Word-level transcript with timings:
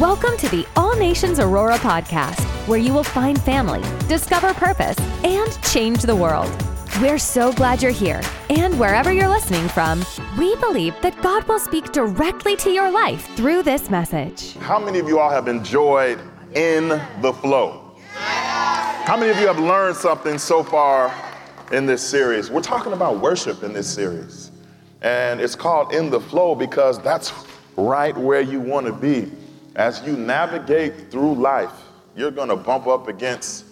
Welcome 0.00 0.38
to 0.38 0.48
the 0.48 0.66
All 0.76 0.96
Nations 0.96 1.38
Aurora 1.40 1.76
podcast, 1.76 2.40
where 2.66 2.78
you 2.78 2.90
will 2.94 3.04
find 3.04 3.38
family, 3.42 3.82
discover 4.08 4.54
purpose, 4.54 4.98
and 5.22 5.62
change 5.64 6.00
the 6.00 6.16
world. 6.16 6.50
We're 7.02 7.18
so 7.18 7.52
glad 7.52 7.82
you're 7.82 7.92
here. 7.92 8.22
And 8.48 8.80
wherever 8.80 9.12
you're 9.12 9.28
listening 9.28 9.68
from, 9.68 10.02
we 10.38 10.56
believe 10.56 10.94
that 11.02 11.20
God 11.20 11.46
will 11.46 11.58
speak 11.58 11.92
directly 11.92 12.56
to 12.56 12.70
your 12.70 12.90
life 12.90 13.26
through 13.36 13.62
this 13.62 13.90
message. 13.90 14.56
How 14.56 14.78
many 14.82 15.00
of 15.00 15.06
you 15.06 15.18
all 15.18 15.28
have 15.28 15.48
enjoyed 15.48 16.18
In 16.54 16.88
the 17.20 17.34
Flow? 17.34 17.92
How 18.14 19.18
many 19.18 19.30
of 19.30 19.38
you 19.38 19.48
have 19.48 19.58
learned 19.58 19.96
something 19.96 20.38
so 20.38 20.64
far 20.64 21.14
in 21.72 21.84
this 21.84 22.00
series? 22.00 22.50
We're 22.50 22.62
talking 22.62 22.94
about 22.94 23.20
worship 23.20 23.62
in 23.64 23.74
this 23.74 23.86
series. 23.86 24.50
And 25.02 25.42
it's 25.42 25.54
called 25.54 25.92
In 25.92 26.08
the 26.08 26.20
Flow 26.20 26.54
because 26.54 26.98
that's 27.00 27.34
right 27.76 28.16
where 28.16 28.40
you 28.40 28.60
want 28.60 28.86
to 28.86 28.94
be. 28.94 29.30
As 29.76 30.02
you 30.04 30.16
navigate 30.16 31.10
through 31.10 31.34
life, 31.34 31.72
you're 32.16 32.30
going 32.30 32.48
to 32.48 32.56
bump 32.56 32.86
up 32.86 33.08
against 33.08 33.64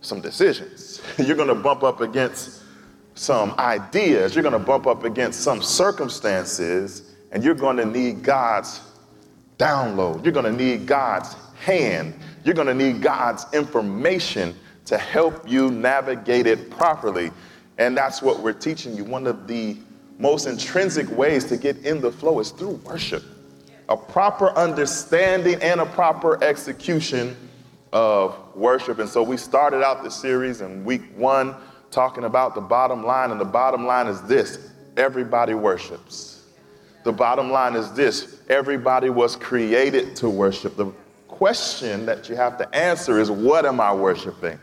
some 0.00 0.20
decisions. 0.20 1.00
You're 1.18 1.36
going 1.36 1.48
to 1.48 1.54
bump 1.54 1.82
up 1.82 2.02
against 2.02 2.62
some 3.14 3.54
ideas. 3.58 4.34
You're 4.34 4.42
going 4.42 4.52
to 4.52 4.58
bump 4.58 4.86
up 4.86 5.04
against 5.04 5.40
some 5.40 5.62
circumstances, 5.62 7.14
and 7.32 7.42
you're 7.42 7.54
going 7.54 7.78
to 7.78 7.86
need 7.86 8.22
God's 8.22 8.80
download. 9.58 10.24
You're 10.24 10.32
going 10.32 10.44
to 10.44 10.64
need 10.64 10.86
God's 10.86 11.34
hand. 11.58 12.14
You're 12.44 12.54
going 12.54 12.66
to 12.66 12.74
need 12.74 13.00
God's 13.00 13.46
information 13.54 14.54
to 14.86 14.98
help 14.98 15.48
you 15.48 15.70
navigate 15.70 16.46
it 16.46 16.70
properly. 16.70 17.30
And 17.78 17.96
that's 17.96 18.20
what 18.20 18.40
we're 18.40 18.52
teaching 18.52 18.94
you. 18.94 19.04
One 19.04 19.26
of 19.26 19.46
the 19.48 19.76
most 20.18 20.46
intrinsic 20.46 21.08
ways 21.16 21.44
to 21.46 21.56
get 21.56 21.78
in 21.78 22.00
the 22.00 22.12
flow 22.12 22.40
is 22.40 22.50
through 22.50 22.80
worship. 22.84 23.24
A 23.88 23.96
proper 23.96 24.50
understanding 24.50 25.60
and 25.62 25.80
a 25.80 25.86
proper 25.86 26.42
execution 26.42 27.36
of 27.92 28.36
worship. 28.54 28.98
And 28.98 29.08
so 29.08 29.22
we 29.22 29.36
started 29.36 29.84
out 29.84 30.02
the 30.02 30.10
series 30.10 30.60
in 30.60 30.84
week 30.84 31.02
one 31.16 31.54
talking 31.90 32.24
about 32.24 32.54
the 32.54 32.60
bottom 32.60 33.04
line, 33.04 33.30
and 33.30 33.40
the 33.40 33.44
bottom 33.44 33.86
line 33.86 34.08
is 34.08 34.20
this 34.22 34.70
everybody 34.96 35.54
worships. 35.54 36.44
The 37.04 37.12
bottom 37.12 37.50
line 37.50 37.76
is 37.76 37.92
this 37.92 38.40
everybody 38.48 39.10
was 39.10 39.36
created 39.36 40.16
to 40.16 40.28
worship. 40.28 40.76
The 40.76 40.90
question 41.28 42.06
that 42.06 42.28
you 42.28 42.36
have 42.36 42.56
to 42.58 42.74
answer 42.74 43.20
is 43.20 43.30
what 43.30 43.66
am 43.66 43.80
I 43.80 43.92
worshiping? 43.92 44.58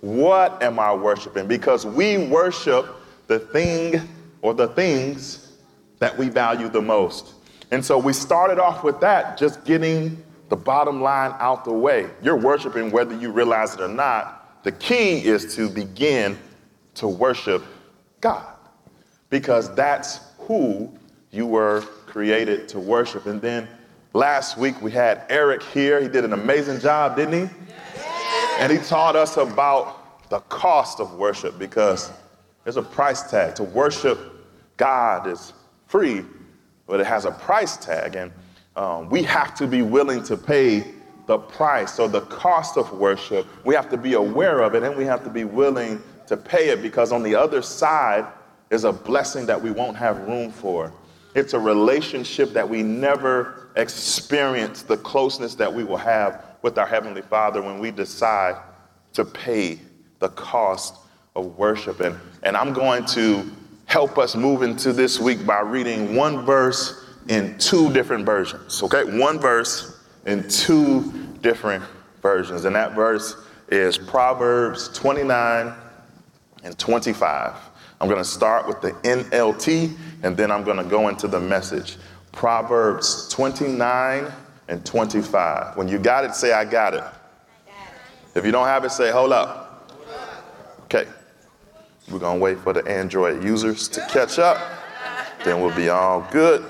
What 0.00 0.62
am 0.62 0.78
I 0.80 0.92
worshiping? 0.92 1.46
Because 1.46 1.86
we 1.86 2.26
worship 2.26 2.86
the 3.28 3.38
thing 3.38 4.08
or 4.42 4.52
the 4.52 4.68
things 4.68 5.52
that 6.00 6.16
we 6.18 6.28
value 6.28 6.68
the 6.68 6.82
most. 6.82 7.34
And 7.72 7.82
so 7.82 7.96
we 7.96 8.12
started 8.12 8.58
off 8.58 8.84
with 8.84 9.00
that, 9.00 9.38
just 9.38 9.64
getting 9.64 10.22
the 10.50 10.56
bottom 10.56 11.00
line 11.00 11.34
out 11.38 11.64
the 11.64 11.72
way. 11.72 12.10
You're 12.22 12.36
worshiping 12.36 12.90
whether 12.90 13.16
you 13.16 13.32
realize 13.32 13.72
it 13.74 13.80
or 13.80 13.88
not. 13.88 14.62
The 14.62 14.72
key 14.72 15.24
is 15.24 15.56
to 15.56 15.70
begin 15.70 16.38
to 16.96 17.08
worship 17.08 17.64
God 18.20 18.54
because 19.30 19.74
that's 19.74 20.20
who 20.40 20.92
you 21.30 21.46
were 21.46 21.80
created 22.06 22.68
to 22.68 22.78
worship. 22.78 23.24
And 23.24 23.40
then 23.40 23.66
last 24.12 24.58
week 24.58 24.80
we 24.82 24.90
had 24.90 25.24
Eric 25.30 25.62
here. 25.62 25.98
He 25.98 26.08
did 26.08 26.26
an 26.26 26.34
amazing 26.34 26.78
job, 26.78 27.16
didn't 27.16 27.48
he? 27.48 27.54
And 28.58 28.70
he 28.70 28.78
taught 28.80 29.16
us 29.16 29.38
about 29.38 30.28
the 30.28 30.40
cost 30.40 31.00
of 31.00 31.14
worship 31.14 31.58
because 31.58 32.10
there's 32.64 32.76
a 32.76 32.82
price 32.82 33.30
tag. 33.30 33.54
To 33.54 33.64
worship 33.64 34.18
God 34.76 35.26
is 35.26 35.54
free, 35.86 36.22
but 36.86 37.00
it 37.00 37.06
has 37.06 37.24
a 37.24 37.30
price 37.30 37.76
tag. 37.76 38.16
And 38.16 38.32
um, 38.76 39.08
we 39.10 39.22
have 39.22 39.54
to 39.56 39.66
be 39.66 39.82
willing 39.82 40.22
to 40.24 40.36
pay 40.36 40.92
the 41.26 41.38
price 41.38 41.98
or 41.98 42.08
the 42.08 42.22
cost 42.22 42.76
of 42.76 42.92
worship. 42.92 43.46
We 43.64 43.74
have 43.74 43.88
to 43.90 43.96
be 43.96 44.14
aware 44.14 44.60
of 44.60 44.74
it 44.74 44.82
and 44.82 44.96
we 44.96 45.04
have 45.04 45.22
to 45.24 45.30
be 45.30 45.44
willing 45.44 46.02
to 46.26 46.36
pay 46.36 46.70
it 46.70 46.82
because 46.82 47.12
on 47.12 47.22
the 47.22 47.34
other 47.34 47.62
side 47.62 48.26
is 48.70 48.84
a 48.84 48.92
blessing 48.92 49.46
that 49.46 49.60
we 49.60 49.70
won't 49.70 49.96
have 49.96 50.18
room 50.26 50.50
for. 50.50 50.92
It's 51.34 51.54
a 51.54 51.58
relationship 51.58 52.52
that 52.52 52.68
we 52.68 52.82
never 52.82 53.70
experience 53.76 54.82
the 54.82 54.96
closeness 54.98 55.54
that 55.54 55.72
we 55.72 55.84
will 55.84 55.96
have 55.96 56.44
with 56.62 56.78
our 56.78 56.86
Heavenly 56.86 57.22
Father 57.22 57.62
when 57.62 57.78
we 57.78 57.90
decide 57.90 58.56
to 59.14 59.24
pay 59.24 59.78
the 60.18 60.28
cost 60.30 60.96
of 61.34 61.58
worship. 61.58 62.00
And, 62.00 62.18
and 62.42 62.56
I'm 62.56 62.72
going 62.72 63.04
to 63.06 63.50
help 63.92 64.16
us 64.16 64.34
move 64.34 64.62
into 64.62 64.90
this 64.90 65.20
week 65.20 65.44
by 65.44 65.60
reading 65.60 66.16
one 66.16 66.46
verse 66.46 67.04
in 67.28 67.54
two 67.58 67.92
different 67.92 68.24
versions, 68.24 68.82
okay? 68.82 69.04
One 69.18 69.38
verse 69.38 70.00
in 70.24 70.48
two 70.48 71.12
different 71.42 71.84
versions. 72.22 72.64
And 72.64 72.74
that 72.74 72.94
verse 72.94 73.36
is 73.68 73.98
Proverbs 73.98 74.88
29 74.98 75.74
and 76.64 76.78
25. 76.78 77.54
I'm 78.00 78.08
going 78.08 78.18
to 78.18 78.24
start 78.24 78.66
with 78.66 78.80
the 78.80 78.92
NLT 79.06 79.94
and 80.22 80.38
then 80.38 80.50
I'm 80.50 80.64
going 80.64 80.78
to 80.78 80.84
go 80.84 81.08
into 81.08 81.28
the 81.28 81.40
message. 81.40 81.98
Proverbs 82.32 83.28
29 83.28 84.32
and 84.68 84.86
25. 84.86 85.76
When 85.76 85.86
you 85.86 85.98
got 85.98 86.24
it, 86.24 86.34
say, 86.34 86.54
I 86.54 86.64
got 86.64 86.94
it. 86.94 87.04
If 88.34 88.46
you 88.46 88.52
don't 88.52 88.68
have 88.68 88.86
it, 88.86 88.90
say, 88.90 89.10
hold 89.10 89.32
up. 89.32 89.61
We're 92.10 92.18
going 92.18 92.38
to 92.38 92.42
wait 92.42 92.58
for 92.58 92.72
the 92.72 92.84
Android 92.86 93.42
users 93.42 93.88
to 93.88 94.00
catch 94.08 94.38
up. 94.38 94.58
Then 95.44 95.60
we'll 95.60 95.74
be 95.74 95.88
all 95.88 96.26
good. 96.30 96.62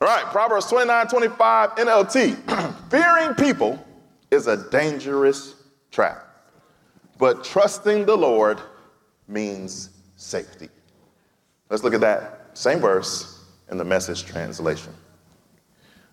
All 0.00 0.08
right, 0.08 0.24
Proverbs 0.26 0.66
29 0.66 1.08
25 1.08 1.70
NLT. 1.76 2.74
Fearing 2.90 3.34
people 3.34 3.84
is 4.30 4.46
a 4.46 4.68
dangerous 4.70 5.54
trap, 5.90 6.26
but 7.18 7.44
trusting 7.44 8.06
the 8.06 8.16
Lord 8.16 8.60
means 9.28 9.90
safety. 10.16 10.68
Let's 11.68 11.82
look 11.82 11.94
at 11.94 12.00
that 12.00 12.50
same 12.54 12.78
verse 12.78 13.44
in 13.70 13.78
the 13.78 13.84
message 13.84 14.24
translation. 14.24 14.92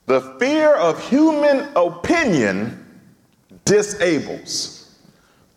The 0.06 0.22
fear 0.40 0.76
of 0.76 1.02
human 1.10 1.68
opinion 1.76 2.86
disables. 3.66 4.77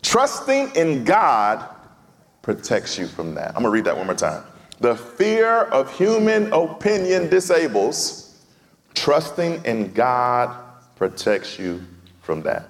Trusting 0.01 0.75
in 0.75 1.03
God 1.03 1.67
protects 2.41 2.97
you 2.97 3.07
from 3.07 3.35
that. 3.35 3.49
I'm 3.49 3.63
gonna 3.63 3.69
read 3.69 3.85
that 3.85 3.95
one 3.95 4.07
more 4.07 4.15
time. 4.15 4.43
The 4.79 4.95
fear 4.95 5.63
of 5.65 5.95
human 5.95 6.51
opinion 6.51 7.29
disables. 7.29 8.43
Trusting 8.95 9.63
in 9.63 9.93
God 9.93 10.55
protects 10.95 11.59
you 11.59 11.81
from 12.21 12.41
that. 12.41 12.67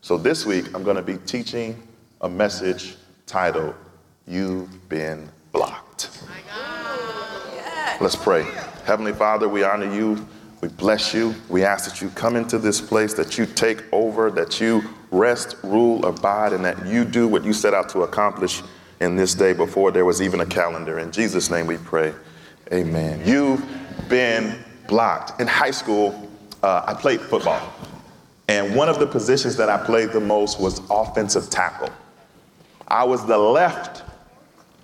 So 0.00 0.16
this 0.16 0.46
week, 0.46 0.74
I'm 0.74 0.84
going 0.84 0.96
to 0.96 1.02
be 1.02 1.16
teaching 1.26 1.82
a 2.20 2.28
message 2.28 2.96
titled, 3.26 3.74
You've 4.26 4.88
Been 4.88 5.28
Blocked. 5.52 6.10
Let's 8.00 8.16
pray. 8.16 8.44
Heavenly 8.84 9.12
Father, 9.12 9.48
we 9.48 9.64
honor 9.64 9.92
you. 9.92 10.26
We 10.60 10.68
bless 10.68 11.12
you. 11.12 11.34
We 11.48 11.64
ask 11.64 11.90
that 11.90 12.00
you 12.00 12.08
come 12.10 12.36
into 12.36 12.58
this 12.58 12.80
place, 12.80 13.14
that 13.14 13.36
you 13.36 13.46
take 13.46 13.82
over, 13.92 14.30
that 14.30 14.60
you 14.60 14.82
rest, 15.10 15.56
rule, 15.62 16.04
abide, 16.04 16.52
and 16.52 16.64
that 16.64 16.86
you 16.86 17.04
do 17.04 17.28
what 17.28 17.44
you 17.44 17.52
set 17.52 17.74
out 17.74 17.88
to 17.90 18.02
accomplish 18.02 18.62
in 19.00 19.16
this 19.16 19.34
day 19.34 19.52
before 19.52 19.90
there 19.90 20.04
was 20.04 20.20
even 20.20 20.40
a 20.40 20.46
calendar. 20.46 20.98
In 20.98 21.12
Jesus' 21.12 21.50
name 21.50 21.66
we 21.66 21.76
pray. 21.78 22.14
Amen. 22.72 23.22
You've 23.24 23.64
been 24.08 24.58
blocked. 24.86 25.40
In 25.40 25.46
high 25.46 25.70
school, 25.70 26.28
uh, 26.62 26.82
I 26.86 26.94
played 26.94 27.20
football. 27.20 27.72
And 28.48 28.74
one 28.74 28.88
of 28.88 28.98
the 28.98 29.06
positions 29.06 29.56
that 29.56 29.68
I 29.68 29.76
played 29.84 30.10
the 30.10 30.20
most 30.20 30.58
was 30.58 30.80
offensive 30.90 31.50
tackle. 31.50 31.90
I 32.88 33.04
was 33.04 33.26
the 33.26 33.36
left 33.36 34.02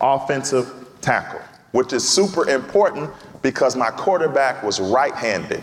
offensive 0.00 0.72
tackle, 1.00 1.40
which 1.72 1.92
is 1.92 2.06
super 2.06 2.48
important 2.48 3.10
because 3.42 3.76
my 3.76 3.90
quarterback 3.90 4.62
was 4.62 4.80
right 4.80 5.14
handed. 5.14 5.62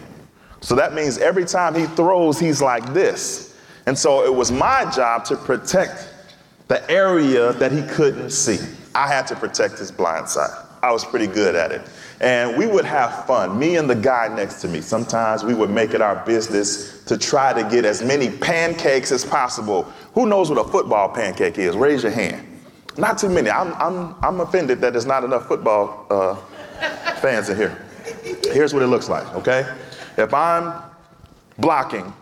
So 0.62 0.76
that 0.76 0.94
means 0.94 1.18
every 1.18 1.46
time 1.46 1.76
he 1.76 1.86
throws, 1.86 2.40
he's 2.40 2.62
like 2.62 2.94
this. 2.94 3.51
And 3.86 3.98
so 3.98 4.24
it 4.26 4.34
was 4.34 4.52
my 4.52 4.90
job 4.92 5.26
to 5.26 5.36
protect 5.36 6.08
the 6.68 6.90
area 6.90 7.54
that 7.54 7.72
he 7.72 7.82
couldn't 7.84 8.30
see. 8.30 8.60
I 8.94 9.08
had 9.08 9.28
to 9.28 9.36
protect 9.36 9.78
his 9.80 9.92
blind 9.92 10.30
side. 10.30 10.66
I 10.84 10.92
was 10.92 11.06
pretty 11.06 11.28
good 11.28 11.56
at 11.56 11.72
it. 11.72 11.82
And 12.22 12.58
we 12.58 12.68
would 12.68 12.86
have 12.86 13.26
fun, 13.26 13.58
me 13.58 13.78
and 13.78 13.90
the 13.90 13.96
guy 13.96 14.28
next 14.28 14.62
to 14.62 14.68
me. 14.68 14.82
Sometimes 14.82 15.44
we 15.44 15.54
would 15.54 15.70
make 15.70 15.94
it 15.94 16.02
our 16.02 16.24
business 16.26 17.04
to 17.06 17.18
try 17.18 17.54
to 17.54 17.68
get 17.70 17.86
as 17.86 18.04
many 18.04 18.30
pancakes 18.30 19.12
as 19.12 19.26
possible. 19.26 19.84
Who 20.14 20.28
knows 20.28 20.50
what 20.50 20.60
a 20.60 20.70
football 20.70 21.10
pancake 21.10 21.58
is? 21.58 21.76
Raise 21.76 22.04
your 22.04 22.12
hand. 22.12 22.48
Not 22.98 23.18
too 23.18 23.30
many. 23.30 23.50
I'm, 23.50 23.74
I'm, 23.74 24.16
I'm 24.22 24.40
offended 24.42 24.82
that 24.82 24.94
there's 24.94 25.06
not 25.06 25.24
enough 25.24 25.48
football 25.48 26.06
uh, 26.10 26.36
fans 27.16 27.50
in 27.50 27.58
here. 27.58 27.78
Here's 28.44 28.74
what 28.74 28.84
it 28.84 28.88
looks 28.88 29.10
like, 29.10 29.28
okay? 29.36 29.66
If 30.18 30.34
I'm 30.34 30.82
blocking 31.58 32.14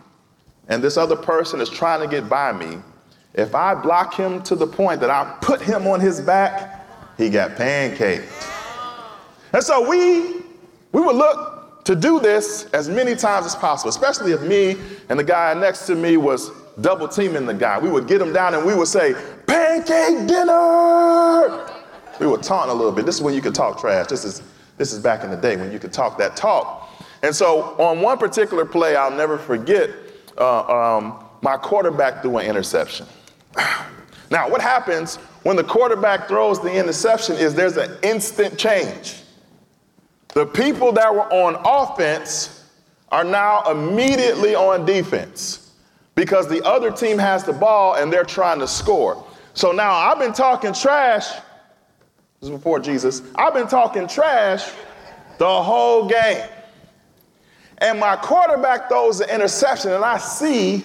and 0.70 0.82
this 0.82 0.96
other 0.96 1.16
person 1.16 1.60
is 1.60 1.68
trying 1.68 2.00
to 2.00 2.08
get 2.08 2.28
by 2.28 2.52
me, 2.52 2.78
if 3.34 3.54
I 3.54 3.74
block 3.74 4.14
him 4.14 4.42
to 4.44 4.56
the 4.56 4.66
point 4.66 5.00
that 5.00 5.10
I 5.10 5.36
put 5.42 5.60
him 5.60 5.86
on 5.86 6.00
his 6.00 6.20
back, 6.20 6.86
he 7.18 7.28
got 7.28 7.50
pancaked. 7.56 8.26
And 9.52 9.62
so 9.62 9.88
we 9.88 10.40
we 10.92 11.00
would 11.00 11.16
look 11.16 11.84
to 11.84 11.94
do 11.94 12.20
this 12.20 12.64
as 12.72 12.88
many 12.88 13.14
times 13.14 13.46
as 13.46 13.54
possible, 13.54 13.90
especially 13.90 14.32
if 14.32 14.42
me 14.42 14.76
and 15.08 15.18
the 15.18 15.24
guy 15.24 15.54
next 15.54 15.86
to 15.86 15.94
me 15.94 16.16
was 16.16 16.50
double 16.80 17.08
teaming 17.08 17.46
the 17.46 17.54
guy. 17.54 17.78
We 17.78 17.90
would 17.90 18.06
get 18.06 18.20
him 18.20 18.32
down 18.32 18.54
and 18.54 18.64
we 18.64 18.74
would 18.74 18.88
say, 18.88 19.14
pancake 19.46 20.26
dinner. 20.26 21.66
We 22.18 22.26
would 22.26 22.42
taunt 22.42 22.70
a 22.70 22.74
little 22.74 22.92
bit. 22.92 23.06
This 23.06 23.16
is 23.16 23.22
when 23.22 23.34
you 23.34 23.40
could 23.40 23.54
talk 23.54 23.80
trash. 23.80 24.08
This 24.08 24.24
is, 24.24 24.42
this 24.76 24.92
is 24.92 24.98
back 24.98 25.24
in 25.24 25.30
the 25.30 25.36
day 25.36 25.56
when 25.56 25.72
you 25.72 25.78
could 25.78 25.92
talk 25.92 26.18
that 26.18 26.36
talk. 26.36 26.88
And 27.22 27.34
so 27.34 27.76
on 27.78 28.00
one 28.00 28.18
particular 28.18 28.64
play, 28.64 28.96
I'll 28.96 29.10
never 29.10 29.38
forget, 29.38 29.90
uh, 30.38 30.96
um, 30.96 31.24
my 31.42 31.56
quarterback 31.56 32.22
threw 32.22 32.38
an 32.38 32.46
interception. 32.46 33.06
Now, 34.32 34.48
what 34.48 34.60
happens 34.60 35.16
when 35.42 35.56
the 35.56 35.64
quarterback 35.64 36.28
throws 36.28 36.60
the 36.60 36.72
interception 36.72 37.34
is 37.34 37.52
there's 37.52 37.76
an 37.76 37.98
instant 38.04 38.56
change. 38.56 39.16
The 40.34 40.46
people 40.46 40.92
that 40.92 41.12
were 41.12 41.28
on 41.32 41.56
offense 41.64 42.64
are 43.08 43.24
now 43.24 43.68
immediately 43.68 44.54
on 44.54 44.86
defense 44.86 45.72
because 46.14 46.48
the 46.48 46.64
other 46.64 46.92
team 46.92 47.18
has 47.18 47.42
the 47.42 47.52
ball 47.52 47.94
and 47.94 48.12
they're 48.12 48.24
trying 48.24 48.60
to 48.60 48.68
score. 48.68 49.26
So 49.54 49.72
now 49.72 49.92
I've 49.92 50.20
been 50.20 50.32
talking 50.32 50.72
trash. 50.72 51.28
This 52.40 52.48
is 52.48 52.50
before 52.50 52.78
Jesus. 52.78 53.22
I've 53.34 53.54
been 53.54 53.66
talking 53.66 54.06
trash 54.06 54.70
the 55.38 55.62
whole 55.62 56.08
game. 56.08 56.46
And 57.80 57.98
my 57.98 58.16
quarterback 58.16 58.88
throws 58.88 59.18
the 59.18 59.34
interception, 59.34 59.92
and 59.92 60.04
I 60.04 60.18
see 60.18 60.84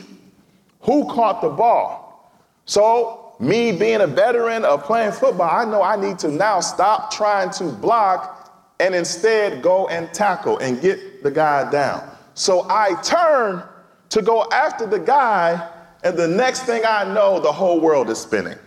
who 0.82 1.06
caught 1.06 1.42
the 1.42 1.50
ball. 1.50 2.32
So, 2.66 3.36
me 3.40 3.72
being 3.72 4.02
a 4.02 4.08
veteran 4.08 4.64
of 4.64 4.84
playing 4.84 5.12
football, 5.12 5.50
I 5.50 5.66
know 5.66 5.82
I 5.82 5.98
need 5.98 6.20
to 6.20 6.30
now 6.30 6.62
stop 6.62 7.12
trying 7.12 7.50
to 7.52 7.66
block 7.66 8.46
and 8.80 8.96
instead 8.96 9.62
go 9.62 9.88
and 9.88 10.14
tackle 10.14 10.58
and 10.60 10.82
get 10.82 11.24
the 11.24 11.32
guy 11.32 11.70
down. 11.70 12.10
So 12.34 12.66
I 12.70 13.00
turn 13.02 13.64
to 14.10 14.22
go 14.22 14.46
after 14.52 14.86
the 14.86 15.00
guy, 15.00 15.70
and 16.04 16.18
the 16.18 16.28
next 16.28 16.64
thing 16.64 16.84
I 16.88 17.04
know, 17.14 17.40
the 17.40 17.52
whole 17.52 17.80
world 17.80 18.10
is 18.10 18.20
spinning. 18.20 18.58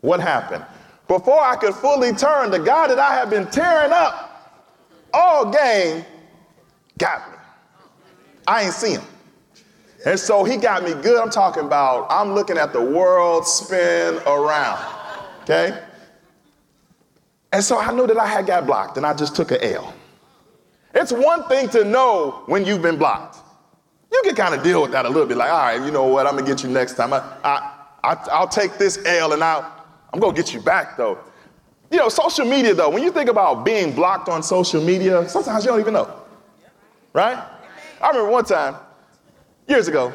What 0.00 0.20
happened? 0.20 0.64
Before 1.08 1.40
I 1.40 1.56
could 1.56 1.74
fully 1.74 2.12
turn, 2.12 2.50
the 2.50 2.58
guy 2.58 2.88
that 2.88 2.98
I 2.98 3.14
had 3.14 3.30
been 3.30 3.46
tearing 3.46 3.92
up 3.92 4.62
all 5.12 5.50
game 5.50 6.04
got 6.98 7.30
me. 7.30 7.38
I 8.46 8.64
ain't 8.64 8.72
see 8.72 8.92
him. 8.92 9.02
And 10.04 10.18
so 10.18 10.44
he 10.44 10.56
got 10.56 10.84
me 10.84 10.94
good. 11.02 11.20
I'm 11.20 11.30
talking 11.30 11.64
about, 11.64 12.06
I'm 12.10 12.32
looking 12.32 12.58
at 12.58 12.72
the 12.72 12.80
world 12.80 13.46
spin 13.46 14.18
around. 14.26 14.78
Okay? 15.42 15.82
And 17.52 17.64
so 17.64 17.78
I 17.78 17.92
knew 17.92 18.06
that 18.06 18.16
I 18.16 18.26
had 18.26 18.46
got 18.46 18.66
blocked 18.66 18.96
and 18.96 19.06
I 19.06 19.14
just 19.14 19.34
took 19.34 19.50
an 19.50 19.58
L. 19.62 19.94
It's 20.94 21.12
one 21.12 21.44
thing 21.48 21.68
to 21.70 21.84
know 21.84 22.42
when 22.46 22.64
you've 22.64 22.82
been 22.82 22.96
blocked. 22.96 23.38
You 24.12 24.22
can 24.24 24.34
kind 24.34 24.54
of 24.54 24.62
deal 24.62 24.80
with 24.82 24.92
that 24.92 25.04
a 25.04 25.08
little 25.08 25.26
bit, 25.26 25.36
like, 25.36 25.50
all 25.50 25.58
right, 25.58 25.84
you 25.84 25.90
know 25.90 26.06
what, 26.06 26.26
I'm 26.26 26.36
gonna 26.36 26.46
get 26.46 26.62
you 26.62 26.70
next 26.70 26.94
time. 26.94 27.12
I, 27.12 27.18
I, 27.44 27.72
I, 28.04 28.40
will 28.40 28.46
take 28.46 28.78
this 28.78 29.04
L 29.04 29.32
and 29.32 29.42
I'll, 29.42 29.72
I'm 30.12 30.20
gonna 30.20 30.36
get 30.36 30.54
you 30.54 30.60
back 30.60 30.96
though. 30.96 31.18
You 31.90 31.98
know, 31.98 32.08
social 32.08 32.46
media 32.46 32.74
though, 32.74 32.88
when 32.88 33.02
you 33.02 33.10
think 33.10 33.28
about 33.28 33.64
being 33.64 33.92
blocked 33.94 34.28
on 34.28 34.42
social 34.42 34.82
media, 34.82 35.28
sometimes 35.28 35.64
you 35.64 35.70
don't 35.70 35.80
even 35.80 35.94
know, 35.94 36.10
right? 37.16 37.42
I 38.02 38.08
remember 38.08 38.30
one 38.30 38.44
time, 38.44 38.76
years 39.66 39.88
ago, 39.88 40.12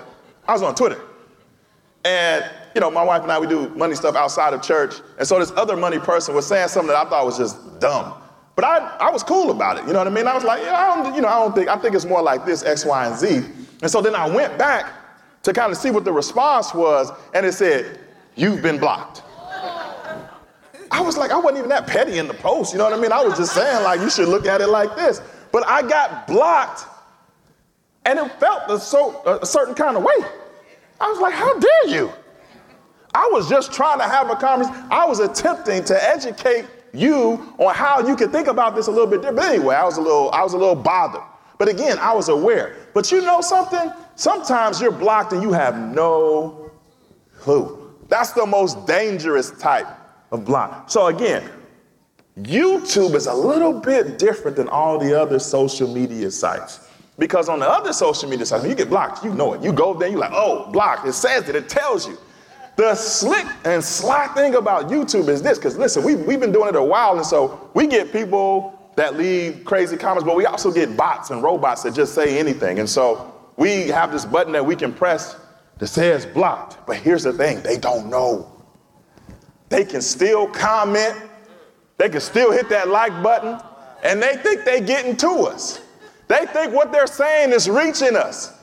I 0.48 0.54
was 0.54 0.62
on 0.62 0.76
Twitter 0.76 1.02
and 2.06 2.46
you 2.76 2.80
know, 2.80 2.92
my 2.92 3.04
wife 3.04 3.24
and 3.24 3.32
I, 3.32 3.40
we 3.40 3.48
do 3.48 3.70
money 3.70 3.96
stuff 3.96 4.16
outside 4.16 4.54
of 4.54 4.62
church. 4.62 5.02
And 5.18 5.28
so 5.28 5.40
this 5.40 5.52
other 5.58 5.76
money 5.76 6.00
person 6.00 6.34
was 6.36 6.48
saying 6.48 6.70
something 6.70 6.88
that 6.88 7.08
I 7.08 7.10
thought 7.10 7.26
was 7.26 7.38
just 7.38 7.80
dumb. 7.80 8.14
But 8.56 8.66
I, 8.66 8.78
I 9.00 9.10
was 9.10 9.24
cool 9.24 9.52
about 9.52 9.78
it. 9.78 9.88
You 9.88 9.94
know 9.94 10.00
what 10.00 10.08
I 10.08 10.12
mean? 10.12 10.28
I 10.28 10.36
was 10.36 10.44
like, 10.44 10.62
yeah, 10.62 10.78
I 10.78 11.04
don't, 11.04 11.16
you 11.16 11.22
know, 11.22 11.28
I 11.28 11.40
don't 11.40 11.56
think, 11.56 11.68
I 11.68 11.78
think 11.78 11.96
it's 11.96 12.06
more 12.06 12.22
like 12.22 12.46
this, 12.46 12.64
X, 12.64 12.86
Y, 12.86 13.06
and 13.08 13.18
Z. 13.18 13.44
And 13.82 13.90
so 13.90 14.02
then 14.02 14.16
I 14.16 14.30
went 14.30 14.58
back 14.58 14.94
to 15.44 15.54
kind 15.54 15.72
of 15.72 15.78
see 15.78 15.90
what 15.90 16.06
the 16.06 16.14
response 16.14 16.74
was, 16.74 17.12
and 17.34 17.46
it 17.46 17.54
said, 17.54 18.00
you've 18.36 18.62
been 18.62 18.78
blocked. 18.78 19.24
I 20.92 21.02
was 21.02 21.18
like, 21.18 21.32
I 21.32 21.38
wasn't 21.38 21.60
even 21.60 21.70
that 21.70 21.88
petty 21.88 22.20
in 22.20 22.28
the 22.28 22.34
post, 22.36 22.74
you 22.74 22.78
know 22.78 22.84
what 22.84 22.94
I 22.94 23.02
mean? 23.02 23.12
I 23.12 23.24
was 23.24 23.38
just 23.38 23.56
saying, 23.56 23.84
like, 23.84 24.02
you 24.02 24.10
should 24.10 24.28
look 24.28 24.46
at 24.46 24.62
it 24.62 24.68
like 24.68 24.96
this. 24.96 25.22
But 25.52 25.66
I 25.68 25.82
got 25.82 26.28
blocked, 26.28 26.86
and 28.06 28.20
it 28.20 28.32
felt 28.40 28.70
a, 28.70 28.80
so, 28.80 29.22
a 29.42 29.46
certain 29.46 29.76
kind 29.76 29.98
of 29.98 30.04
way. 30.04 30.16
I 31.00 31.10
was 31.10 31.20
like, 31.20 31.34
how 31.34 31.58
dare 31.60 31.88
you? 31.88 32.12
I 33.14 33.30
was 33.32 33.50
just 33.50 33.74
trying 33.74 34.00
to 34.00 34.06
have 34.06 34.30
a 34.30 34.36
conversation. 34.36 34.88
I 34.90 35.06
was 35.06 35.20
attempting 35.20 35.84
to 35.86 36.10
educate 36.10 36.66
you 36.94 37.54
on 37.58 37.74
how 37.74 38.06
you 38.06 38.16
can 38.16 38.32
think 38.32 38.48
about 38.48 38.76
this 38.76 38.88
a 38.88 38.92
little 38.92 39.08
bit 39.08 39.18
different. 39.18 39.38
But 39.38 39.50
anyway, 39.54 39.76
I 39.76 39.84
was 39.84 39.98
a 39.98 40.02
little, 40.02 40.32
I 40.32 40.44
was 40.44 40.54
a 40.54 40.58
little 40.58 40.76
bothered. 40.76 41.22
But 41.58 41.70
again, 41.70 42.00
I 42.00 42.14
was 42.14 42.30
aware. 42.30 42.76
But 42.94 43.12
you 43.12 43.22
know 43.22 43.42
something? 43.42 43.92
Sometimes 44.16 44.82
you're 44.82 44.92
blocked 44.92 45.34
and 45.34 45.42
you 45.42 45.52
have 45.52 45.78
no 45.78 46.72
clue. 47.38 47.96
That's 48.08 48.32
the 48.32 48.46
most 48.46 48.86
dangerous 48.88 49.52
type 49.52 49.88
of 50.32 50.46
block. 50.46 50.90
So 50.90 51.08
again, 51.08 51.50
YouTube 52.40 53.16
is 53.16 53.28
a 53.28 53.34
little 53.34 53.80
bit 53.80 54.18
different 54.18 54.58
than 54.58 54.70
all 54.70 54.98
the 54.98 55.20
other 55.20 55.40
social 55.40 55.88
media 55.94 56.32
sites. 56.32 56.88
Because 57.22 57.50
on 57.50 57.60
the 57.60 57.70
other 57.70 57.94
social 57.94 58.28
media 58.28 58.48
sites, 58.48 58.64
when 58.64 58.72
you 58.72 58.76
get 58.76 58.90
blocked, 58.90 59.24
you 59.24 59.32
know 59.32 59.54
it. 59.54 59.62
You 59.62 59.72
go 59.72 59.94
there, 59.94 60.10
you're 60.10 60.18
like, 60.18 60.32
oh, 60.34 60.72
blocked. 60.72 61.06
It 61.06 61.14
says 61.14 61.48
it, 61.48 61.56
it 61.56 61.70
tells 61.70 62.08
you. 62.08 62.18
The 62.78 62.96
slick 62.96 63.46
and 63.64 63.84
sly 63.84 64.26
thing 64.30 64.56
about 64.56 64.90
YouTube 64.90 65.28
is 65.28 65.44
this, 65.44 65.60
because 65.60 65.78
listen, 65.78 66.04
we, 66.04 66.16
we've 66.16 66.40
been 66.40 66.52
doing 66.52 66.70
it 66.70 66.76
a 66.76 66.84
while, 66.84 67.18
and 67.18 67.24
so 67.26 67.70
we 67.76 67.86
get 67.86 68.12
people 68.12 68.92
that 68.96 69.18
leave 69.18 69.64
crazy 69.66 69.98
comments, 69.98 70.26
but 70.26 70.36
we 70.36 70.48
also 70.48 70.72
get 70.72 70.98
bots 70.98 71.30
and 71.30 71.44
robots 71.44 71.84
that 71.84 71.94
just 71.94 72.16
say 72.16 72.40
anything. 72.40 72.80
And 72.80 72.90
so 72.90 73.32
we 73.56 73.90
have 73.90 74.12
this 74.12 74.26
button 74.26 74.52
that 74.54 74.66
we 74.66 74.76
can 74.76 74.92
press 74.92 75.36
that 75.78 75.88
says 75.90 76.26
blocked. 76.26 76.84
But 76.88 76.96
here's 76.96 77.22
the 77.22 77.34
thing 77.34 77.62
they 77.62 77.78
don't 77.78 78.10
know. 78.10 78.52
They 79.70 79.86
can 79.86 80.02
still 80.02 80.48
comment, 80.48 81.22
they 82.00 82.10
can 82.10 82.20
still 82.20 82.52
hit 82.52 82.68
that 82.70 82.88
like 82.88 83.22
button, 83.22 83.62
and 84.04 84.20
they 84.20 84.38
think 84.38 84.66
they're 84.66 84.82
getting 84.82 85.16
to 85.18 85.30
us. 85.44 85.82
They 86.32 86.46
think 86.46 86.74
what 86.74 86.94
they're 86.94 87.08
saying 87.08 87.52
is 87.52 87.70
reaching 87.70 88.16
us, 88.16 88.54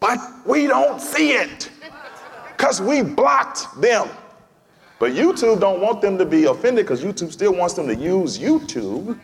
but 0.00 0.18
we 0.46 0.66
don't 0.66 0.98
see 0.98 1.32
it 1.32 1.68
because 2.56 2.80
we 2.80 3.02
blocked 3.02 3.78
them. 3.78 4.08
But 4.98 5.12
YouTube 5.12 5.60
don't 5.60 5.82
want 5.82 6.00
them 6.00 6.16
to 6.16 6.24
be 6.24 6.44
offended 6.44 6.86
because 6.86 7.04
YouTube 7.04 7.32
still 7.32 7.54
wants 7.54 7.74
them 7.74 7.86
to 7.88 7.94
use 7.94 8.38
YouTube. 8.38 9.20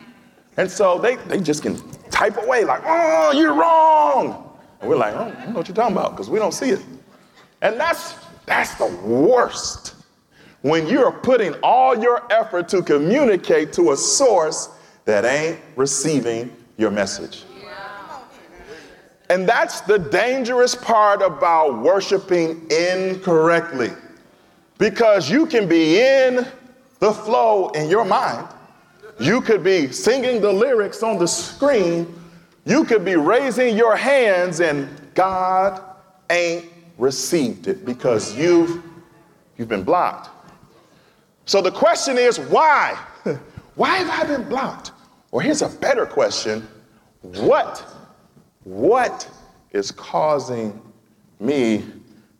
And 0.59 0.71
so 0.71 0.99
they, 0.99 1.17
they 1.17 1.41
just 1.41 1.63
can 1.63 1.81
type 2.11 2.37
away 2.37 2.65
like, 2.65 2.83
oh, 2.85 3.33
you're 3.33 3.55
wrong. 3.55 4.55
And 4.83 4.91
we're 4.91 4.97
like, 4.97 5.15
oh, 5.15 5.23
I 5.23 5.31
don't 5.31 5.49
know 5.49 5.57
what 5.57 5.67
you're 5.67 5.75
talking 5.75 5.97
about 5.97 6.11
because 6.11 6.29
we 6.29 6.39
don't 6.39 6.53
see 6.53 6.69
it. 6.69 6.85
And 7.63 7.81
that's, 7.81 8.17
that's 8.45 8.75
the 8.75 8.95
worst. 9.03 9.95
When 10.61 10.87
you're 10.89 11.11
putting 11.11 11.55
all 11.63 11.99
your 11.99 12.31
effort 12.31 12.69
to 12.69 12.83
communicate 12.83 13.73
to 13.73 13.93
a 13.93 13.97
source 13.97 14.69
that 15.07 15.25
ain't 15.25 15.59
receiving 15.75 16.55
your 16.77 16.91
message. 16.91 17.45
And 19.33 19.49
that's 19.49 19.81
the 19.81 19.99
dangerous 19.99 20.75
part 20.75 21.23
about 21.23 21.79
worshiping 21.79 22.71
incorrectly. 22.71 23.91
Because 24.77 25.31
you 25.31 25.47
can 25.47 25.67
be 25.67 25.99
in 26.03 26.47
the 26.99 27.15
flow 27.15 27.71
in 27.71 27.89
your 27.89 28.05
mind. 28.05 28.47
You 29.19 29.41
could 29.41 29.65
be 29.65 29.91
singing 29.91 30.43
the 30.43 30.53
lyrics 30.53 31.03
on 31.03 31.17
the 31.17 31.27
screen. 31.27 32.15
You 32.67 32.85
could 32.85 33.07
be 33.07 33.17
raising 33.17 33.75
your 33.75 33.97
hands, 33.97 34.61
and 34.61 34.87
God 35.15 35.83
ain't 36.29 36.67
received 36.99 37.69
it 37.69 37.87
because 37.87 38.37
you've, 38.37 38.83
you've 39.57 39.69
been 39.69 39.83
blocked. 39.83 40.29
So 41.47 41.63
the 41.63 41.73
question 41.73 42.19
is, 42.19 42.39
why? 42.39 43.03
why 43.77 43.97
have 43.97 44.11
I 44.11 44.37
been 44.37 44.47
blocked? 44.47 44.93
Or 45.31 45.41
here's 45.41 45.63
a 45.63 45.71
better 45.71 46.05
question 46.05 46.69
what 47.23 47.83
what 48.65 49.29
is 49.73 49.91
causing 49.91 50.81
me 51.41 51.85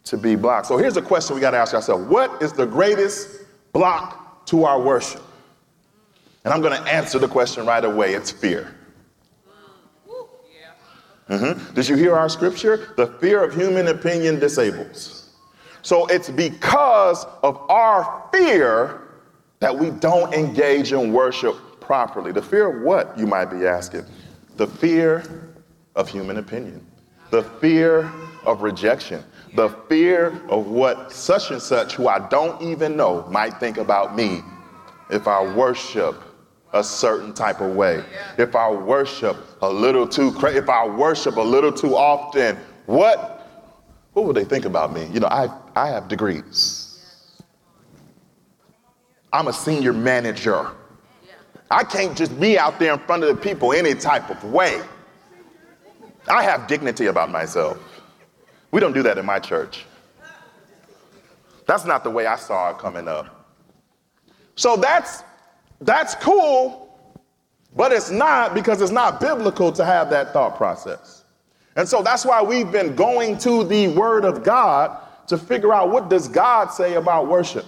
to 0.05 0.17
be 0.17 0.35
blocked? 0.35 0.67
So 0.67 0.77
here's 0.77 0.97
a 0.97 1.03
question 1.03 1.35
we 1.35 1.41
got 1.41 1.53
to 1.53 1.59
ask 1.59 1.75
ourselves 1.75 2.05
What 2.07 2.43
is 2.43 2.53
the 2.53 2.67
greatest 2.67 3.41
block 3.73 4.47
to 4.47 4.65
our 4.65 4.81
worship? 4.81 5.23
And 6.45 6.53
I'm 6.53 6.61
going 6.61 6.81
to 6.81 6.93
answer 6.93 7.19
the 7.19 7.29
question 7.29 7.67
right 7.67 7.85
away 7.85 8.15
it's 8.15 8.31
fear. 8.31 8.75
Mm-hmm. 11.29 11.75
Did 11.75 11.89
you 11.89 11.97
hear 11.97 12.15
our 12.15 12.29
scripture? 12.29 12.93
The 12.97 13.07
fear 13.07 13.43
of 13.43 13.55
human 13.55 13.89
opinion 13.89 14.39
disables. 14.39 15.31
So 15.83 16.07
it's 16.07 16.29
because 16.29 17.25
of 17.43 17.57
our 17.71 18.29
fear 18.33 19.03
that 19.61 19.77
we 19.77 19.91
don't 19.91 20.35
engage 20.35 20.93
in 20.93 21.13
worship 21.13 21.57
properly. 21.81 22.33
The 22.33 22.43
fear 22.43 22.69
of 22.69 22.83
what, 22.83 23.17
you 23.19 23.27
might 23.27 23.47
be 23.47 23.67
asking? 23.67 24.05
The 24.57 24.67
fear 24.67 25.52
of 25.95 26.09
human 26.09 26.39
opinion, 26.39 26.87
the 27.31 27.43
fear 27.43 28.11
of 28.45 28.63
rejection, 28.63 29.23
the 29.55 29.69
fear 29.89 30.41
of 30.49 30.67
what 30.67 31.13
such 31.13 31.51
and 31.51 31.61
such, 31.61 31.95
who 31.95 32.09
I 32.09 32.27
don't 32.29 32.61
even 32.63 32.97
know, 32.97 33.27
might 33.31 33.59
think 33.61 33.79
about 33.79 34.17
me 34.17 34.43
if 35.11 35.29
I 35.29 35.55
worship 35.55 36.23
a 36.73 36.83
certain 36.83 37.35
type 37.35 37.61
of 37.61 37.77
way, 37.77 38.03
if 38.39 38.57
I 38.57 38.71
worship 38.71 39.37
a 39.61 39.69
little 39.69 40.09
too 40.09 40.35
if 40.47 40.69
I 40.69 40.87
worship 40.87 41.37
a 41.37 41.41
little 41.41 41.73
too 41.73 41.97
often, 41.97 42.57
what, 42.87 43.69
what 44.15 44.25
would 44.25 44.37
they 44.37 44.45
think 44.45 44.65
about 44.65 44.93
me? 44.93 45.07
You 45.13 45.21
know, 45.21 45.29
I, 45.29 45.49
I 45.77 45.89
have 45.89 46.09
degrees. 46.09 46.89
I'm 49.33 49.49
a 49.49 49.53
senior 49.53 49.93
manager. 49.93 50.71
I 51.71 51.85
can't 51.85 52.17
just 52.17 52.39
be 52.39 52.59
out 52.59 52.79
there 52.79 52.93
in 52.93 52.99
front 53.01 53.23
of 53.23 53.35
the 53.35 53.41
people 53.41 53.73
any 53.73 53.95
type 53.95 54.29
of 54.31 54.45
way. 54.45 54.83
I 56.29 56.43
have 56.43 56.67
dignity 56.67 57.07
about 57.07 57.31
myself. 57.31 57.79
We 58.71 58.81
don't 58.81 58.93
do 58.93 59.03
that 59.03 59.19
in 59.19 59.27
my 59.27 59.39
church. 59.39 59.85
That's 61.67 61.85
not 61.85 62.05
the 62.05 62.11
way 62.11 62.27
I 62.27 62.37
saw 62.37 62.71
it 62.71 62.79
coming 62.79 63.09
up. 63.09 63.55
So 64.57 64.77
that's 64.77 65.25
that's 65.81 66.15
cool, 66.17 66.99
but 67.75 67.93
it's 67.93 68.11
not 68.11 68.55
because 68.55 68.81
it's 68.81 68.93
not 68.93 69.21
biblical 69.21 69.73
to 69.73 69.85
have 69.85 70.11
that 70.11 70.33
thought 70.33 70.57
process. 70.57 71.25
And 71.77 71.89
so 71.89 72.03
that's 72.03 72.25
why 72.25 72.43
we've 72.43 72.71
been 72.71 72.95
going 72.95 73.39
to 73.39 73.65
the 73.65 73.89
word 73.89 74.25
of 74.25 74.45
God 74.45 74.99
to 75.29 75.39
figure 75.39 75.73
out 75.73 75.91
what 75.91 76.11
does 76.11 76.29
God 76.29 76.69
say 76.69 76.95
about 76.95 77.29
worship? 77.29 77.65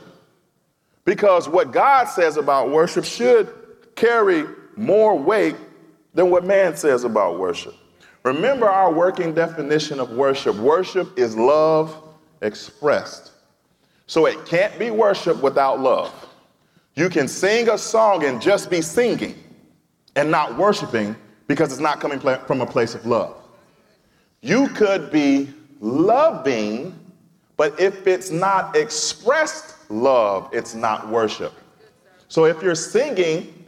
Because 1.04 1.48
what 1.48 1.72
God 1.72 2.04
says 2.04 2.36
about 2.36 2.70
worship 2.70 3.04
should 3.04 3.52
carry 3.94 4.44
more 4.76 5.18
weight 5.18 5.56
than 6.14 6.30
what 6.30 6.44
man 6.44 6.76
says 6.76 7.04
about 7.04 7.38
worship. 7.38 7.74
Remember 8.24 8.66
our 8.66 8.90
working 8.90 9.34
definition 9.34 10.00
of 10.00 10.10
worship. 10.10 10.56
Worship 10.56 11.18
is 11.18 11.36
love 11.36 11.94
expressed. 12.40 13.32
So 14.06 14.26
it 14.26 14.44
can't 14.46 14.78
be 14.78 14.90
worship 14.90 15.42
without 15.42 15.80
love. 15.80 16.12
You 16.94 17.08
can 17.08 17.28
sing 17.28 17.68
a 17.68 17.76
song 17.76 18.24
and 18.24 18.40
just 18.40 18.70
be 18.70 18.80
singing 18.80 19.34
and 20.16 20.30
not 20.30 20.56
worshiping 20.56 21.16
because 21.48 21.72
it's 21.72 21.80
not 21.80 22.00
coming 22.00 22.18
from 22.18 22.60
a 22.60 22.66
place 22.66 22.94
of 22.94 23.04
love. 23.04 23.36
You 24.40 24.68
could 24.68 25.10
be 25.10 25.48
loving, 25.80 26.98
but 27.56 27.78
if 27.78 28.06
it's 28.06 28.30
not 28.30 28.76
expressed 28.76 29.90
love, 29.90 30.48
it's 30.52 30.74
not 30.74 31.08
worship. 31.08 31.52
So 32.28 32.44
if 32.46 32.62
you're 32.62 32.74
singing 32.74 33.64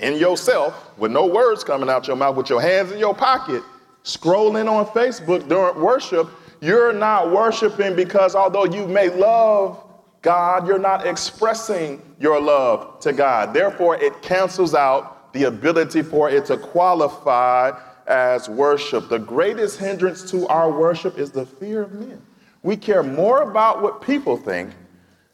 in 0.00 0.16
yourself 0.16 0.98
with 0.98 1.12
no 1.12 1.26
words 1.26 1.62
coming 1.62 1.88
out 1.88 2.06
your 2.06 2.16
mouth, 2.16 2.36
with 2.36 2.50
your 2.50 2.60
hands 2.60 2.92
in 2.92 2.98
your 2.98 3.14
pocket, 3.14 3.62
scrolling 4.04 4.70
on 4.70 4.86
Facebook 4.86 5.48
during 5.48 5.80
worship, 5.80 6.28
you're 6.60 6.92
not 6.92 7.30
worshiping 7.30 7.96
because 7.96 8.34
although 8.34 8.64
you 8.64 8.86
may 8.86 9.08
love 9.08 9.82
God, 10.22 10.66
you're 10.66 10.78
not 10.78 11.06
expressing 11.06 12.02
your 12.18 12.40
love 12.40 13.00
to 13.00 13.12
God. 13.12 13.54
Therefore, 13.54 13.96
it 13.96 14.20
cancels 14.20 14.74
out 14.74 15.32
the 15.32 15.44
ability 15.44 16.02
for 16.02 16.28
it 16.28 16.44
to 16.46 16.58
qualify 16.58 17.72
as 18.06 18.48
worship. 18.48 19.08
The 19.08 19.18
greatest 19.18 19.78
hindrance 19.78 20.28
to 20.30 20.46
our 20.48 20.70
worship 20.70 21.18
is 21.18 21.30
the 21.30 21.46
fear 21.46 21.82
of 21.82 21.92
men. 21.92 22.20
We 22.62 22.76
care 22.76 23.02
more 23.02 23.42
about 23.42 23.80
what 23.80 24.02
people 24.02 24.36
think 24.36 24.72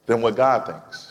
than 0.06 0.22
what 0.22 0.36
God 0.36 0.66
thinks. 0.66 1.05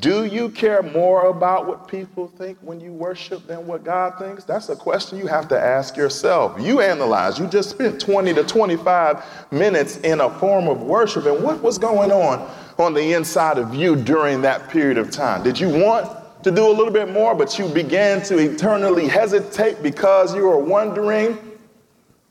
Do 0.00 0.24
you 0.24 0.50
care 0.50 0.82
more 0.82 1.26
about 1.26 1.66
what 1.66 1.88
people 1.88 2.28
think 2.28 2.58
when 2.60 2.80
you 2.80 2.92
worship 2.92 3.46
than 3.46 3.66
what 3.66 3.84
God 3.84 4.18
thinks? 4.18 4.44
That's 4.44 4.68
a 4.68 4.76
question 4.76 5.18
you 5.18 5.26
have 5.26 5.48
to 5.48 5.58
ask 5.58 5.96
yourself. 5.96 6.60
You 6.60 6.80
analyze. 6.80 7.38
You 7.38 7.46
just 7.46 7.70
spent 7.70 8.00
20 8.00 8.34
to 8.34 8.44
25 8.44 9.24
minutes 9.52 9.98
in 9.98 10.20
a 10.20 10.30
form 10.38 10.68
of 10.68 10.82
worship, 10.82 11.26
and 11.26 11.42
what 11.42 11.62
was 11.62 11.78
going 11.78 12.12
on 12.12 12.50
on 12.78 12.94
the 12.94 13.14
inside 13.14 13.58
of 13.58 13.74
you 13.74 13.96
during 13.96 14.42
that 14.42 14.68
period 14.68 14.98
of 14.98 15.10
time? 15.10 15.42
Did 15.42 15.58
you 15.58 15.68
want 15.68 16.10
to 16.42 16.50
do 16.50 16.66
a 16.66 16.70
little 16.70 16.92
bit 16.92 17.10
more, 17.10 17.34
but 17.34 17.58
you 17.58 17.68
began 17.68 18.22
to 18.22 18.38
eternally 18.38 19.08
hesitate 19.08 19.82
because 19.82 20.34
you 20.34 20.42
were 20.46 20.58
wondering, 20.58 21.38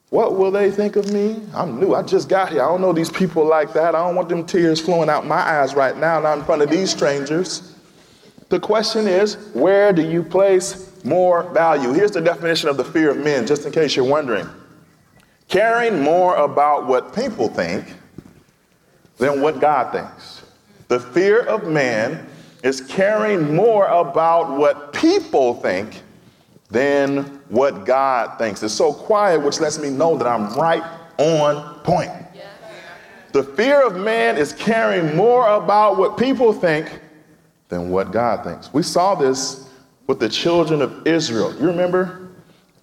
what 0.09 0.35
will 0.35 0.51
they 0.51 0.71
think 0.71 0.95
of 0.95 1.11
me? 1.11 1.41
I'm 1.53 1.79
new. 1.79 1.93
I 1.93 2.03
just 2.03 2.29
got 2.29 2.51
here. 2.51 2.61
I 2.63 2.67
don't 2.67 2.81
know 2.81 2.93
these 2.93 3.09
people 3.09 3.45
like 3.45 3.73
that. 3.73 3.95
I 3.95 4.05
don't 4.05 4.15
want 4.15 4.29
them 4.29 4.45
tears 4.45 4.79
flowing 4.79 5.09
out 5.09 5.25
my 5.25 5.35
eyes 5.35 5.73
right 5.73 5.97
now, 5.97 6.19
not 6.19 6.37
in 6.37 6.43
front 6.45 6.61
of 6.61 6.69
these 6.69 6.91
strangers. 6.91 7.73
The 8.49 8.59
question 8.59 9.07
is, 9.07 9.35
where 9.53 9.91
do 9.91 10.07
you 10.07 10.21
place 10.21 11.03
more 11.03 11.43
value? 11.51 11.91
Here's 11.91 12.11
the 12.11 12.21
definition 12.21 12.69
of 12.69 12.77
the 12.77 12.85
fear 12.85 13.11
of 13.11 13.17
men, 13.17 13.47
just 13.47 13.65
in 13.65 13.71
case 13.71 13.95
you're 13.95 14.05
wondering 14.05 14.47
caring 15.47 16.01
more 16.01 16.35
about 16.37 16.87
what 16.87 17.15
people 17.15 17.47
think 17.47 17.93
than 19.17 19.41
what 19.41 19.59
God 19.59 19.91
thinks. 19.91 20.43
The 20.87 20.99
fear 20.99 21.41
of 21.41 21.67
man 21.67 22.27
is 22.63 22.81
caring 22.81 23.55
more 23.55 23.85
about 23.85 24.57
what 24.57 24.91
people 24.93 25.53
think 25.53 26.01
than 26.69 27.34
what 27.49 27.85
God 27.85 28.37
thinks. 28.37 28.63
It's 28.63 28.73
so 28.73 28.93
quiet, 28.93 29.41
which 29.41 29.59
lets 29.59 29.79
me 29.79 29.89
know 29.89 30.17
that 30.17 30.27
I'm 30.27 30.53
right 30.55 30.83
on 31.17 31.79
point. 31.81 32.11
The 33.31 33.43
fear 33.43 33.85
of 33.85 33.97
man 33.97 34.37
is 34.37 34.53
caring 34.53 35.15
more 35.15 35.45
about 35.49 35.97
what 35.97 36.17
people 36.17 36.53
think 36.53 37.01
than 37.67 37.89
what 37.89 38.11
God 38.11 38.45
thinks. 38.45 38.73
We 38.73 38.81
saw 38.81 39.13
this 39.13 39.69
with 40.07 40.21
the 40.21 40.29
children 40.29 40.81
of 40.81 41.05
Israel. 41.05 41.53
You 41.59 41.67
remember? 41.67 42.29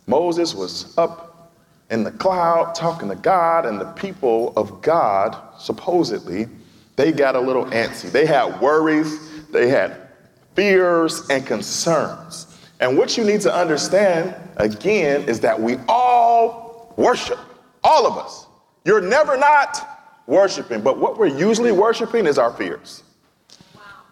Moses 0.07 0.54
was 0.54 0.97
up 0.99 1.52
in 1.90 2.04
the 2.04 2.11
cloud 2.11 2.75
talking 2.75 3.09
to 3.09 3.14
God, 3.14 3.64
and 3.64 3.81
the 3.81 3.90
people 3.92 4.52
of 4.57 4.83
God, 4.83 5.37
supposedly, 5.59 6.49
they 6.97 7.12
got 7.12 7.35
a 7.35 7.40
little 7.40 7.64
antsy. 7.66 8.11
They 8.12 8.26
had 8.26 8.61
worries, 8.61 9.49
they 9.52 9.69
had 9.69 10.09
fears 10.54 11.28
and 11.31 11.47
concerns. 11.47 12.52
And 12.83 12.99
what 12.99 13.17
you 13.17 13.23
need 13.23 13.41
to 13.43 13.55
understand, 13.55 14.35
again, 14.57 15.23
is 15.29 15.39
that 15.41 15.59
we 15.59 15.77
all 15.89 16.93
worship, 16.97 17.39
all 17.85 18.09
of 18.09 18.19
us. 18.19 18.49
You're 18.85 19.01
never 19.01 19.37
not 19.37 19.89
worshiping, 20.27 20.81
but 20.81 20.99
what 20.99 21.17
we're 21.17 21.29
usually 21.29 21.71
worshiping 21.71 22.27
is 22.27 22.39
our 22.39 22.53
fears. 22.53 23.05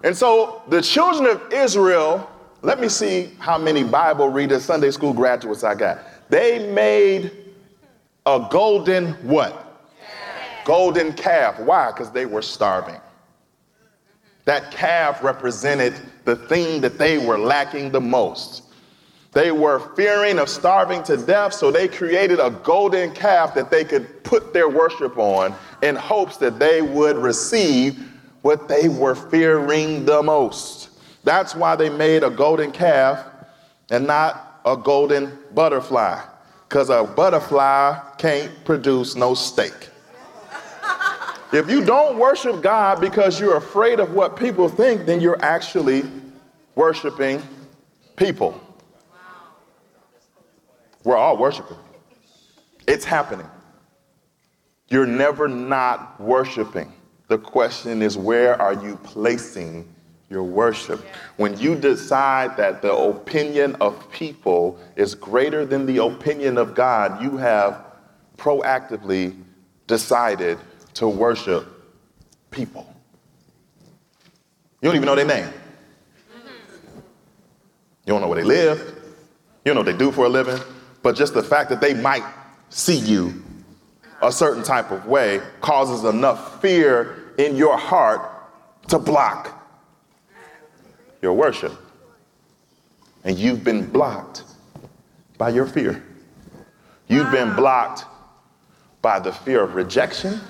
And 0.04 0.16
so 0.16 0.62
the 0.68 0.80
children 0.80 1.28
of 1.28 1.52
Israel, 1.52 2.30
let 2.62 2.78
me 2.78 2.88
see 2.88 3.30
how 3.40 3.58
many 3.58 3.82
Bible 3.82 4.28
readers, 4.28 4.64
Sunday 4.64 4.92
school 4.92 5.12
graduates 5.12 5.64
I 5.64 5.74
got. 5.74 5.98
They 6.28 6.70
made 6.72 7.32
a 8.24 8.46
golden 8.52 9.14
what? 9.26 9.66
Golden 10.64 11.12
calf. 11.14 11.58
Why? 11.58 11.90
Because 11.90 12.12
they 12.12 12.24
were 12.24 12.42
starving. 12.42 13.00
That 14.50 14.72
calf 14.72 15.22
represented 15.22 15.94
the 16.24 16.34
thing 16.34 16.80
that 16.80 16.98
they 16.98 17.24
were 17.24 17.38
lacking 17.38 17.92
the 17.92 18.00
most. 18.00 18.64
They 19.30 19.52
were 19.52 19.78
fearing 19.94 20.40
of 20.40 20.48
starving 20.48 21.04
to 21.04 21.16
death, 21.16 21.54
so 21.54 21.70
they 21.70 21.86
created 21.86 22.40
a 22.40 22.50
golden 22.50 23.12
calf 23.12 23.54
that 23.54 23.70
they 23.70 23.84
could 23.84 24.24
put 24.24 24.52
their 24.52 24.68
worship 24.68 25.16
on 25.18 25.54
in 25.82 25.94
hopes 25.94 26.36
that 26.38 26.58
they 26.58 26.82
would 26.82 27.16
receive 27.16 28.04
what 28.42 28.66
they 28.66 28.88
were 28.88 29.14
fearing 29.14 30.04
the 30.04 30.20
most. 30.20 30.88
That's 31.22 31.54
why 31.54 31.76
they 31.76 31.88
made 31.88 32.24
a 32.24 32.30
golden 32.30 32.72
calf 32.72 33.24
and 33.88 34.04
not 34.04 34.60
a 34.64 34.76
golden 34.76 35.38
butterfly, 35.54 36.20
because 36.68 36.90
a 36.90 37.04
butterfly 37.04 38.00
can't 38.18 38.50
produce 38.64 39.14
no 39.14 39.34
steak. 39.34 39.89
If 41.52 41.68
you 41.68 41.84
don't 41.84 42.16
worship 42.16 42.62
God 42.62 43.00
because 43.00 43.40
you're 43.40 43.56
afraid 43.56 43.98
of 43.98 44.14
what 44.14 44.36
people 44.36 44.68
think, 44.68 45.04
then 45.04 45.20
you're 45.20 45.42
actually 45.42 46.04
worshiping 46.76 47.42
people. 48.14 48.60
We're 51.02 51.16
all 51.16 51.36
worshiping. 51.36 51.76
It's 52.86 53.04
happening. 53.04 53.48
You're 54.88 55.06
never 55.06 55.48
not 55.48 56.20
worshiping. 56.20 56.92
The 57.28 57.38
question 57.38 58.02
is, 58.02 58.16
where 58.16 58.60
are 58.60 58.74
you 58.74 58.96
placing 59.02 59.92
your 60.28 60.44
worship? 60.44 61.00
When 61.36 61.58
you 61.58 61.74
decide 61.74 62.56
that 62.58 62.80
the 62.82 62.92
opinion 62.92 63.76
of 63.80 64.10
people 64.12 64.78
is 64.94 65.14
greater 65.14 65.64
than 65.66 65.86
the 65.86 65.98
opinion 65.98 66.58
of 66.58 66.74
God, 66.74 67.22
you 67.22 67.36
have 67.36 67.86
proactively 68.36 69.36
decided 69.86 70.58
to 70.94 71.08
worship 71.08 71.66
people. 72.50 72.86
You 74.80 74.88
don't 74.88 74.96
even 74.96 75.06
know 75.06 75.14
their 75.14 75.26
name. 75.26 75.48
You 78.06 78.14
don't 78.14 78.22
know 78.22 78.28
where 78.28 78.40
they 78.40 78.46
live. 78.46 78.78
You 79.64 79.72
don't 79.72 79.74
know 79.74 79.80
what 79.80 79.98
they 79.98 80.04
do 80.04 80.10
for 80.10 80.26
a 80.26 80.28
living. 80.28 80.58
But 81.02 81.16
just 81.16 81.34
the 81.34 81.42
fact 81.42 81.70
that 81.70 81.80
they 81.80 81.94
might 81.94 82.24
see 82.70 82.96
you 82.96 83.42
a 84.22 84.32
certain 84.32 84.62
type 84.62 84.90
of 84.90 85.06
way 85.06 85.40
causes 85.60 86.04
enough 86.04 86.60
fear 86.60 87.32
in 87.38 87.56
your 87.56 87.76
heart 87.76 88.22
to 88.88 88.98
block 88.98 89.56
your 91.22 91.34
worship. 91.34 91.72
And 93.24 93.38
you've 93.38 93.64
been 93.64 93.86
blocked 93.86 94.44
by 95.38 95.50
your 95.50 95.66
fear. 95.66 96.02
You've 97.08 97.30
been 97.30 97.54
blocked 97.54 98.04
by 99.02 99.18
the 99.18 99.32
fear 99.32 99.62
of 99.62 99.74
rejection 99.74 100.40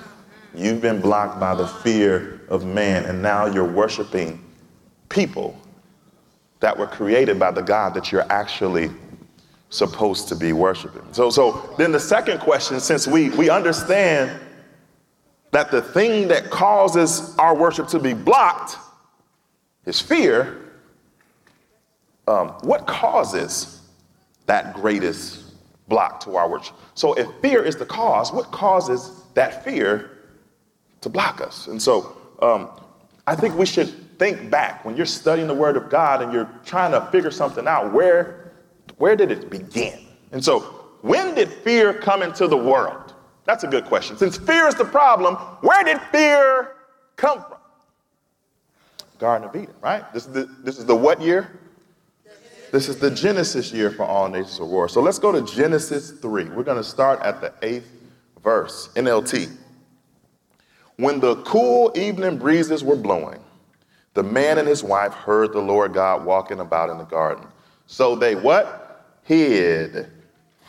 You've 0.53 0.81
been 0.81 0.99
blocked 0.99 1.39
by 1.39 1.55
the 1.55 1.67
fear 1.67 2.41
of 2.49 2.65
man, 2.65 3.05
and 3.05 3.21
now 3.21 3.45
you're 3.45 3.69
worshiping 3.69 4.43
people 5.09 5.59
that 6.59 6.77
were 6.77 6.87
created 6.87 7.39
by 7.39 7.51
the 7.51 7.61
God 7.61 7.93
that 7.93 8.11
you're 8.11 8.29
actually 8.31 8.89
supposed 9.69 10.27
to 10.27 10.35
be 10.35 10.51
worshiping. 10.53 11.01
So, 11.13 11.29
so 11.29 11.73
then 11.77 11.91
the 11.91 11.99
second 11.99 12.39
question, 12.39 12.79
since 12.79 13.07
we, 13.07 13.29
we 13.31 13.49
understand 13.49 14.39
that 15.51 15.71
the 15.71 15.81
thing 15.81 16.27
that 16.27 16.49
causes 16.49 17.35
our 17.37 17.55
worship 17.55 17.87
to 17.89 17.99
be 17.99 18.13
blocked 18.13 18.77
is 19.85 19.99
fear, 19.99 20.59
um, 22.27 22.49
what 22.61 22.85
causes 22.85 23.81
that 24.45 24.73
greatest 24.73 25.53
block 25.87 26.19
to 26.21 26.35
our 26.35 26.49
worship? 26.49 26.75
So 26.93 27.13
if 27.13 27.27
fear 27.41 27.63
is 27.63 27.75
the 27.77 27.85
cause, 27.85 28.31
what 28.31 28.51
causes 28.51 29.23
that 29.33 29.63
fear 29.63 30.20
to 31.01 31.09
block 31.09 31.41
us? 31.41 31.67
And 31.67 31.81
so 31.81 32.15
um, 32.41 32.69
I 33.27 33.35
think 33.35 33.55
we 33.57 33.65
should 33.65 34.17
think 34.17 34.49
back 34.49 34.85
when 34.85 34.95
you're 34.95 35.05
studying 35.05 35.47
the 35.47 35.53
Word 35.53 35.77
of 35.77 35.89
God 35.89 36.21
and 36.21 36.31
you're 36.31 36.49
trying 36.65 36.91
to 36.91 37.01
figure 37.11 37.31
something 37.31 37.67
out. 37.67 37.91
Where, 37.93 38.51
where 38.97 39.15
did 39.15 39.31
it 39.31 39.49
begin? 39.49 39.99
And 40.31 40.43
so, 40.43 40.59
when 41.01 41.33
did 41.33 41.49
fear 41.49 41.93
come 41.93 42.21
into 42.21 42.47
the 42.47 42.57
world? 42.57 43.13
That's 43.45 43.63
a 43.63 43.67
good 43.67 43.85
question. 43.85 44.17
Since 44.17 44.37
fear 44.37 44.67
is 44.67 44.75
the 44.75 44.85
problem, 44.85 45.35
where 45.61 45.83
did 45.83 45.99
fear 46.11 46.75
come 47.15 47.41
from? 47.41 47.57
Garden 49.17 49.49
of 49.49 49.55
Eden, 49.55 49.73
right? 49.81 50.11
This 50.13 50.25
is 50.25 50.33
the, 50.33 50.45
this 50.63 50.77
is 50.77 50.85
the 50.85 50.95
what 50.95 51.21
year? 51.21 51.59
This 52.71 52.87
is 52.87 52.97
the 52.97 53.11
Genesis 53.11 53.71
year 53.71 53.91
for 53.91 54.03
All 54.03 54.29
Nations 54.29 54.59
Aurora. 54.59 54.89
So 54.89 55.01
let's 55.01 55.19
go 55.19 55.31
to 55.31 55.41
Genesis 55.53 56.11
3. 56.11 56.45
We're 56.49 56.63
going 56.63 56.77
to 56.77 56.83
start 56.83 57.19
at 57.21 57.41
the 57.41 57.53
eighth 57.61 57.91
verse, 58.41 58.89
NLT. 58.95 59.51
When 61.01 61.19
the 61.19 61.37
cool 61.37 61.91
evening 61.95 62.37
breezes 62.37 62.83
were 62.83 62.95
blowing, 62.95 63.39
the 64.13 64.21
man 64.21 64.59
and 64.59 64.67
his 64.67 64.83
wife 64.83 65.13
heard 65.13 65.51
the 65.51 65.59
Lord 65.59 65.95
God 65.95 66.23
walking 66.23 66.59
about 66.59 66.91
in 66.91 66.99
the 66.99 67.05
garden. 67.05 67.47
So 67.87 68.15
they 68.15 68.35
what? 68.35 69.03
Hid 69.23 70.11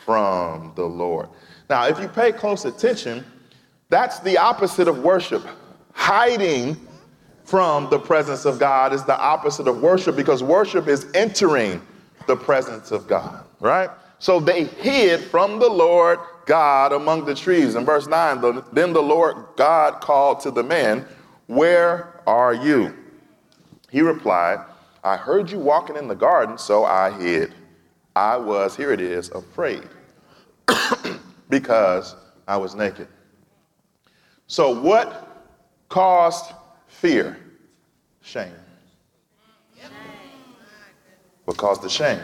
from 0.03 0.73
the 0.75 0.85
Lord. 0.85 1.29
Now, 1.69 1.85
if 1.85 1.99
you 1.99 2.07
pay 2.07 2.31
close 2.31 2.65
attention, 2.65 3.23
that's 3.89 4.21
the 4.21 4.35
opposite 4.39 4.87
of 4.87 5.03
worship. 5.03 5.45
Hiding 5.91 6.77
from 7.43 7.91
the 7.91 7.99
presence 7.99 8.45
of 8.45 8.57
God 8.57 8.91
is 8.91 9.03
the 9.03 9.19
opposite 9.19 9.67
of 9.67 9.83
worship 9.83 10.15
because 10.15 10.41
worship 10.41 10.87
is 10.87 11.05
entering 11.13 11.79
the 12.25 12.35
presence 12.35 12.89
of 12.89 13.07
God, 13.07 13.45
right? 13.59 13.91
So 14.17 14.39
they 14.39 14.63
hid 14.63 15.25
from 15.25 15.59
the 15.59 15.69
Lord 15.69 16.17
God 16.45 16.91
among 16.91 17.25
the 17.25 17.35
trees. 17.35 17.75
In 17.75 17.85
verse 17.85 18.07
9, 18.07 18.63
then 18.73 18.93
the 18.93 19.01
Lord 19.01 19.37
God 19.55 20.01
called 20.01 20.39
to 20.41 20.51
the 20.51 20.63
man, 20.63 21.05
Where 21.47 22.21
are 22.25 22.53
you? 22.53 22.95
He 23.89 24.01
replied, 24.01 24.59
I 25.03 25.17
heard 25.17 25.51
you 25.51 25.59
walking 25.59 25.95
in 25.95 26.07
the 26.07 26.15
garden, 26.15 26.57
so 26.57 26.85
I 26.85 27.11
hid. 27.11 27.53
I 28.15 28.37
was, 28.37 28.75
here 28.75 28.91
it 28.91 29.01
is, 29.01 29.29
afraid 29.31 29.87
because 31.49 32.15
I 32.47 32.57
was 32.57 32.75
naked. 32.75 33.07
So, 34.47 34.79
what 34.79 35.51
caused 35.89 36.53
fear? 36.87 37.37
Shame. 38.21 38.53
What 41.45 41.57
caused 41.57 41.81
the 41.81 41.89
shame? 41.89 42.21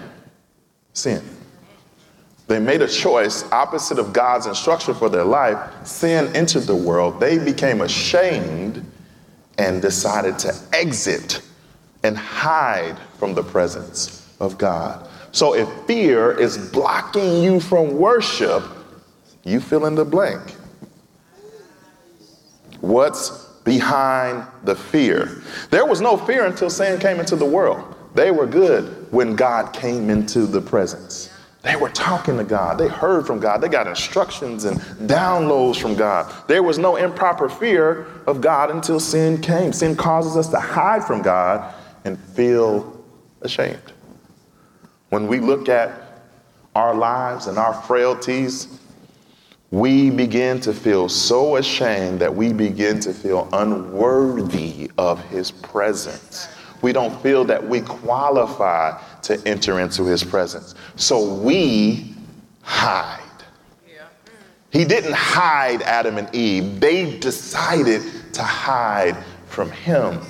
Sin. 0.94 1.24
They 2.50 2.58
made 2.60 2.82
a 2.82 2.88
choice 2.88 3.44
opposite 3.52 4.00
of 4.00 4.12
God's 4.12 4.48
instruction 4.48 4.96
for 4.96 5.08
their 5.08 5.24
life. 5.24 5.86
Sin 5.86 6.36
entered 6.36 6.64
the 6.64 6.76
world. 6.76 7.20
They 7.20 7.38
became 7.38 7.82
ashamed 7.82 8.84
and 9.60 9.84
decided 9.84 10.40
to 10.40 10.56
exit 10.74 11.44
and 12.02 12.18
hide 12.18 12.98
from 13.20 13.36
the 13.36 13.44
presence 13.44 14.28
of 14.40 14.58
God. 14.58 15.08
So 15.32 15.54
if 15.54 15.70
fear 15.86 16.32
is 16.32 16.58
blocking 16.72 17.44
you 17.44 17.60
from 17.60 17.96
worship, 17.96 18.64
you 19.44 19.60
fill 19.60 19.86
in 19.86 19.94
the 19.94 20.06
blank. 20.06 20.56
What's 22.82 23.30
behind 23.64 24.44
the 24.64 24.76
fear? 24.76 25.44
There 25.70 25.86
was 25.86 26.02
no 26.02 26.18
fear 26.18 26.48
until 26.48 26.72
sin 26.72 27.00
came 27.00 27.20
into 27.20 27.36
the 27.36 27.46
world. 27.46 27.96
They 28.16 28.32
were 28.32 28.48
good 28.48 29.12
when 29.12 29.36
God 29.36 29.72
came 29.72 30.10
into 30.10 30.48
the 30.48 30.62
presence. 30.62 31.30
They 31.62 31.76
were 31.76 31.90
talking 31.90 32.38
to 32.38 32.44
God. 32.46 32.78
They 32.78 32.88
heard 32.88 33.28
from 33.28 33.40
God. 33.40 33.58
They 33.60 33.68
got 33.68 33.86
instructions 33.86 34.64
and 34.64 34.80
downloads 35.10 35.76
from 35.76 35.96
God. 35.96 36.34
There 36.48 36.64
was 36.64 36.78
no 36.78 36.96
improper 36.96 37.50
fear 37.50 38.08
of 38.28 38.40
God 38.40 38.72
until 38.72 39.00
sin 39.00 39.42
came. 39.42 39.74
Sin 39.74 39.96
causes 39.96 40.38
us 40.38 40.48
to 40.50 40.60
hide 40.60 41.04
from 41.04 41.22
God 41.22 41.74
and 42.06 42.18
feel 42.18 43.04
ashamed. 43.42 43.92
When 45.10 45.28
we 45.28 45.40
look 45.40 45.68
at 45.68 46.22
our 46.76 46.96
lives 46.96 47.48
and 47.48 47.58
our 47.58 47.74
frailties, 47.74 48.80
we 49.72 50.10
begin 50.10 50.62
to 50.62 50.74
feel 50.74 51.10
so 51.10 51.58
ashamed 51.58 52.20
that 52.20 52.34
we 52.34 52.54
begin 52.54 53.00
to 53.02 53.14
feel 53.14 53.50
unworthy 53.52 54.90
of 54.98 55.24
His 55.26 55.52
presence. 55.52 56.48
We 56.82 56.94
don't 56.94 57.22
feel 57.22 57.44
that 57.46 57.68
we 57.68 57.82
qualify 57.82 59.00
to 59.30 59.48
enter 59.48 59.80
into 59.80 60.06
his 60.06 60.24
presence. 60.24 60.74
So 60.96 61.34
we 61.36 62.16
hide. 62.64 63.22
He 64.72 64.86
didn't 64.86 65.14
hide 65.14 65.82
Adam 65.84 66.18
and 66.18 66.34
Eve, 66.36 66.80
they 66.80 67.18
decided 67.18 68.04
to 68.34 68.44
hide 68.44 69.18
from 69.48 69.72
him. 69.72 70.22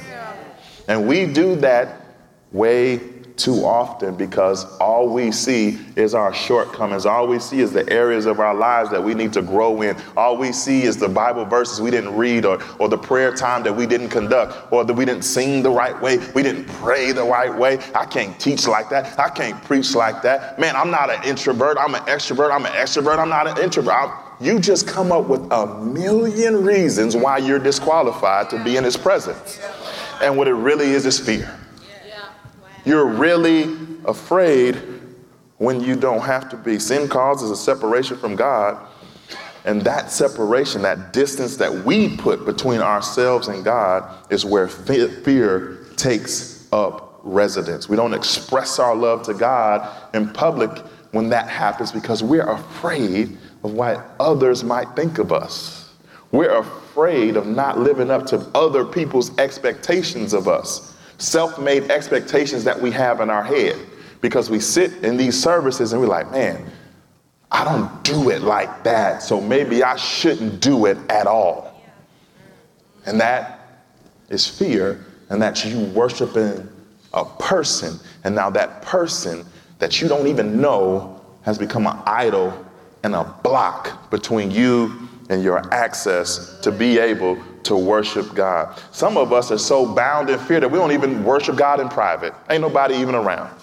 And 0.88 1.07
we 1.07 1.25
do 1.25 1.55
that 1.57 2.01
way 2.51 2.99
too 3.39 3.65
often 3.65 4.15
because 4.15 4.65
all 4.80 5.08
we 5.08 5.32
see 5.32 5.80
is 5.95 6.13
our 6.13 6.34
shortcomings. 6.34 7.06
All 7.06 7.28
we 7.28 7.39
see 7.39 7.62
is 7.62 7.71
the 7.71 7.89
areas 7.89 8.25
of 8.25 8.39
our 8.39 8.54
lives 8.54 8.89
that 8.91 9.04
we 9.04 9.13
need 9.13 9.32
to 9.34 9.41
grow 9.41 9.82
in. 9.82 9.95
All 10.17 10.38
we 10.38 10.52
see 10.52 10.84
is 10.84 10.97
the 10.97 11.08
Bible 11.08 11.45
verses 11.45 11.82
we 11.82 11.89
didn't 11.89 12.15
read 12.15 12.45
or, 12.45 12.62
or 12.80 12.89
the 12.89 12.97
prayer 12.97 13.34
time 13.34 13.63
that 13.63 13.75
we 13.75 13.86
didn't 13.86 14.10
conduct 14.10 14.71
or 14.71 14.84
that 14.84 14.93
we 14.93 15.06
didn't 15.06 15.23
sing 15.23 15.63
the 15.63 15.69
right 15.69 15.99
way. 16.02 16.17
We 16.36 16.43
didn't 16.43 16.65
pray 16.65 17.13
the 17.13 17.23
right 17.23 17.56
way. 17.56 17.80
I 17.95 18.06
can't 18.06 18.38
teach 18.39 18.67
like 18.67 18.89
that. 18.89 19.17
I 19.17 19.30
can't 19.30 19.63
preach 19.63 19.95
like 19.95 20.21
that. 20.23 20.60
Man, 20.60 20.75
I'm 20.75 20.91
not 20.91 21.10
an 21.10 21.23
introvert. 21.23 21.78
I'm 21.80 21.95
an 21.95 22.02
extrovert. 22.02 22.52
I'm 22.52 22.65
an 22.65 22.73
extrovert. 22.73 23.17
I'm 23.17 23.30
not 23.30 23.47
an 23.47 23.63
introvert. 23.63 23.93
I'm, 23.93 24.12
you 24.41 24.60
just 24.60 24.88
come 24.88 25.12
up 25.12 25.28
with 25.28 25.41
a 25.52 25.84
million 25.84 26.63
reasons 26.63 27.15
why 27.15 27.38
you're 27.38 27.60
disqualified 27.60 28.49
to 28.52 28.63
be 28.63 28.78
in 28.78 28.84
his 28.84 28.95
presence. 28.95 29.60
And 30.21 30.38
what 30.38 30.47
it 30.47 30.54
really 30.54 30.91
is 30.91 31.06
is 31.06 31.19
fear. 31.19 31.58
You're 32.89 33.06
really 33.06 33.78
afraid 34.06 34.75
when 35.58 35.80
you 35.80 35.95
don't 35.95 36.21
have 36.21 36.49
to 36.49 36.58
be. 36.58 36.80
Sin 36.80 37.08
causes 37.08 37.52
a 37.52 37.56
separation 37.56 38.17
from 38.17 38.36
God. 38.36 38.84
And 39.63 39.80
that 39.84 40.10
separation, 40.10 40.82
that 40.82 41.13
distance 41.13 41.56
that 41.58 41.71
we 41.71 42.17
put 42.17 42.47
between 42.47 42.82
ourselves 42.82 43.47
and 43.47 43.63
God, 43.63 44.32
is 44.32 44.43
where 44.43 44.67
fear 44.67 45.86
takes 45.97 46.67
up 46.71 47.21
residence. 47.21 47.88
We 47.88 47.95
don't 47.95 48.15
express 48.15 48.80
our 48.80 48.95
love 48.95 49.21
to 49.28 49.36
God 49.36 49.88
in 50.15 50.34
public 50.34 50.75
when 51.12 51.30
that 51.30 51.47
happens 51.47 51.91
because 51.91 52.23
we're 52.23 52.49
afraid 52.49 53.38
of 53.63 53.73
what 53.73 54.15
others 54.19 54.63
might 54.63 54.95
think 54.95 55.19
of 55.19 55.32
us. 55.32 55.93
We're 56.32 56.58
afraid 56.58 57.38
of 57.38 57.45
not 57.45 57.78
living 57.78 58.10
up 58.10 58.25
to 58.28 58.39
other 58.56 58.84
people's 58.84 59.38
expectations 59.38 60.34
of 60.34 60.47
us 60.47 60.95
self 61.19 61.60
made 61.60 61.91
expectations 61.91 62.63
that 62.63 62.82
we 62.82 62.91
have 62.91 63.21
in 63.21 63.29
our 63.29 63.43
head 63.43 63.77
because 64.21 64.49
we 64.49 64.60
sit 64.60 65.03
in 65.03 65.15
these 65.17 65.41
services 65.41 65.93
and 65.93 66.01
we're 66.01 66.08
like, 66.08 66.32
man, 66.32 66.65
I 67.51 67.63
don't 67.63 68.03
do 68.03 68.29
it 68.29 68.41
like 68.41 68.84
that, 68.84 69.23
so 69.23 69.41
maybe 69.41 69.84
I 69.84 69.95
shouldn't 69.95 70.62
do 70.62 70.86
it 70.86 70.97
at 71.10 71.25
all. 71.27 71.82
And 73.05 73.19
that 73.19 73.86
is 74.29 74.45
fear, 74.45 75.03
and 75.29 75.41
that's 75.41 75.65
you 75.65 75.79
worshiping 75.86 76.67
a 77.13 77.25
person, 77.25 77.99
and 78.23 78.36
now 78.36 78.49
that 78.51 78.84
person 78.84 79.45
that 79.79 80.01
you 80.01 80.08
don't 80.08 80.27
even 80.27 80.62
know 80.62 81.19
has 81.41 81.58
become 81.58 81.88
an 81.88 81.97
idol 82.05 82.53
and 83.03 83.15
a 83.15 83.23
block 83.43 84.12
between 84.12 84.51
you 84.51 85.10
and 85.29 85.41
your 85.41 85.73
access 85.73 86.60
to 86.60 86.71
be 86.71 86.99
able 86.99 87.41
to 87.69 87.77
worship 87.77 88.34
God. 88.34 88.82
Some 88.91 89.15
of 89.15 89.32
us 89.32 89.51
are 89.51 89.58
so 89.60 89.86
bound 89.86 90.29
in 90.29 90.39
fear 90.39 90.60
that 90.60 90.69
we 90.69 90.79
don't 90.79 90.91
even 90.91 91.23
worship 91.23 91.55
God 91.55 91.79
in 91.79 91.88
private. 91.88 92.34
Ain't 92.49 92.62
nobody 92.62 92.95
even 92.95 93.13
around. 93.13 93.55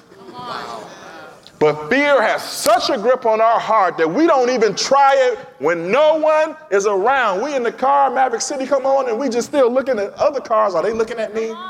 But 1.58 1.88
fear 1.88 2.22
has 2.22 2.42
such 2.42 2.88
a 2.88 2.98
grip 2.98 3.26
on 3.26 3.40
our 3.40 3.58
heart 3.58 3.98
that 3.98 4.08
we 4.08 4.28
don't 4.28 4.50
even 4.50 4.76
try 4.76 5.14
it 5.16 5.38
when 5.58 5.90
no 5.90 6.18
one 6.18 6.54
is 6.70 6.86
around. 6.86 7.42
We 7.42 7.56
in 7.56 7.64
the 7.64 7.72
car, 7.72 8.10
Maverick 8.10 8.42
City 8.42 8.64
come 8.64 8.86
on, 8.86 9.08
and 9.08 9.18
we 9.18 9.28
just 9.28 9.48
still 9.48 9.72
looking 9.72 9.98
at 9.98 10.12
other 10.14 10.40
cars. 10.40 10.74
Are 10.74 10.82
they 10.82 10.92
looking 10.92 11.18
at 11.18 11.34
me? 11.34 11.52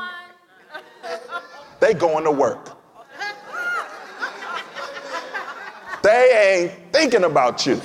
They 1.78 1.92
going 1.92 2.24
to 2.24 2.30
work. 2.30 2.70
They 6.02 6.70
ain't 6.72 6.90
thinking 6.90 7.24
about 7.24 7.66
you. 7.66 7.78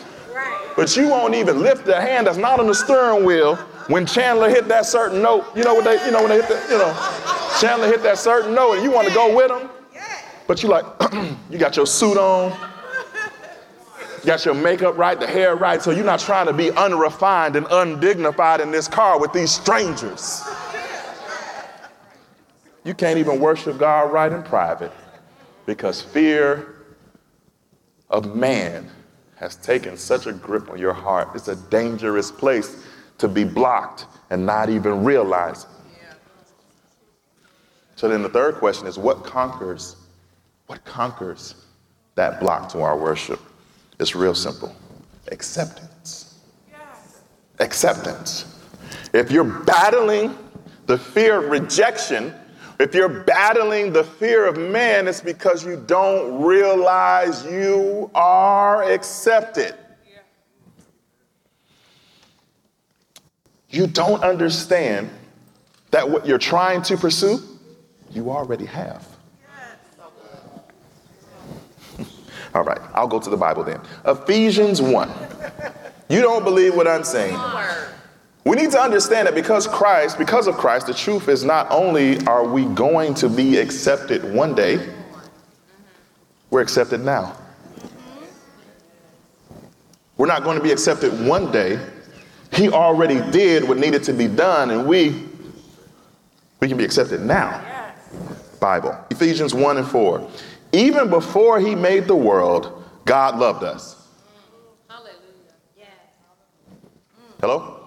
But 0.77 0.95
you 0.95 1.09
won't 1.09 1.35
even 1.35 1.59
lift 1.59 1.89
a 1.89 1.99
hand 1.99 2.25
that's 2.25 2.37
not 2.37 2.61
on 2.61 2.67
the 2.67 2.73
steering 2.73 3.25
wheel 3.25 3.59
when 3.91 4.05
Chandler 4.05 4.49
hit 4.49 4.67
that 4.69 4.85
certain 4.85 5.21
note, 5.21 5.45
you 5.55 5.63
know 5.63 5.73
what 5.73 5.83
they, 5.83 6.03
you 6.05 6.11
know 6.11 6.19
when 6.19 6.29
they 6.29 6.37
hit 6.37 6.47
that, 6.47 6.69
you 6.69 6.77
know, 6.77 7.59
Chandler 7.59 7.87
hit 7.87 8.01
that 8.03 8.17
certain 8.17 8.55
note 8.55 8.75
and 8.75 8.83
you 8.83 8.91
want 8.91 9.07
to 9.07 9.13
go 9.13 9.35
with 9.35 9.51
him, 9.51 9.69
But 10.47 10.63
you 10.63 10.69
like, 10.69 10.85
you 11.49 11.57
got 11.57 11.75
your 11.75 11.85
suit 11.85 12.17
on, 12.17 12.51
you 14.19 14.25
got 14.25 14.45
your 14.45 14.53
makeup 14.53 14.97
right, 14.97 15.19
the 15.19 15.27
hair 15.27 15.55
right, 15.55 15.81
so 15.81 15.91
you're 15.91 16.05
not 16.05 16.19
trying 16.19 16.47
to 16.47 16.53
be 16.53 16.71
unrefined 16.71 17.55
and 17.55 17.67
undignified 17.69 18.61
in 18.61 18.71
this 18.71 18.87
car 18.87 19.19
with 19.19 19.33
these 19.33 19.51
strangers. 19.51 20.43
You 22.83 22.93
can't 22.93 23.19
even 23.19 23.39
worship 23.39 23.77
God 23.77 24.11
right 24.11 24.31
in 24.31 24.41
private 24.41 24.91
because 25.65 26.01
fear 26.01 26.75
of 28.09 28.35
man 28.35 28.89
has 29.35 29.55
taken 29.57 29.97
such 29.97 30.27
a 30.27 30.33
grip 30.33 30.69
on 30.69 30.77
your 30.77 30.93
heart. 30.93 31.29
It's 31.35 31.47
a 31.47 31.55
dangerous 31.55 32.31
place 32.31 32.85
to 33.21 33.27
be 33.27 33.43
blocked 33.43 34.05
and 34.29 34.45
not 34.45 34.69
even 34.69 35.03
realize. 35.03 35.65
So 37.95 38.07
then 38.07 38.23
the 38.23 38.29
third 38.29 38.55
question 38.55 38.87
is 38.87 38.97
what 38.97 39.23
conquers 39.23 39.95
what 40.71 40.85
conquers 40.85 41.55
that 42.15 42.39
block 42.39 42.69
to 42.69 42.79
our 42.79 42.97
worship? 42.97 43.41
It's 43.99 44.15
real 44.15 44.33
simple. 44.33 44.73
Acceptance. 45.29 46.39
Acceptance. 47.59 48.57
If 49.13 49.31
you're 49.31 49.43
battling 49.43 50.37
the 50.85 50.97
fear 50.97 51.43
of 51.43 51.51
rejection, 51.51 52.33
if 52.79 52.95
you're 52.95 53.09
battling 53.09 53.91
the 53.91 54.05
fear 54.05 54.47
of 54.47 54.57
man, 54.57 55.09
it's 55.09 55.19
because 55.19 55.65
you 55.65 55.83
don't 55.87 56.41
realize 56.41 57.45
you 57.45 58.09
are 58.15 58.83
accepted. 58.83 59.75
You 63.71 63.87
don't 63.87 64.21
understand 64.23 65.09
that 65.91 66.09
what 66.09 66.25
you're 66.25 66.37
trying 66.37 66.81
to 66.83 66.97
pursue, 66.97 67.39
you 68.11 68.29
already 68.29 68.65
have. 68.65 69.07
All 72.53 72.63
right, 72.63 72.81
I'll 72.93 73.07
go 73.07 73.19
to 73.19 73.29
the 73.29 73.37
Bible 73.37 73.63
then. 73.63 73.81
Ephesians 74.05 74.81
1. 74.81 75.09
You 76.09 76.21
don't 76.21 76.43
believe 76.43 76.75
what 76.75 76.87
I'm 76.87 77.05
saying. 77.05 77.39
We 78.43 78.57
need 78.57 78.71
to 78.71 78.81
understand 78.81 79.27
that 79.27 79.35
because 79.35 79.67
Christ, 79.67 80.17
because 80.17 80.47
of 80.47 80.57
Christ, 80.57 80.87
the 80.87 80.93
truth 80.93 81.29
is 81.29 81.43
not 81.43 81.69
only 81.69 82.19
are 82.25 82.45
we 82.45 82.65
going 82.65 83.13
to 83.15 83.29
be 83.29 83.57
accepted 83.57 84.33
one 84.33 84.55
day, 84.55 84.89
we're 86.49 86.61
accepted 86.61 87.01
now. 87.01 87.37
We're 90.17 90.27
not 90.27 90.43
going 90.43 90.57
to 90.57 90.63
be 90.63 90.71
accepted 90.71 91.25
one 91.25 91.51
day. 91.51 91.79
He 92.53 92.69
already 92.69 93.19
did 93.31 93.67
what 93.67 93.77
needed 93.77 94.03
to 94.03 94.13
be 94.13 94.27
done, 94.27 94.71
and 94.71 94.85
we 94.87 95.27
we 96.61 96.67
can 96.67 96.77
be 96.77 96.85
accepted 96.85 97.21
now. 97.21 97.65
Bible. 98.59 98.95
Ephesians 99.09 99.53
1 99.53 99.77
and 99.77 99.87
4. 99.87 100.29
Even 100.73 101.09
before 101.09 101.59
he 101.59 101.73
made 101.73 102.05
the 102.05 102.15
world, 102.15 102.83
God 103.05 103.39
loved 103.39 103.63
us. 103.63 103.97
Hello? 107.39 107.79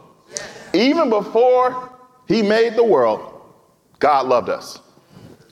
Even 0.72 1.08
before 1.08 1.96
he 2.26 2.42
made 2.42 2.74
the 2.74 2.82
world, 2.82 3.40
God 4.00 4.26
loved 4.26 4.48
us. 4.48 4.80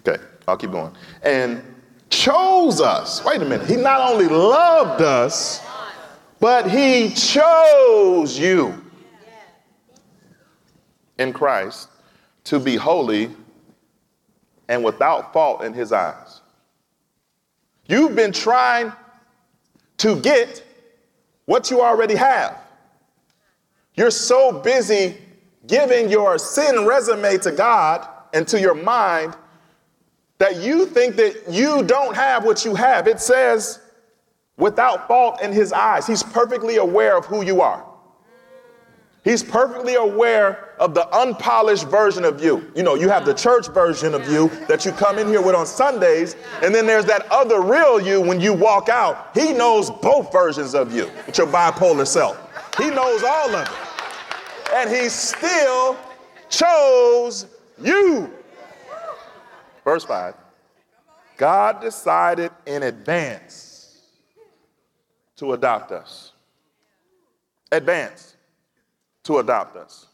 Okay, 0.01 0.21
I'll 0.49 0.57
keep 0.57 0.73
going. 0.73 0.93
And 1.23 1.63
chose 2.11 2.81
us. 2.81 3.25
Wait 3.25 3.41
a 3.41 3.45
minute. 3.45 3.69
He 3.69 3.77
not 3.77 4.11
only 4.11 4.27
loved 4.27 5.01
us, 5.01 5.65
but 6.41 6.69
he 6.69 7.11
chose 7.11 8.37
you 8.37 8.82
in 11.23 11.33
Christ 11.33 11.89
to 12.45 12.59
be 12.61 12.77
holy 12.77 13.31
and 14.69 14.85
without 14.85 15.33
fault 15.33 15.65
in 15.65 15.73
his 15.73 15.93
eyes. 15.93 16.41
You've 17.87 18.15
been 18.15 18.33
trying 18.33 18.93
to 19.99 20.21
get 20.21 20.63
what 21.47 21.71
you 21.71 21.81
already 21.81 22.15
have. 22.15 22.59
You're 23.95 24.11
so 24.11 24.61
busy 24.61 25.19
giving 25.67 26.11
your 26.11 26.39
sin 26.39 26.87
resume 26.87 27.39
to 27.39 27.53
God 27.53 28.07
and 28.35 28.47
to 28.49 28.61
your 28.61 28.75
mind 28.75 29.37
that 30.39 30.57
you 30.57 30.87
think 30.87 31.17
that 31.17 31.45
you 31.49 31.83
don't 31.85 32.17
have 32.17 32.45
what 32.45 32.65
you 32.65 32.75
have. 32.75 33.07
It 33.07 33.21
says, 33.21 33.81
without 34.57 35.09
fault 35.09 35.41
in 35.43 35.53
his 35.53 35.73
eyes. 35.73 36.07
He's 36.07 36.23
perfectly 36.23 36.77
aware 36.77 37.17
of 37.17 37.27
who 37.27 37.45
you 37.45 37.61
are. 37.61 37.85
He's 39.25 39.43
perfectly 39.43 39.95
aware 39.95 40.71
of 40.81 40.95
the 40.95 41.07
unpolished 41.17 41.87
version 41.87 42.25
of 42.25 42.43
you. 42.43 42.73
You 42.75 42.83
know, 42.83 42.97
you 42.97 43.09
have 43.09 43.25
the 43.25 43.35
church 43.35 43.69
version 43.69 44.15
of 44.15 44.29
you 44.29 44.49
that 44.67 44.85
you 44.85 44.91
come 44.91 45.17
in 45.17 45.29
here 45.29 45.41
with 45.41 45.55
on 45.55 45.65
Sundays, 45.65 46.35
and 46.61 46.75
then 46.75 46.87
there's 46.87 47.05
that 47.05 47.31
other 47.31 47.61
real 47.61 48.01
you 48.01 48.21
when 48.21 48.41
you 48.41 48.53
walk 48.53 48.89
out. 48.89 49.31
He 49.33 49.53
knows 49.53 49.91
both 49.91 50.33
versions 50.33 50.75
of 50.75 50.93
you 50.93 51.09
with 51.27 51.39
your 51.39 51.47
bipolar 51.47 52.07
self. 52.07 52.37
He 52.77 52.91
knows 52.91 53.23
all 53.23 53.55
of 53.55 53.69
it. 53.69 54.75
And 54.75 54.91
he 54.91 55.09
still 55.09 55.97
chose 56.49 57.47
you. 57.81 58.29
Verse 59.85 60.05
5 60.05 60.35
God 61.37 61.81
decided 61.81 62.51
in 62.67 62.83
advance 62.83 64.01
to 65.37 65.53
adopt 65.53 65.93
us. 65.93 66.33
Advance 67.71 68.33
to 69.25 69.39
adopt 69.39 69.77
us 69.77 70.07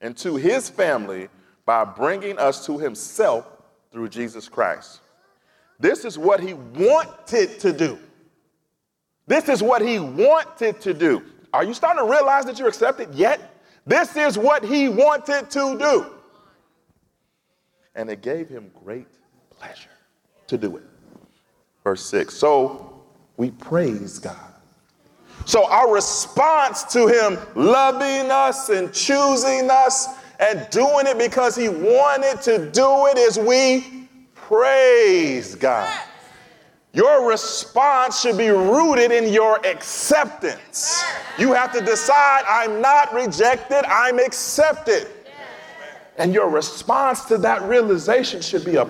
into 0.00 0.36
his 0.36 0.68
family 0.68 1.28
by 1.64 1.84
bringing 1.84 2.38
us 2.38 2.64
to 2.66 2.78
himself 2.78 3.46
through 3.92 4.08
Jesus 4.08 4.48
Christ. 4.48 5.00
This 5.78 6.04
is 6.04 6.18
what 6.18 6.40
he 6.40 6.54
wanted 6.54 7.60
to 7.60 7.72
do. 7.72 7.98
This 9.26 9.48
is 9.48 9.62
what 9.62 9.82
he 9.82 9.98
wanted 9.98 10.80
to 10.80 10.94
do. 10.94 11.22
Are 11.52 11.64
you 11.64 11.74
starting 11.74 12.04
to 12.04 12.10
realize 12.10 12.44
that 12.46 12.58
you're 12.58 12.68
accepted 12.68 13.14
yet? 13.14 13.54
This 13.86 14.16
is 14.16 14.36
what 14.36 14.64
he 14.64 14.88
wanted 14.88 15.50
to 15.50 15.78
do. 15.78 16.06
And 17.94 18.10
it 18.10 18.22
gave 18.22 18.48
him 18.48 18.70
great 18.84 19.08
pleasure 19.50 19.90
to 20.46 20.58
do 20.58 20.76
it. 20.76 20.84
Verse 21.84 22.04
6 22.06 22.34
So 22.34 23.02
we 23.36 23.50
praise 23.50 24.18
God 24.18 24.54
so 25.48 25.64
our 25.64 25.90
response 25.90 26.82
to 26.92 27.06
him 27.06 27.38
loving 27.54 28.30
us 28.30 28.68
and 28.68 28.92
choosing 28.92 29.70
us 29.70 30.08
and 30.38 30.68
doing 30.68 31.06
it 31.06 31.16
because 31.16 31.56
he 31.56 31.70
wanted 31.70 32.42
to 32.42 32.70
do 32.70 33.06
it 33.06 33.16
is 33.16 33.38
we 33.38 34.08
praise 34.34 35.54
God. 35.54 35.90
Your 36.92 37.26
response 37.26 38.20
should 38.20 38.36
be 38.36 38.50
rooted 38.50 39.10
in 39.10 39.32
your 39.32 39.58
acceptance. 39.66 41.02
You 41.38 41.54
have 41.54 41.72
to 41.72 41.80
decide 41.80 42.42
I'm 42.46 42.82
not 42.82 43.14
rejected, 43.14 43.86
I'm 43.86 44.18
accepted. 44.18 45.08
And 46.18 46.34
your 46.34 46.50
response 46.50 47.24
to 47.24 47.38
that 47.38 47.62
realization 47.62 48.42
should 48.42 48.66
be 48.66 48.76
a 48.76 48.84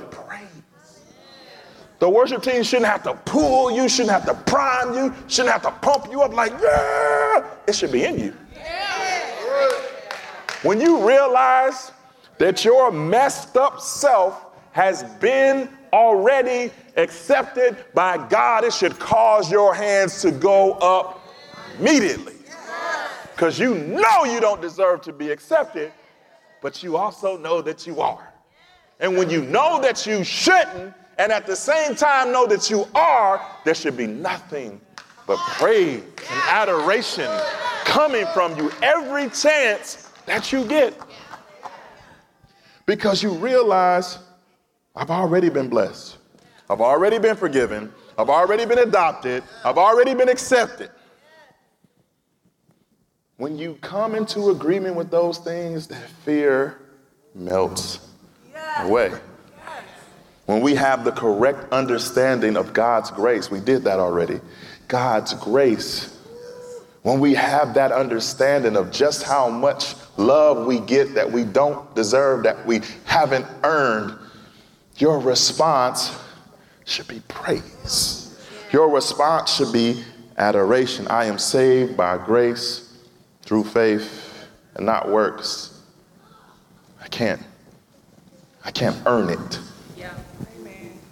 the 1.98 2.08
worship 2.08 2.42
team 2.42 2.62
shouldn't 2.62 2.86
have 2.86 3.02
to 3.02 3.14
pull 3.14 3.70
you, 3.70 3.88
shouldn't 3.88 4.12
have 4.12 4.26
to 4.26 4.34
prime 4.50 4.94
you, 4.94 5.14
shouldn't 5.26 5.52
have 5.52 5.62
to 5.62 5.70
pump 5.80 6.10
you 6.10 6.22
up 6.22 6.32
like, 6.32 6.52
yeah. 6.60 7.44
It 7.66 7.74
should 7.74 7.92
be 7.92 8.04
in 8.04 8.18
you. 8.18 8.34
When 10.62 10.80
you 10.80 11.06
realize 11.06 11.92
that 12.38 12.64
your 12.64 12.90
messed 12.90 13.56
up 13.56 13.80
self 13.80 14.46
has 14.72 15.02
been 15.20 15.68
already 15.92 16.72
accepted 16.96 17.84
by 17.94 18.28
God, 18.28 18.64
it 18.64 18.72
should 18.72 18.98
cause 18.98 19.50
your 19.50 19.74
hands 19.74 20.20
to 20.22 20.30
go 20.30 20.72
up 20.74 21.20
immediately. 21.78 22.34
Because 23.34 23.58
you 23.58 23.76
know 23.76 24.24
you 24.24 24.40
don't 24.40 24.60
deserve 24.60 25.00
to 25.02 25.12
be 25.12 25.30
accepted, 25.30 25.92
but 26.60 26.82
you 26.82 26.96
also 26.96 27.36
know 27.36 27.62
that 27.62 27.86
you 27.86 28.00
are. 28.00 28.32
And 28.98 29.16
when 29.16 29.30
you 29.30 29.42
know 29.42 29.80
that 29.80 30.06
you 30.06 30.24
shouldn't, 30.24 30.92
and 31.18 31.32
at 31.32 31.46
the 31.46 31.56
same 31.56 31.94
time 31.94 32.32
know 32.32 32.46
that 32.46 32.70
you 32.70 32.86
are, 32.94 33.44
there 33.64 33.74
should 33.74 33.96
be 33.96 34.06
nothing 34.06 34.80
but 35.26 35.36
praise 35.58 36.02
and 36.30 36.42
adoration 36.48 37.28
coming 37.84 38.24
from 38.32 38.56
you 38.56 38.70
every 38.82 39.28
chance 39.30 40.10
that 40.26 40.52
you 40.52 40.64
get. 40.64 40.94
Because 42.86 43.22
you 43.22 43.32
realize, 43.32 44.18
I've 44.96 45.10
already 45.10 45.50
been 45.50 45.68
blessed, 45.68 46.16
I've 46.70 46.80
already 46.80 47.18
been 47.18 47.36
forgiven, 47.36 47.92
I've 48.16 48.30
already 48.30 48.64
been 48.64 48.78
adopted, 48.78 49.42
I've 49.64 49.76
already 49.76 50.14
been 50.14 50.28
accepted. 50.28 50.90
When 53.36 53.58
you 53.58 53.74
come 53.80 54.14
into 54.14 54.50
agreement 54.50 54.96
with 54.96 55.10
those 55.10 55.38
things, 55.38 55.86
that 55.88 56.08
fear 56.24 56.80
melts 57.34 58.08
away. 58.78 59.12
When 60.48 60.62
we 60.62 60.76
have 60.76 61.04
the 61.04 61.12
correct 61.12 61.70
understanding 61.74 62.56
of 62.56 62.72
God's 62.72 63.10
grace, 63.10 63.50
we 63.50 63.60
did 63.60 63.84
that 63.84 63.98
already. 63.98 64.40
God's 64.88 65.34
grace. 65.34 66.18
When 67.02 67.20
we 67.20 67.34
have 67.34 67.74
that 67.74 67.92
understanding 67.92 68.74
of 68.74 68.90
just 68.90 69.24
how 69.24 69.50
much 69.50 69.94
love 70.16 70.66
we 70.66 70.80
get 70.80 71.12
that 71.16 71.30
we 71.30 71.44
don't 71.44 71.94
deserve, 71.94 72.44
that 72.44 72.64
we 72.64 72.80
haven't 73.04 73.44
earned, 73.62 74.18
your 74.96 75.18
response 75.18 76.18
should 76.86 77.08
be 77.08 77.20
praise. 77.28 78.34
Your 78.72 78.88
response 78.88 79.54
should 79.54 79.70
be 79.70 80.02
adoration. 80.38 81.06
I 81.08 81.26
am 81.26 81.36
saved 81.36 81.94
by 81.94 82.16
grace 82.16 82.90
through 83.42 83.64
faith 83.64 84.48
and 84.76 84.86
not 84.86 85.10
works. 85.10 85.82
I 87.02 87.08
can't. 87.08 87.42
I 88.64 88.70
can't 88.70 88.96
earn 89.04 89.28
it. 89.28 89.60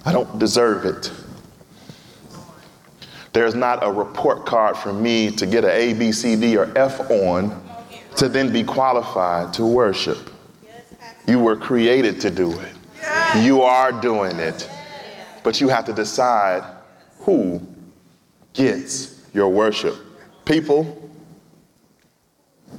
I 0.07 0.12
don't 0.12 0.38
deserve 0.38 0.85
it. 0.85 1.11
There's 3.33 3.57
not 3.57 3.85
a 3.85 3.90
report 3.90 4.47
card 4.47 4.77
for 4.77 4.92
me 4.92 5.31
to 5.33 5.47
get 5.47 5.64
an 5.64 5.71
A, 5.71 5.92
B, 5.92 6.12
C, 6.12 6.37
D, 6.37 6.57
or 6.57 6.73
F 6.79 7.11
on 7.11 7.62
to 8.14 8.29
then 8.29 8.53
be 8.53 8.62
qualified 8.62 9.53
to 9.55 9.66
worship. 9.66 10.31
You 11.27 11.40
were 11.40 11.57
created 11.57 12.21
to 12.21 12.31
do 12.31 12.53
it. 12.53 12.73
You 13.42 13.62
are 13.62 13.92
doing 13.92 14.37
it. 14.38 14.71
But 15.42 15.61
you 15.61 15.69
have 15.69 15.85
to 15.87 15.92
decide 15.92 16.62
who 17.19 17.61
gets 18.53 19.23
your 19.35 19.49
worship 19.49 19.97
people 20.45 21.11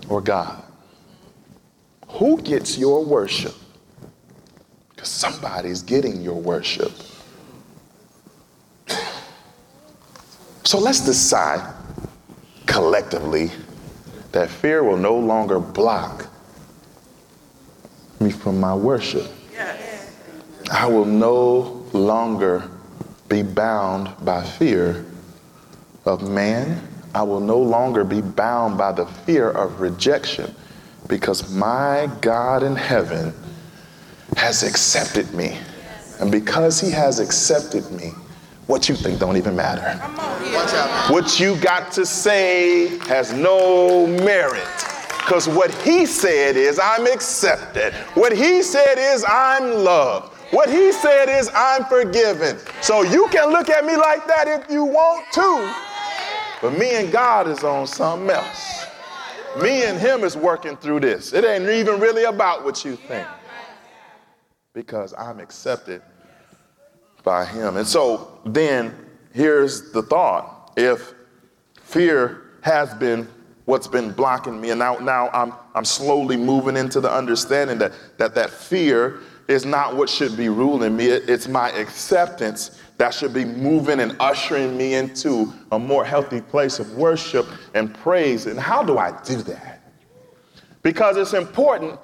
or 0.10 0.22
God. 0.22 0.64
Who 2.08 2.42
gets 2.42 2.78
your 2.78 3.06
worship? 3.06 3.54
Because 4.90 5.10
somebody's 5.10 5.84
getting 5.84 6.22
your 6.22 6.42
worship. 6.42 6.92
So 10.68 10.78
let's 10.80 11.00
decide 11.00 11.66
collectively 12.66 13.52
that 14.34 14.50
fear 14.50 14.84
will 14.84 14.98
no 14.98 15.18
longer 15.18 15.62
block 15.62 16.28
me 18.20 18.32
from 18.32 18.60
my 18.60 18.76
worship. 18.76 19.32
I 20.70 20.86
will 20.88 21.06
no 21.06 21.86
longer 21.94 22.70
be 23.30 23.44
bound 23.44 24.14
by 24.26 24.44
fear 24.44 25.06
of 26.04 26.30
man. 26.30 26.86
I 27.16 27.24
will 27.24 27.40
no 27.40 27.60
longer 27.60 28.04
be 28.04 28.20
bound 28.20 28.78
by 28.78 28.92
the 28.92 29.06
fear 29.06 29.50
of 29.50 29.80
rejection 29.80 30.54
because 31.08 31.50
my 31.50 32.12
God 32.20 32.64
in 32.64 32.76
heaven 32.76 33.34
has 34.36 34.64
accepted 34.64 35.34
me. 35.34 35.58
And 36.20 36.30
because 36.30 36.82
he 36.82 36.92
has 36.92 37.22
accepted 37.22 37.90
me, 37.90 38.12
what 38.68 38.90
you 38.90 38.96
think 38.96 39.20
don't 39.20 39.38
even 39.38 39.56
matter. 39.56 39.98
What 41.12 41.40
you 41.40 41.56
got 41.58 41.92
to 41.94 42.06
say 42.06 42.98
has 43.08 43.34
no 43.34 44.06
merit. 44.06 44.68
Because 45.20 45.48
what 45.48 45.74
he 45.84 46.06
said 46.06 46.56
is, 46.56 46.80
I'm 46.80 47.08
accepted. 47.08 47.94
What 48.14 48.32
he 48.32 48.62
said 48.62 48.96
is, 48.98 49.26
I'm 49.28 49.84
loved. 49.84 50.34
What 50.52 50.70
he 50.70 50.92
said 50.92 51.28
is, 51.28 51.50
I'm 51.54 51.84
forgiven. 51.86 52.58
So 52.82 53.02
you 53.02 53.28
can 53.30 53.50
look 53.52 53.70
at 53.70 53.86
me 53.86 53.98
like 53.98 54.26
that 54.28 54.48
if 54.48 54.72
you 54.72 54.84
want 54.84 55.26
to. 55.34 55.74
But 56.62 56.78
me 56.78 56.96
and 56.96 57.12
God 57.12 57.48
is 57.48 57.64
on 57.64 57.88
something 57.88 58.30
else. 58.30 58.86
Me 59.62 59.86
and 59.86 60.00
him 60.00 60.24
is 60.24 60.38
working 60.38 60.78
through 60.78 61.02
this. 61.02 61.34
It 61.34 61.44
ain't 61.44 61.70
even 61.70 62.00
really 62.00 62.24
about 62.24 62.64
what 62.64 62.86
you 62.86 62.96
think. 62.96 63.28
Because 64.74 65.14
I'm 65.18 65.40
accepted 65.40 66.02
by 67.28 67.44
him. 67.44 67.76
And 67.76 67.86
so 67.86 68.40
then 68.46 68.96
here's 69.34 69.92
the 69.92 70.02
thought. 70.02 70.72
If 70.78 71.14
fear 71.84 72.52
has 72.62 72.94
been 72.94 73.28
what's 73.66 73.86
been 73.86 74.14
blocking 74.14 74.62
me, 74.62 74.70
and 74.70 74.80
now, 74.80 74.96
now 75.00 75.30
I'm, 75.34 75.52
I'm 75.76 75.84
slowly 75.84 76.38
moving 76.38 76.78
into 76.78 77.02
the 77.02 77.12
understanding 77.12 77.80
that, 77.80 77.92
that 78.18 78.34
that 78.36 78.50
fear 78.50 79.20
is 79.50 79.66
not 79.66 79.98
what 79.98 80.10
should 80.10 80.38
be 80.38 80.48
ruling 80.48 80.96
me. 80.96 81.08
It, 81.08 81.30
it's 81.30 81.50
my 81.50 81.70
acceptance 81.72 82.82
that 82.98 83.14
should 83.14 83.34
be 83.34 83.44
moving 83.44 84.00
and 84.00 84.16
ushering 84.22 84.78
me 84.78 84.94
into 84.94 85.54
a 85.74 85.78
more 85.78 86.06
healthy 86.06 86.40
place 86.40 86.80
of 86.80 86.94
worship 86.94 87.46
and 87.74 87.94
praise. 87.94 88.46
And 88.46 88.58
how 88.58 88.84
do 88.84 88.98
I 88.98 89.12
do 89.24 89.42
that? 89.42 89.82
Because 90.82 91.18
it's 91.18 91.34
important 91.34 92.00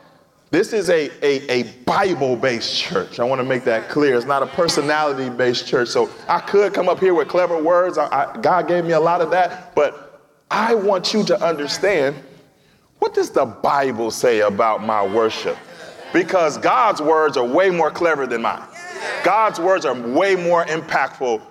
this 0.54 0.72
is 0.72 0.92
a, 0.92 1.10
a, 1.26 1.50
a 1.50 1.64
Bible 1.84 2.36
based 2.36 2.78
church. 2.78 3.20
I 3.20 3.24
want 3.24 3.40
to 3.40 3.44
make 3.44 3.64
that 3.64 3.90
clear. 3.90 4.16
It's 4.16 4.28
not 4.28 4.44
a 4.44 4.46
personality 4.46 5.28
based 5.36 5.66
church. 5.66 5.88
So 5.88 6.12
I 6.28 6.42
could 6.42 6.76
come 6.76 6.88
up 6.88 7.00
here 7.00 7.16
with 7.16 7.28
clever 7.28 7.60
words. 7.60 7.98
I, 7.98 8.06
I, 8.06 8.38
God 8.38 8.68
gave 8.68 8.86
me 8.86 8.92
a 8.92 9.00
lot 9.00 9.20
of 9.20 9.32
that. 9.32 9.74
But 9.74 10.22
I 10.52 10.76
want 10.76 11.12
you 11.12 11.24
to 11.24 11.44
understand 11.44 12.16
what 13.00 13.16
does 13.16 13.32
the 13.32 13.46
Bible 13.46 14.12
say 14.12 14.42
about 14.42 14.84
my 14.84 15.04
worship? 15.04 15.58
Because 16.14 16.60
God's 16.60 17.02
words 17.02 17.36
are 17.36 17.44
way 17.44 17.72
more 17.72 17.90
clever 17.90 18.28
than 18.28 18.44
mine. 18.44 18.62
God's 19.24 19.60
words 19.60 19.86
are 19.86 19.96
way 19.96 20.36
more 20.36 20.66
impactful 20.66 21.42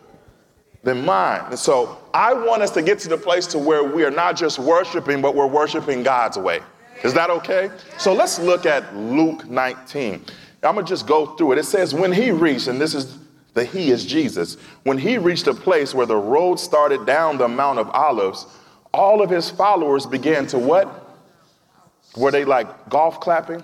than 0.84 1.04
mine. 1.04 1.40
And 1.46 1.58
so 1.58 1.98
I 2.14 2.34
want 2.34 2.62
us 2.62 2.70
to 2.70 2.82
get 2.82 3.00
to 3.00 3.08
the 3.08 3.18
place 3.18 3.48
to 3.48 3.58
where 3.58 3.82
we 3.82 4.04
are 4.04 4.12
not 4.12 4.36
just 4.36 4.60
worshiping, 4.60 5.20
but 5.20 5.34
we're 5.34 5.48
worshiping 5.48 6.04
God's 6.04 6.38
way. 6.38 6.60
Is 7.04 7.14
that 7.14 7.30
okay? 7.30 7.70
So 7.98 8.12
let's 8.12 8.38
look 8.38 8.66
at 8.66 8.94
Luke 8.94 9.48
19. 9.48 10.24
I'm 10.62 10.74
going 10.74 10.86
to 10.86 10.88
just 10.88 11.06
go 11.06 11.26
through 11.26 11.52
it. 11.52 11.58
It 11.58 11.64
says, 11.64 11.92
when 11.94 12.12
he 12.12 12.30
reached, 12.30 12.68
and 12.68 12.80
this 12.80 12.94
is 12.94 13.18
the 13.54 13.64
he 13.64 13.90
is 13.90 14.06
Jesus, 14.06 14.56
when 14.84 14.96
he 14.96 15.18
reached 15.18 15.46
a 15.48 15.54
place 15.54 15.94
where 15.94 16.06
the 16.06 16.16
road 16.16 16.60
started 16.60 17.04
down 17.04 17.36
the 17.36 17.48
Mount 17.48 17.78
of 17.78 17.90
Olives, 17.90 18.46
all 18.94 19.22
of 19.22 19.30
his 19.30 19.50
followers 19.50 20.06
began 20.06 20.46
to 20.48 20.58
what? 20.58 21.16
Were 22.16 22.30
they 22.30 22.44
like 22.44 22.88
golf 22.88 23.20
clapping? 23.20 23.62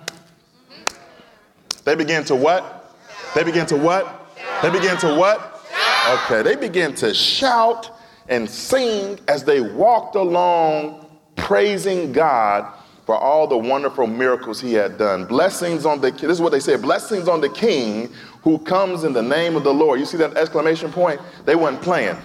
They 1.85 1.95
began 1.95 2.23
to 2.25 2.35
what? 2.35 2.93
They 3.33 3.43
began 3.43 3.65
to 3.67 3.77
what? 3.77 4.35
They 4.61 4.69
began 4.69 4.97
to 4.97 5.15
what? 5.15 5.63
Okay, 6.09 6.41
they 6.41 6.55
began 6.55 6.93
to 6.95 7.13
shout 7.13 7.91
and 8.27 8.49
sing 8.49 9.19
as 9.27 9.43
they 9.43 9.61
walked 9.61 10.15
along 10.15 11.05
praising 11.35 12.11
God 12.11 12.71
for 13.09 13.17
all 13.17 13.47
the 13.47 13.57
wonderful 13.57 14.05
miracles 14.05 14.61
he 14.61 14.71
had 14.71 14.99
done. 14.99 15.25
Blessings 15.25 15.83
on 15.83 15.99
the, 15.99 16.11
this 16.11 16.29
is 16.29 16.39
what 16.39 16.51
they 16.51 16.59
say, 16.59 16.75
blessings 16.75 17.27
on 17.27 17.41
the 17.41 17.49
king 17.49 18.07
who 18.43 18.59
comes 18.59 19.03
in 19.03 19.13
the 19.13 19.21
name 19.23 19.55
of 19.55 19.63
the 19.63 19.73
Lord. 19.73 19.99
You 19.99 20.05
see 20.05 20.17
that 20.17 20.37
exclamation 20.37 20.91
point? 20.91 21.19
They 21.43 21.55
weren't 21.55 21.81
playing. 21.81 22.15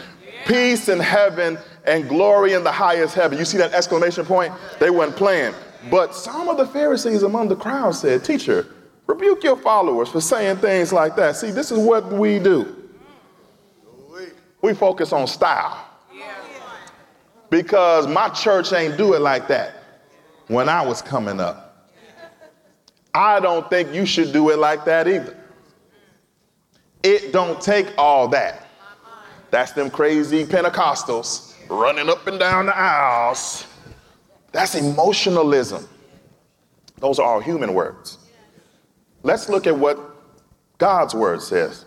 Peace 0.44 0.90
in 0.90 1.00
heaven 1.00 1.56
and 1.86 2.06
glory 2.06 2.52
in 2.52 2.64
the 2.64 2.70
highest 2.70 3.14
heaven. 3.14 3.38
You 3.38 3.46
see 3.46 3.56
that 3.56 3.72
exclamation 3.72 4.26
point? 4.26 4.52
They 4.78 4.90
weren't 4.90 5.16
playing. 5.16 5.54
But 5.90 6.14
some 6.14 6.50
of 6.50 6.58
the 6.58 6.66
Pharisees 6.66 7.22
among 7.22 7.48
the 7.48 7.56
crowd 7.56 7.94
said, 7.94 8.22
Teacher, 8.22 8.66
rebuke 9.06 9.42
your 9.42 9.56
followers 9.56 10.10
for 10.10 10.20
saying 10.20 10.58
things 10.58 10.92
like 10.92 11.16
that. 11.16 11.36
See, 11.36 11.50
this 11.50 11.72
is 11.72 11.78
what 11.78 12.12
we 12.12 12.38
do. 12.38 12.90
We 14.60 14.74
focus 14.74 15.14
on 15.14 15.28
style. 15.28 15.82
Because 17.48 18.06
my 18.06 18.28
church 18.28 18.74
ain't 18.74 18.98
do 18.98 19.14
it 19.14 19.20
like 19.20 19.48
that 19.48 19.76
when 20.48 20.68
I 20.68 20.84
was 20.84 21.02
coming 21.02 21.40
up. 21.40 21.90
I 23.14 23.38
don't 23.40 23.68
think 23.70 23.94
you 23.94 24.06
should 24.06 24.32
do 24.32 24.50
it 24.50 24.58
like 24.58 24.84
that 24.86 25.06
either. 25.06 25.36
It 27.02 27.32
don't 27.32 27.60
take 27.60 27.86
all 27.96 28.28
that. 28.28 28.66
That's 29.50 29.72
them 29.72 29.90
crazy 29.90 30.44
Pentecostals 30.44 31.54
running 31.68 32.08
up 32.08 32.26
and 32.26 32.40
down 32.40 32.66
the 32.66 32.76
aisles. 32.76 33.66
That's 34.52 34.74
emotionalism. 34.74 35.88
Those 36.98 37.18
are 37.18 37.26
all 37.26 37.40
human 37.40 37.74
words. 37.74 38.18
Let's 39.22 39.48
look 39.48 39.66
at 39.66 39.76
what 39.76 39.98
God's 40.78 41.14
word 41.14 41.42
says. 41.42 41.84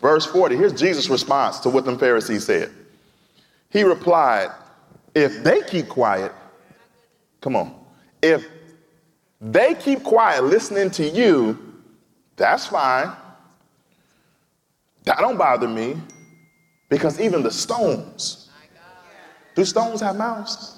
Verse 0.00 0.24
40, 0.26 0.56
here's 0.56 0.72
Jesus' 0.72 1.08
response 1.08 1.60
to 1.60 1.70
what 1.70 1.84
them 1.84 1.98
Pharisees 1.98 2.46
said. 2.46 2.70
He 3.68 3.82
replied, 3.82 4.50
If 5.14 5.44
they 5.44 5.62
keep 5.62 5.88
quiet, 5.88 6.32
come 7.40 7.54
on, 7.54 7.79
if 8.22 8.46
they 9.40 9.74
keep 9.74 10.02
quiet 10.02 10.44
listening 10.44 10.90
to 10.92 11.08
you, 11.08 11.58
that's 12.36 12.66
fine. 12.66 13.10
That 15.04 15.18
don't 15.18 15.38
bother 15.38 15.68
me 15.68 15.96
because 16.88 17.20
even 17.20 17.42
the 17.42 17.50
stones, 17.50 18.50
do 19.54 19.64
stones 19.64 20.00
have 20.00 20.16
mouths? 20.16 20.76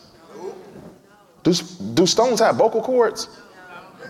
Do, 1.42 1.52
do 1.94 2.06
stones 2.06 2.40
have 2.40 2.56
vocal 2.56 2.82
cords? 2.82 3.28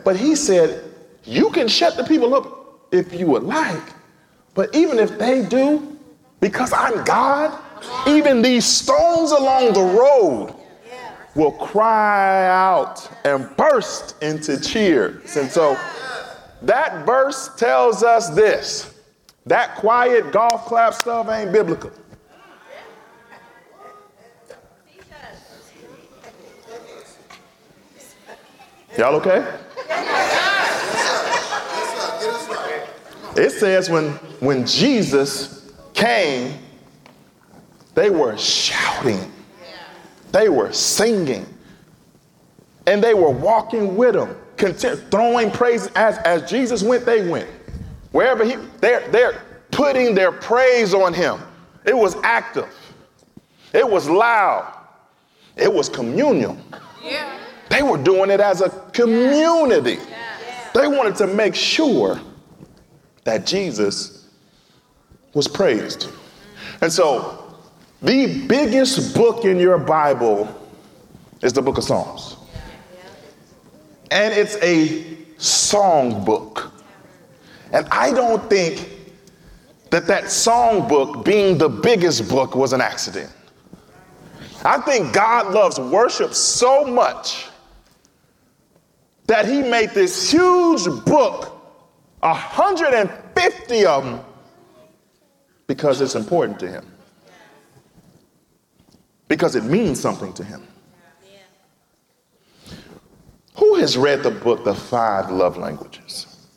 But 0.05 0.17
he 0.17 0.35
said, 0.35 0.85
You 1.25 1.51
can 1.51 1.69
shut 1.69 1.97
the 1.97 2.05
people 2.05 2.35
up 2.35 2.47
if 2.93 3.15
you 3.15 3.27
would 3.29 3.43
like. 3.43 3.83
But 4.55 4.75
even 4.75 4.99
if 4.99 5.19
they 5.19 5.45
do, 5.45 5.99
because 6.41 6.73
I'm 6.75 7.05
God, 7.05 7.59
even 8.07 8.43
these 8.43 8.67
stones 8.67 9.31
along 9.31 9.73
the 9.73 9.81
road 9.81 10.55
will 11.35 11.53
cry 11.53 12.47
out 12.47 13.11
and 13.25 13.49
burst 13.57 14.21
into 14.23 14.61
cheers. 14.61 15.37
And 15.37 15.51
so 15.51 15.79
that 16.63 17.07
verse 17.07 17.51
tells 17.57 18.03
us 18.03 18.31
this 18.31 18.95
that 19.47 19.75
quiet 19.77 20.31
golf 20.31 20.67
clap 20.67 20.95
stuff 20.95 21.29
ain't 21.29 21.53
biblical. 21.53 21.91
Y'all 28.99 29.15
okay? 29.15 29.45
It 33.35 33.51
says 33.51 33.89
when, 33.89 34.11
when 34.41 34.67
Jesus 34.67 35.73
came, 35.95 36.59
they 37.95 38.11
were 38.11 38.37
shouting, 38.37 39.32
they 40.33 40.49
were 40.49 40.73
singing, 40.73 41.47
and 42.87 43.03
they 43.03 43.15
were 43.15 43.31
walking 43.31 43.97
with 43.97 44.17
him, 44.17 44.35
content, 44.57 45.01
throwing 45.11 45.51
praise 45.51 45.87
as, 45.95 46.19
as 46.19 46.49
Jesus 46.51 46.83
went, 46.83 47.05
they 47.05 47.29
went. 47.29 47.49
Wherever 48.13 48.45
he, 48.45 48.57
they're, 48.81 49.07
they're 49.09 49.43
putting 49.71 50.15
their 50.15 50.33
praise 50.33 50.95
on 50.95 51.15
him. 51.15 51.41
It 51.85 51.97
was 51.97 52.17
active, 52.23 52.69
it 53.73 53.89
was 53.89 54.09
loud, 54.09 54.77
it 55.57 55.73
was 55.73 55.89
communal. 55.89 56.57
Yeah. 57.03 57.39
They 57.69 57.83
were 57.83 57.99
doing 57.99 58.31
it 58.31 58.41
as 58.41 58.61
a 58.61 58.69
community. 58.93 59.99
Yeah. 60.09 60.71
They 60.75 60.87
wanted 60.87 61.17
to 61.17 61.27
make 61.27 61.55
sure 61.55 62.21
that 63.25 63.47
Jesus 63.47 64.29
was 65.35 65.49
praised. 65.49 66.09
And 66.81 66.93
so, 66.93 67.42
the 68.03 68.47
biggest 68.47 69.15
book 69.15 69.45
in 69.45 69.59
your 69.59 69.79
Bible 69.79 70.49
is 71.41 71.53
the 71.53 71.63
book 71.63 71.79
of 71.79 71.85
Psalms. 71.85 72.37
And 74.11 74.35
it's 74.35 74.57
a 74.57 75.17
song 75.39 76.25
book. 76.25 76.73
And 77.73 77.87
I 77.91 78.13
don't 78.13 78.49
think 78.51 78.89
that 79.91 80.07
that 80.07 80.31
song 80.31 80.89
book 80.89 81.25
being 81.25 81.59
the 81.59 81.69
biggest 81.69 82.29
book 82.29 82.55
was 82.55 82.73
an 82.73 82.81
accident. 82.81 83.31
I 84.65 84.79
think 84.79 85.13
God 85.13 85.53
loves 85.53 85.79
worship 85.79 86.35
so 86.35 86.85
much 86.85 87.49
that 89.27 89.47
he 89.47 89.63
made 89.63 89.91
this 89.91 90.31
huge 90.31 90.85
book, 91.05 91.59
150 92.21 93.87
of 93.87 94.05
them, 94.05 94.21
because 95.67 96.01
it's 96.01 96.15
important 96.15 96.59
to 96.61 96.69
him. 96.69 96.92
Because 99.33 99.57
it 99.57 99.65
means 99.65 99.99
something 99.99 100.35
to 100.35 100.45
him. 100.45 100.63
Who 103.57 103.77
has 103.77 103.97
read 103.97 104.23
the 104.23 104.31
book, 104.31 104.63
The 104.63 104.75
Five 104.75 105.31
Love 105.31 105.57
Languages? 105.57 106.49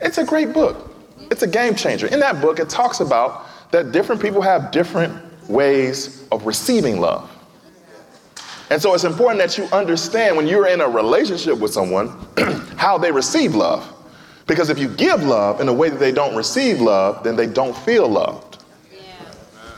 It's 0.00 0.18
a 0.18 0.24
great 0.24 0.52
book. 0.52 0.94
It's 1.32 1.42
a 1.42 1.48
game 1.48 1.74
changer. 1.74 2.06
In 2.06 2.20
that 2.20 2.40
book, 2.40 2.60
it 2.60 2.68
talks 2.68 3.00
about 3.00 3.48
that 3.72 3.90
different 3.90 4.22
people 4.22 4.40
have 4.40 4.70
different 4.70 5.20
ways 5.50 6.24
of 6.30 6.46
receiving 6.46 7.00
love. 7.00 7.28
And 8.70 8.80
so 8.80 8.94
it's 8.94 9.02
important 9.02 9.40
that 9.40 9.58
you 9.58 9.64
understand 9.76 10.36
when 10.36 10.46
you're 10.46 10.68
in 10.68 10.80
a 10.80 10.88
relationship 10.88 11.58
with 11.58 11.72
someone 11.72 12.06
how 12.76 12.98
they 12.98 13.10
receive 13.10 13.56
love. 13.56 13.92
Because 14.46 14.70
if 14.70 14.78
you 14.78 14.86
give 14.86 15.24
love 15.24 15.60
in 15.60 15.66
a 15.66 15.72
way 15.72 15.90
that 15.90 15.98
they 15.98 16.12
don't 16.12 16.36
receive 16.36 16.80
love, 16.80 17.24
then 17.24 17.34
they 17.34 17.48
don't 17.48 17.76
feel 17.78 18.08
loved. 18.08 18.62
Yeah. 18.94 19.00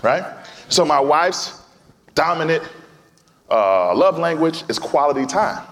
Right? 0.02 0.46
So 0.68 0.84
my 0.84 1.00
wife's 1.00 1.63
dominant 2.14 2.62
uh, 3.50 3.94
love 3.94 4.18
language 4.18 4.64
is 4.68 4.78
quality 4.78 5.26
time. 5.26 5.66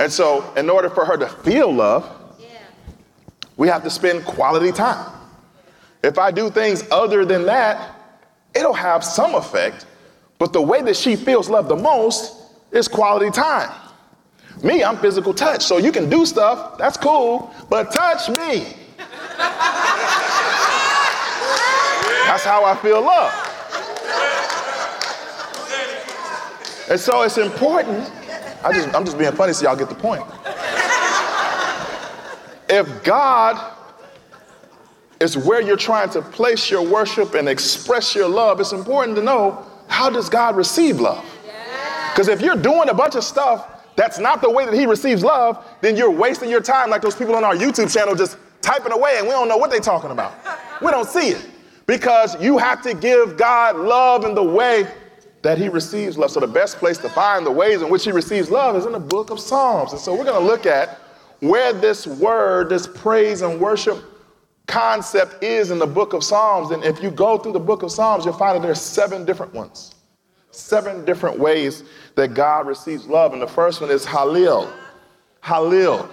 And 0.00 0.12
so, 0.12 0.52
in 0.56 0.68
order 0.68 0.90
for 0.90 1.04
her 1.04 1.16
to 1.16 1.28
feel 1.28 1.72
love, 1.72 2.10
we 3.56 3.68
have 3.68 3.82
to 3.84 3.90
spend 3.90 4.24
quality 4.24 4.72
time. 4.72 5.12
If 6.02 6.18
I 6.18 6.30
do 6.30 6.50
things 6.50 6.84
other 6.90 7.24
than 7.24 7.46
that, 7.46 7.94
it'll 8.54 8.72
have 8.72 9.04
some 9.04 9.34
effect, 9.34 9.86
but 10.38 10.52
the 10.52 10.62
way 10.62 10.82
that 10.82 10.96
she 10.96 11.14
feels 11.14 11.48
love 11.48 11.68
the 11.68 11.76
most 11.76 12.34
is 12.72 12.88
quality 12.88 13.30
time. 13.30 13.70
Me, 14.62 14.82
I'm 14.82 14.96
physical 14.98 15.32
touch, 15.32 15.62
so 15.62 15.78
you 15.78 15.92
can 15.92 16.08
do 16.10 16.26
stuff, 16.26 16.78
that's 16.78 16.96
cool, 16.96 17.54
but 17.68 17.92
touch 17.92 18.28
me. 18.30 18.76
That's 22.24 22.44
how 22.44 22.64
I 22.64 22.74
feel 22.76 23.02
love. 23.02 23.51
And 26.92 27.00
so 27.00 27.22
it's 27.22 27.38
important. 27.38 28.12
I 28.62 28.70
just, 28.70 28.94
I'm 28.94 29.06
just 29.06 29.16
being 29.16 29.32
funny 29.32 29.54
so 29.54 29.64
y'all 29.64 29.74
get 29.74 29.88
the 29.88 29.94
point. 29.94 30.22
If 32.68 33.02
God 33.02 33.78
is 35.18 35.38
where 35.38 35.62
you're 35.62 35.78
trying 35.78 36.10
to 36.10 36.20
place 36.20 36.70
your 36.70 36.86
worship 36.86 37.32
and 37.32 37.48
express 37.48 38.14
your 38.14 38.28
love, 38.28 38.60
it's 38.60 38.72
important 38.72 39.16
to 39.16 39.22
know 39.22 39.64
how 39.88 40.10
does 40.10 40.28
God 40.28 40.54
receive 40.54 41.00
love? 41.00 41.24
Because 42.10 42.28
if 42.28 42.42
you're 42.42 42.56
doing 42.56 42.90
a 42.90 42.94
bunch 42.94 43.14
of 43.14 43.24
stuff 43.24 43.70
that's 43.96 44.18
not 44.18 44.42
the 44.42 44.50
way 44.50 44.66
that 44.66 44.74
He 44.74 44.84
receives 44.84 45.24
love, 45.24 45.64
then 45.80 45.96
you're 45.96 46.10
wasting 46.10 46.50
your 46.50 46.60
time 46.60 46.90
like 46.90 47.00
those 47.00 47.16
people 47.16 47.34
on 47.34 47.42
our 47.42 47.56
YouTube 47.56 47.90
channel 47.90 48.14
just 48.14 48.36
typing 48.60 48.92
away 48.92 49.14
and 49.16 49.26
we 49.26 49.32
don't 49.32 49.48
know 49.48 49.56
what 49.56 49.70
they're 49.70 49.80
talking 49.80 50.10
about. 50.10 50.34
We 50.82 50.90
don't 50.90 51.08
see 51.08 51.30
it 51.30 51.48
because 51.86 52.38
you 52.38 52.58
have 52.58 52.82
to 52.82 52.92
give 52.92 53.38
God 53.38 53.76
love 53.76 54.26
in 54.26 54.34
the 54.34 54.44
way 54.44 54.86
that 55.42 55.58
He 55.58 55.68
receives 55.68 56.16
love. 56.16 56.30
So 56.30 56.40
the 56.40 56.46
best 56.46 56.78
place 56.78 56.98
to 56.98 57.08
find 57.08 57.44
the 57.44 57.50
ways 57.50 57.82
in 57.82 57.90
which 57.90 58.04
He 58.04 58.12
receives 58.12 58.50
love 58.50 58.76
is 58.76 58.86
in 58.86 58.92
the 58.92 59.00
book 59.00 59.30
of 59.30 59.38
Psalms. 59.40 59.92
And 59.92 60.00
so 60.00 60.14
we're 60.14 60.24
going 60.24 60.40
to 60.40 60.46
look 60.46 60.66
at 60.66 60.98
where 61.40 61.72
this 61.72 62.06
word, 62.06 62.68
this 62.68 62.86
praise 62.86 63.42
and 63.42 63.60
worship 63.60 64.02
concept 64.66 65.42
is 65.42 65.70
in 65.70 65.78
the 65.78 65.86
book 65.86 66.12
of 66.12 66.22
Psalms. 66.22 66.70
And 66.70 66.84
if 66.84 67.02
you 67.02 67.10
go 67.10 67.36
through 67.36 67.52
the 67.52 67.60
book 67.60 67.82
of 67.82 67.90
Psalms, 67.90 68.24
you'll 68.24 68.34
find 68.34 68.56
that 68.56 68.62
there's 68.62 68.80
seven 68.80 69.24
different 69.24 69.52
ones. 69.52 69.94
Seven 70.52 71.04
different 71.04 71.38
ways 71.38 71.82
that 72.14 72.34
God 72.34 72.66
receives 72.66 73.06
love. 73.06 73.32
And 73.32 73.42
the 73.42 73.46
first 73.46 73.80
one 73.80 73.90
is 73.90 74.04
Halil. 74.04 74.72
Halil. 75.42 76.08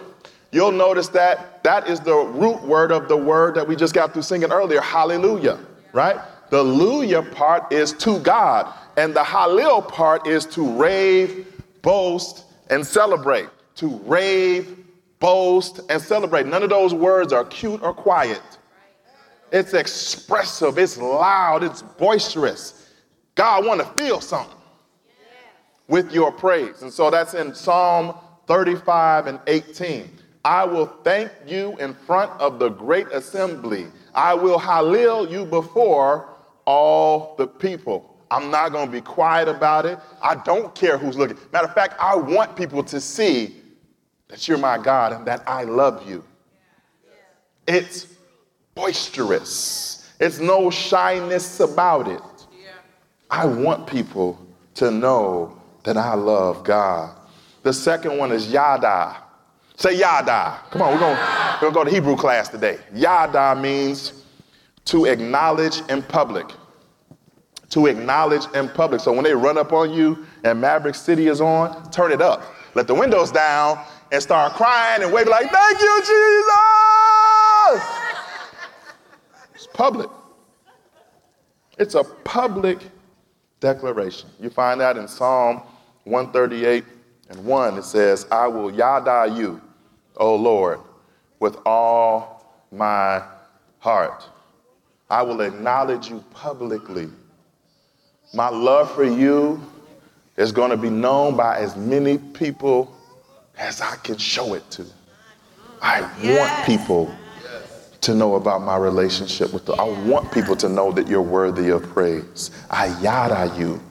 You'll 0.52 0.72
notice 0.72 1.10
that 1.10 1.63
that 1.63 1.88
is 1.88 2.00
the 2.00 2.15
root 2.15 2.62
word 2.63 2.92
of 2.92 3.08
the 3.08 3.18
word 3.18 3.54
that 3.56 3.68
we 3.68 3.76
just 3.76 3.94
got 3.94 4.13
through 4.13 4.24
singing 4.24 4.52
earlier, 4.52 4.82
hallelujah, 4.82 5.60
right? 5.94 6.18
The 6.50 6.63
Luya 6.63 7.32
part 7.34 7.72
is 7.72 7.94
to 7.94 8.20
God, 8.20 8.74
and 8.99 9.13
the 9.13 9.23
Halil 9.23 9.81
part 9.81 10.27
is 10.27 10.45
to 10.47 10.69
rave, 10.77 11.47
boast, 11.81 12.43
and 12.69 12.85
celebrate. 12.85 13.47
To 13.75 13.88
rave, 13.99 14.77
boast, 15.19 15.79
and 15.89 16.01
celebrate. 16.01 16.45
None 16.45 16.63
of 16.63 16.69
those 16.69 16.93
words 16.93 17.31
are 17.31 17.45
cute 17.45 17.81
or 17.81 17.93
quiet. 17.93 18.41
It's 19.53 19.73
expressive, 19.73 20.77
it's 20.77 20.97
loud, 20.97 21.63
it's 21.63 21.81
boisterous. 21.81 22.91
God 23.35 23.65
want 23.65 23.79
to 23.79 23.88
feel 23.88 24.19
something 24.19 24.57
with 25.88 26.12
your 26.12 26.29
praise. 26.29 26.81
And 26.81 26.91
so 26.91 27.09
that's 27.09 27.33
in 27.33 27.55
Psalm 27.55 28.15
35 28.47 29.27
and 29.27 29.39
18. 29.47 30.12
I 30.43 30.65
will 30.65 30.88
thank 31.05 31.31
you 31.47 31.77
in 31.77 31.93
front 31.93 32.31
of 32.41 32.59
the 32.59 32.67
great 32.67 33.07
assembly. 33.13 33.88
I 34.13 34.33
will 34.33 34.59
halil 34.59 35.31
you 35.31 35.45
before 35.45 36.35
all 36.65 37.35
the 37.38 37.47
people. 37.47 38.18
I'm 38.32 38.52
not 38.52 38.72
going 38.72 38.86
to 38.86 38.92
be 38.92 39.02
quiet 39.02 39.48
about 39.48 39.86
it. 39.86 39.98
I 40.22 40.36
don't 40.36 40.74
care 40.76 40.98
who's 40.98 41.18
looking. 41.18 41.38
Matter 41.52 41.68
of 41.68 41.74
fact, 41.74 41.96
I 42.00 42.15
want 42.15 42.56
people 42.56 42.84
to 42.84 43.02
see 43.02 43.56
that 44.28 44.48
you're 44.48 44.58
my 44.58 44.78
God 44.78 45.13
and 45.13 45.26
that 45.26 45.44
I 45.48 45.63
love 45.63 46.08
you. 46.08 46.24
It's 47.68 48.08
boisterous, 48.76 50.12
it's 50.20 50.39
no 50.39 50.70
shyness 50.70 51.60
about 51.60 52.08
it. 52.08 52.22
I 53.30 53.46
want 53.46 53.86
people 53.86 54.39
to 54.76 54.89
know 54.89 55.60
that 55.84 55.98
I 55.98 56.15
love 56.15 56.63
God. 56.63 57.15
The 57.63 57.74
second 57.74 58.18
one 58.18 58.32
is 58.32 58.52
yada. 58.52 59.18
Say 59.76 59.98
yada. 59.98 60.60
Come 60.72 60.82
on, 60.82 60.94
we're 60.94 61.00
going 61.00 61.15
we're 61.15 61.72
gonna 61.72 61.74
go 61.74 61.84
to 61.84 61.92
Hebrew 61.92 62.15
class 62.15 62.50
today. 62.50 62.80
Yada 62.94 63.56
means 63.60 64.24
to 64.86 65.06
acknowledge 65.06 65.82
in 65.89 66.02
public. 66.02 66.48
To 67.69 67.86
acknowledge 67.86 68.45
in 68.55 68.67
public. 68.69 68.99
So 69.01 69.13
when 69.13 69.23
they 69.23 69.34
run 69.34 69.58
up 69.58 69.73
on 69.73 69.91
you 69.93 70.25
and 70.43 70.60
Maverick 70.60 70.95
City 70.95 71.27
is 71.27 71.39
on, 71.39 71.91
turn 71.91 72.12
it 72.12 72.21
up. 72.21 72.41
Let 72.73 72.88
the 72.88 72.95
windows 72.95 73.32
down 73.32 73.79
and 74.12 74.21
start 74.21 74.53
crying 74.53 75.03
and 75.03 75.13
waving 75.13 75.32
like, 75.32 75.51
thank 75.51 75.79
you, 75.79 76.01
Jesus. 76.01 76.49
It's 79.54 79.67
public. 79.67 80.10
It's 81.77 81.96
a 81.96 82.04
public 82.04 82.79
declaration. 83.60 84.29
You 84.39 84.50
find 84.50 84.81
that 84.81 84.98
in 84.98 85.08
Psalm 85.08 85.62
138 86.06 86.83
and 87.29 87.46
1. 87.46 87.77
It 87.77 87.83
says, 87.83 88.25
I 88.31 88.48
will 88.48 88.73
yada 88.73 89.31
you, 89.33 89.62
O 90.17 90.35
Lord, 90.35 90.79
with 91.39 91.58
all 91.65 92.46
my 92.71 93.21
heart. 93.77 94.27
I 95.10 95.21
will 95.21 95.41
acknowledge 95.41 96.10
you 96.10 96.23
publicly. 96.31 97.10
My 98.34 98.50
love 98.50 98.94
for 98.94 99.04
you 99.04 99.62
is 100.38 100.52
going 100.52 100.71
to 100.71 100.77
be 100.77 100.90
known 100.90 101.36
by 101.36 101.60
as 101.60 101.75
many 101.75 102.17
people 102.17 102.96
as 103.58 103.82
I 103.82 103.96
can 103.98 104.17
show 104.17 104.54
it 104.54 104.69
to. 104.71 104.86
I 105.82 106.02
want 106.23 106.65
people 106.65 107.13
to 108.02 108.15
know 108.15 108.36
about 108.36 108.62
my 108.62 108.77
relationship 108.77 109.52
with 109.54 109.65
the 109.65 109.73
I 109.73 109.84
want 109.84 110.32
people 110.32 110.56
to 110.58 110.69
know 110.69 110.92
that 110.92 111.08
you're 111.08 111.21
worthy 111.21 111.69
of 111.69 111.84
praise. 111.90 112.52
I 112.69 112.98
yada 113.02 113.54
you. 113.58 113.82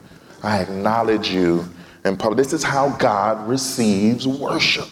I 0.41 0.61
acknowledge 0.61 1.29
you 1.29 1.65
in 2.05 2.17
public. 2.17 2.37
This 2.37 2.53
is 2.53 2.63
how 2.63 2.89
God 2.97 3.47
receives 3.47 4.27
worship. 4.27 4.87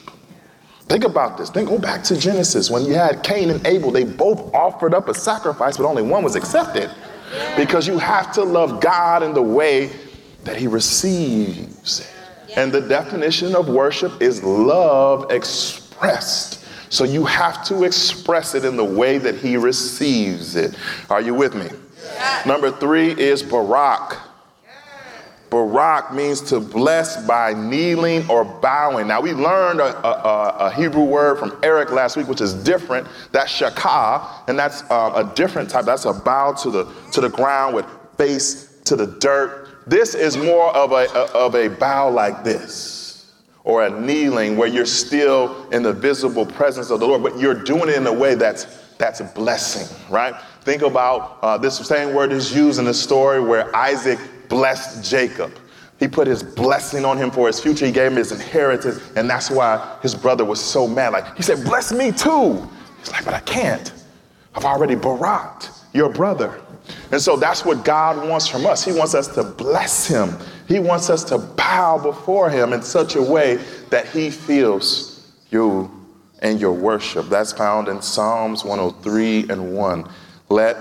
Think 0.88 1.04
about 1.04 1.38
this. 1.38 1.50
Then 1.50 1.66
go 1.66 1.78
back 1.78 2.04
to 2.06 2.18
Genesis 2.18 2.70
when 2.70 2.86
you 2.86 2.93
had 2.93 3.24
Cain 3.24 3.50
and 3.50 3.66
Abel. 3.66 3.91
They 3.91 4.04
both 4.04 4.54
offered 4.54 4.93
up 4.93 5.10
a 5.10 5.14
sacrifice, 5.14 5.78
but 5.78 5.86
only 5.86 6.04
one 6.04 6.24
was 6.24 6.36
accepted. 6.36 6.89
Because 7.55 7.88
you 7.88 7.97
have 7.97 8.32
to 8.34 8.43
love 8.43 8.82
God 8.82 9.23
in 9.23 9.34
the 9.34 9.41
way 9.41 9.91
that 10.43 10.57
He 10.57 10.67
receives 10.67 11.99
it. 11.99 12.13
And 12.55 12.71
the 12.71 12.82
definition 12.82 13.55
of 13.55 13.69
worship 13.69 14.21
is 14.21 14.43
love 14.43 15.32
expressed. 15.32 16.65
So 16.89 17.03
you 17.03 17.25
have 17.25 17.65
to 17.65 17.84
express 17.84 18.55
it 18.55 18.63
in 18.63 18.78
the 18.78 18.86
way 18.86 19.17
that 19.17 19.36
He 19.36 19.57
receives 19.57 20.55
it. 20.55 20.75
Are 21.09 21.21
you 21.21 21.34
with 21.34 21.53
me? 21.53 21.69
Number 22.45 22.71
three 22.71 23.11
is 23.11 23.43
Barak. 23.43 24.26
Barak 25.50 26.14
means 26.14 26.41
to 26.41 26.60
bless 26.60 27.26
by 27.26 27.54
kneeling 27.54 28.30
or 28.30 28.43
bowing. 28.43 29.08
Now, 29.08 29.22
we 29.22 29.34
learned 29.34 29.80
a, 29.80 30.06
a, 30.06 30.68
a, 30.68 30.72
Hebrew 30.72 31.06
word 31.06 31.39
from 31.39 31.58
Eric 31.64 31.91
last 31.91 32.18
week, 32.18 32.28
which 32.28 32.41
is 32.41 32.54
different. 32.54 33.08
That's 33.32 33.52
shakah, 33.52 34.50
and 34.50 34.60
that's 34.60 34.82
um, 34.91 35.16
a 35.16 35.32
different 35.36 35.70
type. 35.70 35.86
That's 35.86 36.06
a 36.06 36.14
bow 36.14 36.54
to 36.54 36.70
the, 36.70 36.93
to 37.14 37.22
the 37.22 37.30
ground 37.30 37.76
with 37.76 37.86
face 38.18 38.82
to 38.86 38.95
the 38.95 39.08
dirt. 39.08 39.70
This 39.88 40.16
is 40.16 40.36
more 40.36 40.76
of 40.76 40.91
a, 40.91 41.10
of 41.34 41.56
a 41.56 41.70
bow 41.70 42.10
like 42.10 42.43
this, 42.43 43.32
or 43.64 43.86
a 43.86 44.02
kneeling 44.02 44.58
where 44.58 44.68
you're 44.68 44.86
still 44.86 45.70
in 45.70 45.82
the 45.82 45.93
visible 45.93 46.45
presence 46.45 46.89
of 46.89 47.00
the 47.00 47.08
Lord, 47.08 47.24
but 47.24 47.39
you're 47.39 47.64
doing 47.64 47.88
it 47.88 47.95
in 47.95 48.06
a 48.06 48.14
way 48.14 48.36
that's, 48.36 48.66
that's 48.98 49.22
a 49.22 49.26
blessing, 49.26 49.88
right? 50.10 50.36
Think 50.62 50.82
about 50.82 51.39
uh, 51.41 51.58
this 51.58 51.78
same 51.78 52.14
word 52.14 52.34
is 52.34 52.54
used 52.54 52.80
in 52.80 52.86
the 52.86 52.93
story 52.93 53.39
where 53.39 53.74
Isaac 53.74 54.20
blessed 54.50 55.10
Jacob. 55.10 55.52
He 56.00 56.08
put 56.08 56.28
his 56.28 56.43
blessing 56.43 57.06
on 57.06 57.18
him 57.18 57.32
for 57.32 57.48
his 57.48 57.60
future. 57.60 57.86
He 57.86 57.91
gave 57.91 58.12
him 58.12 58.18
his 58.18 58.32
inheritance. 58.32 59.02
And 59.16 59.30
that's 59.30 59.50
why 59.50 59.98
his 60.02 60.14
brother 60.14 60.45
was 60.45 60.62
so 60.62 60.88
mad. 60.88 61.14
Like, 61.14 61.36
he 61.36 61.43
said, 61.43 61.64
Bless 61.64 61.91
me 61.91 62.12
too. 62.12 62.68
He's 63.00 63.12
like, 63.12 63.26
But 63.26 63.34
I 63.34 63.39
can't. 63.41 63.91
I've 64.54 64.66
already 64.66 64.95
baraked 64.95 65.72
your 65.93 66.10
brother. 66.10 66.62
And 67.12 67.22
so 67.22 67.36
that's 67.36 67.66
what 67.66 67.84
God 67.84 68.28
wants 68.28 68.48
from 68.48 68.66
us. 68.66 68.84
He 68.84 68.91
wants 68.91 69.14
us 69.14 69.28
to 69.30 69.43
bless 69.43 70.08
him. 70.08 70.36
He 70.68 70.80
wants 70.80 71.10
us 71.10 71.24
to 71.26 71.38
bow 71.38 71.98
before 71.98 72.50
him 72.50 72.74
in 72.74 72.82
such 72.82 73.16
a 73.16 73.22
way 73.22 73.58
that 73.89 74.08
he 74.08 74.30
feels 74.30 75.32
you 75.50 75.91
and 76.39 76.60
your 76.60 76.74
worship. 76.74 77.28
That's 77.30 77.52
found 77.52 77.88
in 77.88 78.02
Psalms 78.02 78.64
103 78.64 79.50
and 79.50 79.76
1. 79.76 80.10
Let 80.50 80.78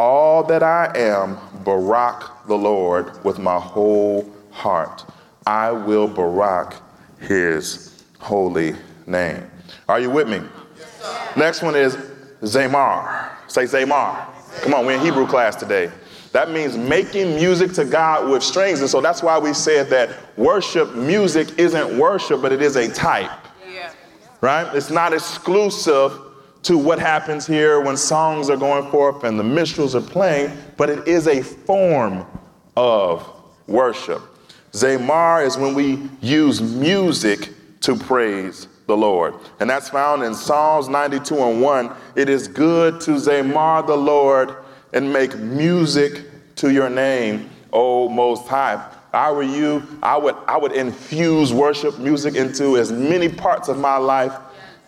all 0.00 0.42
that 0.42 0.62
I 0.62 0.90
am 0.96 1.36
barak 1.62 2.46
the 2.46 2.56
Lord 2.56 3.22
with 3.22 3.38
my 3.38 3.60
whole 3.60 4.26
heart. 4.50 5.04
I 5.46 5.72
will 5.72 6.08
barak 6.08 6.74
his 7.20 8.02
holy 8.18 8.74
name. 9.06 9.50
Are 9.90 10.00
you 10.00 10.08
with 10.08 10.26
me? 10.26 10.40
Yes, 10.78 11.36
Next 11.36 11.62
one 11.62 11.76
is 11.76 11.96
Zamar. 12.40 13.32
Say 13.46 13.64
Zamar. 13.64 14.24
Come 14.62 14.72
on, 14.72 14.86
we're 14.86 14.94
in 14.94 15.02
Hebrew 15.02 15.26
class 15.26 15.54
today. 15.54 15.92
That 16.32 16.50
means 16.50 16.78
making 16.78 17.34
music 17.34 17.74
to 17.74 17.84
God 17.84 18.30
with 18.30 18.42
strings. 18.42 18.80
And 18.80 18.88
so 18.88 19.02
that's 19.02 19.22
why 19.22 19.38
we 19.38 19.52
said 19.52 19.90
that 19.90 20.16
worship 20.38 20.94
music 20.94 21.58
isn't 21.58 21.98
worship, 21.98 22.40
but 22.40 22.52
it 22.52 22.62
is 22.62 22.76
a 22.76 22.90
type. 22.90 23.30
Yeah. 23.70 23.92
Right? 24.40 24.74
It's 24.74 24.90
not 24.90 25.12
exclusive 25.12 26.18
to 26.62 26.76
what 26.76 26.98
happens 26.98 27.46
here 27.46 27.80
when 27.80 27.96
songs 27.96 28.50
are 28.50 28.56
going 28.56 28.90
forth 28.90 29.24
and 29.24 29.38
the 29.38 29.44
minstrels 29.44 29.94
are 29.94 30.00
playing, 30.00 30.56
but 30.76 30.90
it 30.90 31.08
is 31.08 31.26
a 31.26 31.42
form 31.42 32.26
of 32.76 33.26
worship. 33.66 34.22
Zamar 34.72 35.44
is 35.44 35.56
when 35.56 35.74
we 35.74 36.08
use 36.20 36.60
music 36.60 37.50
to 37.80 37.96
praise 37.96 38.68
the 38.86 38.96
Lord. 38.96 39.34
And 39.58 39.70
that's 39.70 39.88
found 39.88 40.22
in 40.22 40.34
Psalms 40.34 40.88
92 40.88 41.36
and 41.36 41.62
1. 41.62 41.90
It 42.16 42.28
is 42.28 42.46
good 42.46 43.00
to 43.02 43.12
Zamar 43.12 43.86
the 43.86 43.96
Lord 43.96 44.56
and 44.92 45.12
make 45.12 45.36
music 45.38 46.24
to 46.56 46.72
your 46.72 46.90
name, 46.90 47.48
O 47.72 48.08
Most 48.08 48.46
High. 48.48 48.74
If 48.74 49.14
I 49.14 49.32
were 49.32 49.42
you, 49.42 49.82
I 50.02 50.16
would, 50.16 50.36
I 50.46 50.56
would 50.56 50.72
infuse 50.72 51.52
worship 51.52 51.98
music 51.98 52.36
into 52.36 52.76
as 52.76 52.92
many 52.92 53.28
parts 53.28 53.68
of 53.68 53.78
my 53.78 53.96
life 53.96 54.34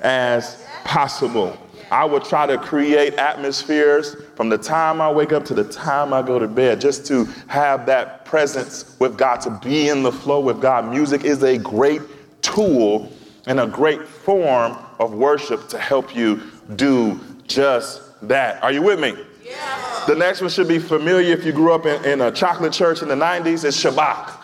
as 0.01 0.64
possible. 0.85 1.57
I 1.93 2.07
would 2.07 2.24
try 2.24 2.47
to 2.47 2.57
create 2.57 3.14
atmospheres 3.14 4.16
from 4.34 4.49
the 4.49 4.57
time 4.57 5.03
I 5.03 5.12
wake 5.12 5.34
up 5.34 5.45
to 5.45 5.55
the 5.55 5.64
time 5.64 6.14
I 6.14 6.22
go 6.22 6.38
to 6.38 6.49
bed, 6.49 6.80
just 6.80 7.07
to 7.09 7.26
have 7.49 7.84
that 7.84 8.24
presence 8.24 8.97
with 8.99 9.18
God, 9.18 9.43
to 9.43 9.61
be 9.62 9.90
in 9.90 10.03
the 10.03 10.11
flow 10.11 10.40
with 10.40 10.59
God. 10.62 10.88
Music 10.88 11.24
is 11.24 11.43
a 11.43 11.59
great 11.59 12.01
tool 12.40 13.12
and 13.47 13.61
a 13.61 13.66
great 13.66 14.09
form 14.09 14.74
of 15.01 15.12
worship 15.12 15.68
to 15.68 15.78
help 15.78 16.16
you 16.16 16.40
do 16.76 17.20
just 17.47 18.01
that. 18.26 18.62
Are 18.62 18.72
you 18.72 18.80
with 18.80 18.99
me? 18.99 19.14
Yeah. 19.45 20.05
The 20.07 20.14
next 20.14 20.40
one 20.40 20.49
should 20.49 20.68
be 20.68 20.78
familiar 20.78 21.34
if 21.34 21.45
you 21.45 21.53
grew 21.53 21.74
up 21.74 21.84
in, 21.84 22.03
in 22.07 22.22
a 22.22 22.32
chocolate 22.32 22.72
church 22.72 23.03
in 23.03 23.09
the 23.09 23.14
90s. 23.14 23.66
It's 23.66 23.78
Shabach. 23.84 24.38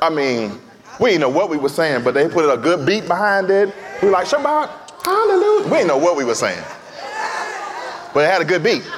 I 0.00 0.08
mean, 0.08 0.58
we 0.98 1.10
didn't 1.10 1.20
know 1.20 1.28
what 1.28 1.50
we 1.50 1.58
were 1.58 1.68
saying, 1.68 2.04
but 2.04 2.14
they 2.14 2.26
put 2.26 2.50
a 2.50 2.56
good 2.56 2.86
beat 2.86 3.06
behind 3.06 3.50
it. 3.50 3.74
We 4.00 4.08
were 4.08 4.12
like, 4.12 4.26
Shabach, 4.26 4.70
hallelujah. 5.04 5.64
We 5.64 5.76
didn't 5.76 5.88
know 5.88 5.98
what 5.98 6.16
we 6.16 6.24
were 6.24 6.34
saying, 6.34 6.64
but 8.14 8.24
it 8.24 8.30
had 8.30 8.40
a 8.40 8.46
good 8.46 8.62
beat. 8.62 8.82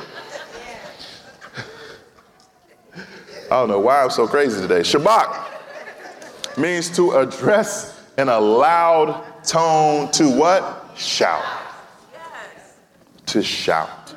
I 3.46 3.48
don't 3.48 3.68
know 3.68 3.80
why 3.80 4.05
I'm 4.05 4.11
so 4.11 4.28
crazy 4.28 4.61
today. 4.61 4.80
Shabach 4.80 5.44
means 6.57 6.88
to 6.96 7.18
address 7.18 8.00
in 8.16 8.28
a 8.28 8.38
loud 8.38 9.24
tone 9.42 10.09
to 10.12 10.30
what? 10.30 10.92
Shout. 10.96 11.44
To 13.26 13.42
shout. 13.42 14.14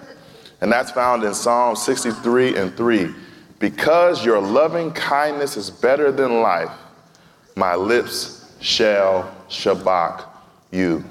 And 0.61 0.71
that's 0.71 0.91
found 0.91 1.23
in 1.23 1.33
Psalm 1.33 1.75
63 1.75 2.57
and 2.57 2.77
3. 2.77 3.11
Because 3.57 4.23
your 4.23 4.39
loving 4.39 4.91
kindness 4.91 5.57
is 5.57 5.71
better 5.71 6.11
than 6.11 6.41
life, 6.41 6.71
my 7.55 7.73
lips 7.73 8.53
shall 8.59 9.35
shabach 9.49 10.34
you. 10.75 11.03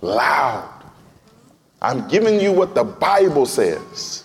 Loud. 0.00 0.72
I'm 1.80 2.08
giving 2.08 2.40
you 2.40 2.52
what 2.52 2.74
the 2.74 2.84
Bible 2.84 3.46
says. 3.46 4.24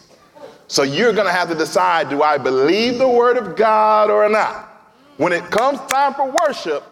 So 0.68 0.84
you're 0.84 1.14
going 1.14 1.28
to 1.28 1.34
have 1.34 1.50
to 1.50 1.56
decide 1.56 2.10
do 2.10 2.24
I 2.24 2.38
believe 2.38 2.98
the 2.98 3.08
word 3.08 3.38
of 3.38 3.56
God 3.56 4.10
or 4.10 4.28
not? 4.30 4.70
When 5.18 5.34
it 5.34 5.44
comes 5.52 5.80
time 5.92 6.14
for 6.14 6.34
worship, 6.46 6.84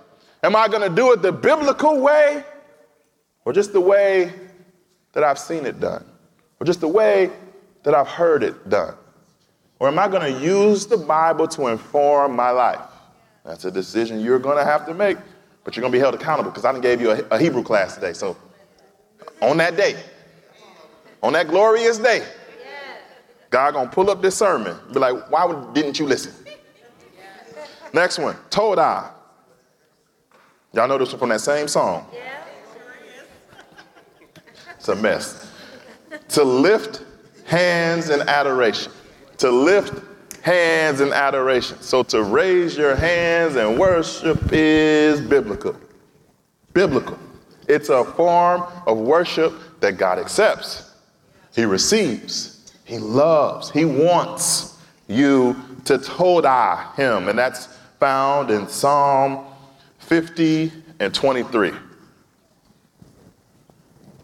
am 0.44 0.56
I 0.56 0.68
going 0.68 0.88
to 0.88 0.94
do 0.94 1.14
it 1.14 1.22
the 1.22 1.32
biblical 1.32 2.00
way 2.00 2.44
or 3.46 3.54
just 3.54 3.74
the 3.74 3.82
way 3.82 4.34
that 5.14 5.24
I've 5.24 5.40
seen 5.40 5.66
it 5.66 5.80
done? 5.80 6.06
Or 6.60 6.66
just 6.66 6.82
the 6.82 6.88
way 6.88 7.32
that 7.84 7.96
I've 7.96 8.08
heard 8.08 8.44
it 8.44 8.70
done? 8.70 8.96
Or 9.80 9.88
am 9.88 9.98
I 9.98 10.10
going 10.10 10.34
to 10.34 10.42
use 10.42 10.86
the 10.86 10.98
Bible 10.98 11.48
to 11.48 11.68
inform 11.68 12.36
my 12.36 12.52
life? 12.52 12.82
That's 13.46 13.66
a 13.66 13.72
decision 13.72 14.20
you're 14.20 14.40
going 14.40 14.58
to 14.58 14.66
have 14.66 14.86
to 14.88 14.94
make, 14.94 15.18
but 15.70 15.76
you're 15.76 15.84
going 15.84 15.92
to 15.92 15.96
be 15.98 16.02
held 16.02 16.16
accountable 16.16 16.50
because 16.50 16.66
I 16.66 16.72
didn't 16.72 16.82
gave 16.82 17.00
you 17.00 17.12
a, 17.12 17.20
a 17.30 17.38
Hebrew 17.38 17.62
class 17.62 17.94
today. 17.94 18.12
So 18.14 18.36
on 19.40 19.58
that 19.58 19.78
day, 19.78 20.02
on 21.22 21.34
that 21.34 21.48
glorious 21.48 22.00
day, 22.00 22.26
God 23.52 23.76
gonna 23.76 23.88
pull 23.88 24.10
up 24.10 24.20
this 24.20 24.36
sermon, 24.36 24.76
be 24.92 24.98
like, 24.98 25.30
why 25.30 25.72
didn't 25.74 26.00
you 26.00 26.08
listen? 26.08 26.34
Next 27.94 28.18
one, 28.18 28.36
Todah. 28.50 29.12
Y'all 30.74 30.88
know 30.88 30.98
this 30.98 31.12
one 31.12 31.20
from 31.20 31.30
that 31.30 31.42
same 31.42 31.68
song. 31.68 32.08
It's 34.76 34.88
a 34.88 34.96
mess. 34.96 35.52
to 36.30 36.44
lift 36.44 37.04
hands 37.46 38.10
in 38.10 38.28
adoration. 38.28 38.92
To 39.38 39.52
lift 39.52 40.04
hands 40.42 41.02
in 41.02 41.12
adoration. 41.12 41.82
So 41.82 42.04
to 42.04 42.24
raise 42.24 42.78
your 42.78 42.96
hands 42.96 43.56
and 43.56 43.80
worship 43.80 44.40
is 44.52 45.22
biblical. 45.22 45.76
Biblical. 46.74 47.18
It's 47.68 47.90
a 47.90 48.04
form 48.04 48.64
of 48.88 48.98
worship 48.98 49.54
that 49.80 49.98
God 49.98 50.20
accepts, 50.20 50.96
He 51.56 51.66
receives, 51.66 52.74
He 52.86 52.98
loves, 52.98 53.70
He 53.70 53.86
wants 53.86 54.78
you 55.08 55.56
to 55.86 55.98
todah 55.98 56.96
Him. 56.96 57.30
And 57.30 57.38
that's 57.38 57.68
found 58.00 58.50
in 58.50 58.68
Psalm 58.68 59.46
50 60.00 60.72
and 61.00 61.14
23. 61.14 61.72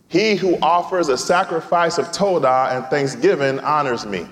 He 0.08 0.36
who 0.36 0.58
offers 0.62 1.10
a 1.10 1.18
sacrifice 1.18 1.98
of 1.98 2.08
Todah 2.08 2.76
and 2.76 2.86
thanksgiving 2.86 3.60
honors 3.60 4.06
me. 4.06 4.28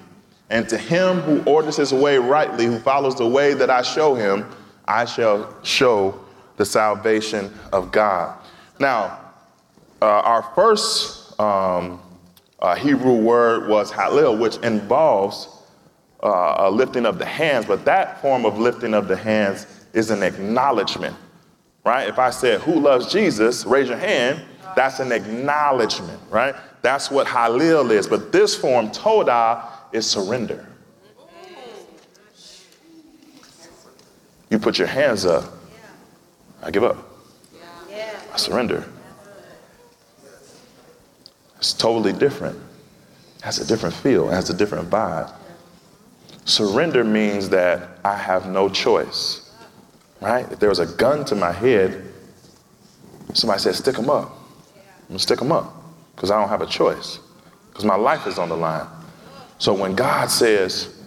And 0.49 0.67
to 0.69 0.77
him 0.77 1.19
who 1.21 1.41
orders 1.43 1.77
his 1.77 1.93
way 1.93 2.17
rightly, 2.17 2.65
who 2.65 2.79
follows 2.79 3.15
the 3.15 3.27
way 3.27 3.53
that 3.53 3.69
I 3.69 3.81
show 3.81 4.13
him, 4.15 4.45
I 4.85 5.05
shall 5.05 5.55
show 5.63 6.19
the 6.57 6.65
salvation 6.65 7.51
of 7.71 7.91
God. 7.91 8.37
Now, 8.79 9.19
uh, 10.01 10.05
our 10.05 10.43
first 10.55 11.39
um, 11.39 12.01
uh, 12.59 12.75
Hebrew 12.75 13.15
word 13.15 13.69
was 13.69 13.91
halil, 13.91 14.37
which 14.37 14.57
involves 14.57 15.47
uh, 16.21 16.55
a 16.59 16.71
lifting 16.71 17.05
of 17.05 17.19
the 17.19 17.25
hands, 17.25 17.65
but 17.65 17.85
that 17.85 18.21
form 18.21 18.45
of 18.45 18.59
lifting 18.59 18.93
of 18.93 19.07
the 19.07 19.15
hands 19.15 19.67
is 19.93 20.09
an 20.09 20.23
acknowledgement, 20.23 21.15
right? 21.85 22.07
If 22.07 22.19
I 22.19 22.29
said, 22.29 22.61
Who 22.61 22.79
loves 22.79 23.11
Jesus? 23.11 23.65
raise 23.65 23.89
your 23.89 23.97
hand. 23.97 24.41
That's 24.75 24.99
an 24.99 25.11
acknowledgement, 25.11 26.19
right? 26.29 26.55
That's 26.81 27.11
what 27.11 27.27
Halil 27.27 27.91
is. 27.91 28.07
But 28.07 28.31
this 28.31 28.55
form, 28.55 28.89
Todah, 28.89 29.65
is 29.93 30.09
surrender. 30.09 30.67
You 34.49 34.59
put 34.59 34.77
your 34.77 34.87
hands 34.87 35.25
up. 35.25 35.45
I 36.61 36.71
give 36.71 36.83
up. 36.83 36.97
I 38.33 38.37
surrender. 38.37 38.83
It's 41.57 41.73
totally 41.73 42.13
different. 42.13 42.59
It 43.37 43.43
has 43.43 43.59
a 43.59 43.67
different 43.67 43.95
feel, 43.95 44.29
it 44.29 44.33
has 44.33 44.49
a 44.49 44.53
different 44.53 44.89
vibe. 44.89 45.31
Surrender 46.45 47.03
means 47.03 47.49
that 47.49 47.99
I 48.03 48.17
have 48.17 48.47
no 48.47 48.67
choice, 48.67 49.51
right? 50.19 50.51
If 50.51 50.59
there 50.59 50.69
was 50.69 50.79
a 50.79 50.85
gun 50.85 51.23
to 51.25 51.35
my 51.35 51.51
head, 51.51 52.03
somebody 53.33 53.61
said, 53.61 53.75
stick 53.75 53.95
them 53.95 54.09
up. 54.09 54.31
I'm 54.75 55.07
gonna 55.09 55.19
stick 55.19 55.39
them 55.39 55.51
up 55.51 55.73
because 56.15 56.31
I 56.31 56.39
don't 56.39 56.49
have 56.49 56.61
a 56.61 56.67
choice, 56.67 57.19
because 57.69 57.85
my 57.85 57.95
life 57.95 58.27
is 58.27 58.37
on 58.37 58.49
the 58.49 58.57
line. 58.57 58.87
So 59.60 59.74
when 59.74 59.95
God 59.95 60.30
says, 60.30 61.04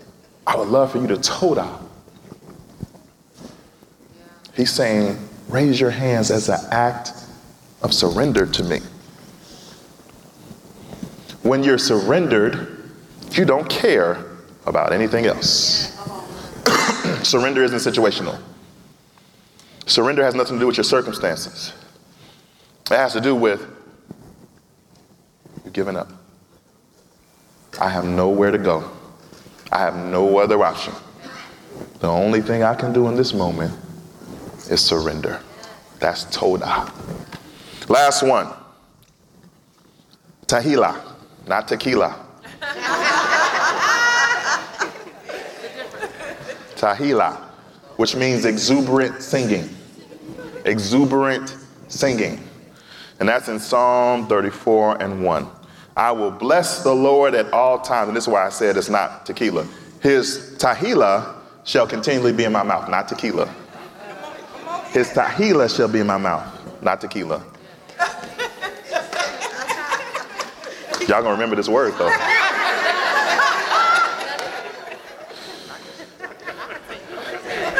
I 0.46 0.56
would 0.56 0.68
love 0.68 0.92
for 0.92 0.98
you 0.98 1.06
to 1.08 1.16
todah, 1.16 1.82
He's 4.54 4.72
saying, 4.72 5.18
raise 5.48 5.78
your 5.78 5.90
hands 5.90 6.30
as 6.30 6.48
an 6.48 6.60
act 6.70 7.12
of 7.82 7.92
surrender 7.92 8.46
to 8.46 8.64
me. 8.64 8.80
When 11.42 11.62
you're 11.62 11.78
surrendered, 11.78 12.90
you 13.32 13.44
don't 13.44 13.68
care 13.68 14.24
about 14.64 14.92
anything 14.92 15.26
else. 15.26 15.94
Surrender 17.22 17.62
isn't 17.62 17.78
situational. 17.78 18.40
Surrender 19.84 20.24
has 20.24 20.34
nothing 20.34 20.56
to 20.56 20.60
do 20.60 20.66
with 20.66 20.76
your 20.76 20.84
circumstances. 20.84 21.72
It 22.90 22.96
has 22.96 23.12
to 23.12 23.20
do 23.20 23.34
with 23.34 23.64
you're 25.64 25.72
giving 25.72 25.96
up. 25.96 26.10
I 27.78 27.88
have 27.90 28.04
nowhere 28.04 28.50
to 28.50 28.58
go. 28.58 28.90
I 29.70 29.78
have 29.80 29.96
no 29.96 30.38
other 30.38 30.62
option. 30.62 30.94
The 32.00 32.08
only 32.08 32.40
thing 32.40 32.62
I 32.62 32.74
can 32.74 32.92
do 32.92 33.08
in 33.08 33.16
this 33.16 33.34
moment 33.34 33.74
is 34.70 34.80
surrender. 34.80 35.40
That's 35.98 36.24
Todah. 36.26 36.90
Last 37.88 38.22
one. 38.22 38.48
Tahila, 40.46 41.00
not 41.46 41.68
tequila. 41.68 42.24
Tahila, 46.76 47.36
which 47.96 48.14
means 48.14 48.44
exuberant 48.44 49.22
singing. 49.22 49.68
Exuberant 50.64 51.56
singing. 51.88 52.46
And 53.18 53.28
that's 53.28 53.48
in 53.48 53.58
Psalm 53.58 54.28
34 54.28 55.02
and 55.02 55.24
1. 55.24 55.48
I 55.96 56.12
will 56.12 56.30
bless 56.30 56.82
the 56.82 56.94
Lord 56.94 57.34
at 57.34 57.50
all 57.54 57.78
times. 57.80 58.08
And 58.08 58.16
this 58.16 58.24
is 58.24 58.28
why 58.28 58.44
I 58.44 58.50
said 58.50 58.76
it's 58.76 58.90
not 58.90 59.24
tequila. 59.24 59.66
His 60.02 60.54
tahila 60.58 61.34
shall 61.64 61.86
continually 61.86 62.34
be 62.34 62.44
in 62.44 62.52
my 62.52 62.62
mouth, 62.62 62.90
not 62.90 63.08
tequila. 63.08 63.46
His 64.90 65.08
tahila 65.08 65.74
shall 65.74 65.88
be 65.88 66.00
in 66.00 66.06
my 66.06 66.18
mouth, 66.18 66.46
not 66.82 67.00
tequila. 67.00 67.42
Y'all 71.08 71.22
gonna 71.22 71.30
remember 71.30 71.56
this 71.56 71.68
word 71.68 71.94
though. 71.94 72.10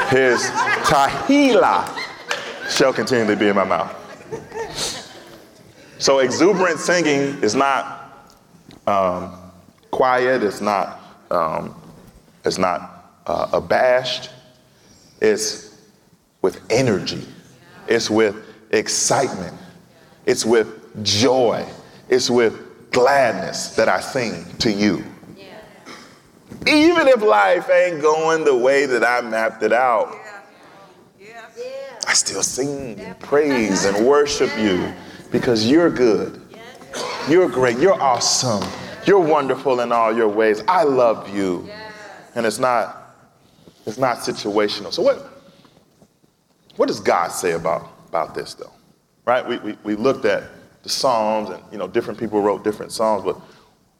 His 0.09 0.41
tahila 0.87 1.87
shall 2.71 2.93
continually 2.95 3.37
be 3.37 3.49
in 3.49 3.57
my 3.57 3.65
mouth. 3.65 4.03
So 5.99 6.21
exuberant 6.21 6.79
singing 6.79 7.43
is 7.43 7.55
not 7.55 8.06
um, 8.87 9.37
quiet. 9.91 10.43
It's 10.43 10.61
not. 10.61 11.01
Um, 11.31 11.75
it's 12.45 12.59
not 12.59 13.21
uh, 13.27 13.49
abashed. 13.53 14.31
It's 15.21 15.81
with 16.43 16.61
energy. 16.71 17.27
It's 17.89 18.09
with 18.11 18.37
excitement. 18.71 19.57
It's 20.27 20.45
with 20.45 21.05
joy. 21.05 21.67
It's 22.09 22.31
with 22.31 22.91
gladness 22.93 23.75
that 23.77 23.89
I 23.89 24.01
sing 24.01 24.45
to 24.59 24.73
you. 24.73 25.05
Even 26.67 27.07
if 27.07 27.23
life 27.23 27.69
ain't 27.71 28.01
going 28.01 28.45
the 28.45 28.57
way 28.57 28.87
that 28.87 29.05
I 29.05 29.21
mapped 29.21 29.63
it 29.63 29.73
out, 29.73 30.17
I 32.09 32.13
still 32.13 32.43
sing 32.43 32.99
and 33.01 33.19
praise 33.21 33.85
and 33.85 34.07
worship 34.07 34.51
you 34.59 34.93
because 35.31 35.69
you're 35.69 35.91
good. 35.91 36.46
You're 37.29 37.49
great. 37.49 37.79
You're 37.79 38.01
awesome. 38.01 38.63
You're 39.07 39.21
wonderful 39.21 39.81
in 39.81 39.93
all 39.93 40.17
your 40.17 40.29
ways. 40.29 40.63
I 40.69 40.85
love 40.85 41.35
you. 41.35 41.69
And 42.35 42.47
it's 42.47 42.59
not 42.59 43.03
it's 43.87 43.99
not 43.99 44.19
situational. 44.19 44.93
So 44.93 45.03
what 45.03 45.33
what 46.77 46.87
does 46.87 47.01
God 47.01 47.29
say 47.29 47.53
about 47.53 47.89
about 48.09 48.35
this 48.35 48.55
though? 48.55 48.73
Right? 49.25 49.47
We, 49.47 49.59
we, 49.59 49.79
we 49.83 49.97
looked 49.97 50.25
at 50.25 50.45
the 50.83 50.89
Psalms 50.89 51.51
and 51.51 51.63
you 51.73 51.79
know 51.79 51.89
different 51.89 52.19
people 52.19 52.41
wrote 52.41 52.63
different 52.63 52.93
Psalms, 52.93 53.25
but 53.25 53.41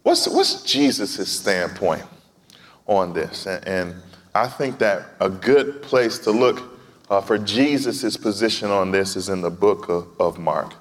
what's 0.03 0.29
what's 0.29 0.63
Jesus' 0.63 1.29
standpoint 1.29 2.05
on 2.87 3.13
this? 3.13 3.47
And, 3.47 3.67
and 3.67 3.95
I 4.35 4.47
think 4.47 4.79
that 4.79 5.07
a 5.21 5.31
good 5.31 5.83
place 5.83 6.19
to 6.21 6.31
look 6.31 6.63
uh, 7.11 7.21
for 7.21 7.39
Jesus' 7.39 8.17
position 8.17 8.71
on 8.71 8.91
this 8.91 9.17
is 9.17 9.29
in 9.29 9.41
the 9.41 9.51
book 9.51 9.89
of, 9.89 10.09
of 10.21 10.39
Mark 10.39 10.75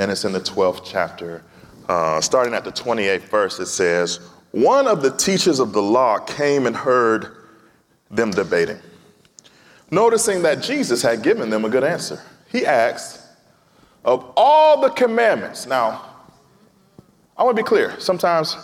and 0.00 0.10
it's 0.10 0.24
in 0.24 0.32
the 0.32 0.40
12th 0.40 0.80
chapter. 0.82 1.42
Uh, 1.86 2.22
starting 2.22 2.54
at 2.54 2.64
the 2.64 2.72
28th 2.72 3.28
verse, 3.28 3.60
it 3.60 3.66
says, 3.66 4.18
One 4.50 4.88
of 4.88 5.02
the 5.02 5.10
teachers 5.10 5.60
of 5.60 5.74
the 5.74 5.82
law 5.82 6.18
came 6.18 6.66
and 6.66 6.74
heard 6.74 7.36
them 8.10 8.30
debating. 8.30 8.78
Noticing 9.90 10.42
that 10.42 10.62
Jesus 10.62 11.02
had 11.02 11.22
given 11.22 11.50
them 11.50 11.66
a 11.66 11.68
good 11.68 11.84
answer, 11.84 12.22
he 12.50 12.64
asked, 12.64 13.20
Of 14.02 14.32
all 14.38 14.80
the 14.80 14.88
commandments, 14.88 15.66
now, 15.66 16.06
I 17.36 17.44
want 17.44 17.54
to 17.56 17.62
be 17.62 17.66
clear. 17.66 18.00
Sometimes 18.00 18.56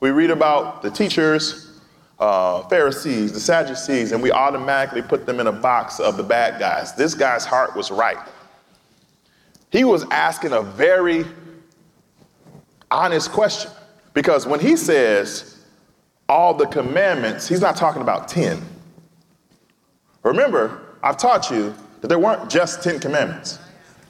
we 0.00 0.10
read 0.10 0.30
about 0.30 0.80
the 0.80 0.90
teachers, 0.90 1.80
uh, 2.18 2.62
Pharisees, 2.68 3.30
the 3.32 3.40
Sadducees, 3.40 4.12
and 4.12 4.22
we 4.22 4.32
automatically 4.32 5.02
put 5.02 5.26
them 5.26 5.38
in 5.38 5.48
a 5.48 5.52
box 5.52 6.00
of 6.00 6.16
the 6.16 6.22
bad 6.22 6.58
guys. 6.58 6.94
This 6.94 7.12
guy's 7.12 7.44
heart 7.44 7.76
was 7.76 7.90
right. 7.90 8.16
He 9.70 9.84
was 9.84 10.04
asking 10.10 10.52
a 10.52 10.62
very 10.62 11.24
honest 12.90 13.30
question 13.32 13.70
because 14.14 14.46
when 14.46 14.60
he 14.60 14.76
says 14.76 15.64
all 16.28 16.54
the 16.54 16.66
commandments, 16.66 17.46
he's 17.48 17.60
not 17.60 17.76
talking 17.76 18.02
about 18.02 18.28
10. 18.28 18.62
Remember, 20.22 20.80
I've 21.02 21.16
taught 21.16 21.50
you 21.50 21.74
that 22.00 22.08
there 22.08 22.18
weren't 22.18 22.50
just 22.50 22.82
10 22.82 23.00
commandments, 23.00 23.58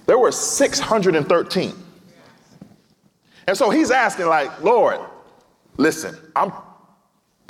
there 0.06 0.18
were 0.18 0.32
613. 0.32 1.74
And 3.48 3.56
so 3.56 3.70
he's 3.70 3.90
asking, 3.90 4.26
like, 4.26 4.62
Lord, 4.62 4.98
listen, 5.76 6.16
I'm, 6.34 6.52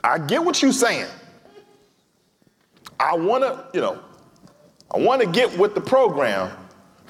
I 0.04 0.18
get 0.18 0.44
what 0.44 0.60
you're 0.60 0.72
saying. 0.72 1.08
I 3.00 3.16
want 3.16 3.44
to, 3.44 3.66
you 3.72 3.80
know, 3.80 4.02
I 4.94 4.98
want 4.98 5.22
to 5.22 5.26
get 5.26 5.56
with 5.58 5.74
the 5.74 5.80
program, 5.80 6.56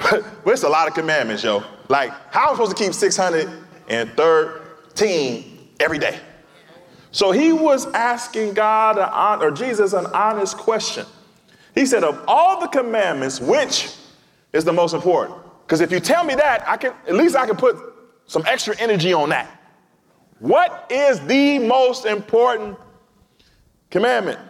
it's 0.46 0.62
a 0.62 0.68
lot 0.68 0.86
of 0.88 0.94
commandments, 0.94 1.42
yo. 1.42 1.64
Like, 1.88 2.12
how 2.32 2.48
am 2.48 2.50
I 2.50 2.52
supposed 2.52 2.76
to 2.76 2.82
keep 2.82 2.92
613 2.92 5.58
every 5.80 5.98
day? 5.98 6.20
So 7.12 7.30
he 7.30 7.50
was 7.52 7.86
asking 7.92 8.52
God 8.54 8.98
or 9.42 9.50
Jesus 9.50 9.94
an 9.94 10.06
honest 10.06 10.56
question. 10.58 11.06
He 11.74 11.86
said, 11.86 12.04
Of 12.04 12.22
all 12.28 12.60
the 12.60 12.68
commandments, 12.68 13.40
which 13.40 13.90
is 14.52 14.64
the 14.64 14.72
most 14.72 14.94
important? 14.94 15.38
Because 15.66 15.80
if 15.80 15.90
you 15.90 16.00
tell 16.00 16.24
me 16.24 16.34
that, 16.34 16.68
I 16.68 16.76
can 16.76 16.92
at 17.06 17.14
least 17.14 17.36
I 17.36 17.46
can 17.46 17.56
put 17.56 17.76
some 18.26 18.42
extra 18.46 18.76
energy 18.78 19.12
on 19.12 19.30
that. 19.30 19.48
What 20.40 20.86
is 20.90 21.20
the 21.20 21.60
most 21.60 22.04
important 22.04 22.76
commandment? 23.90 24.40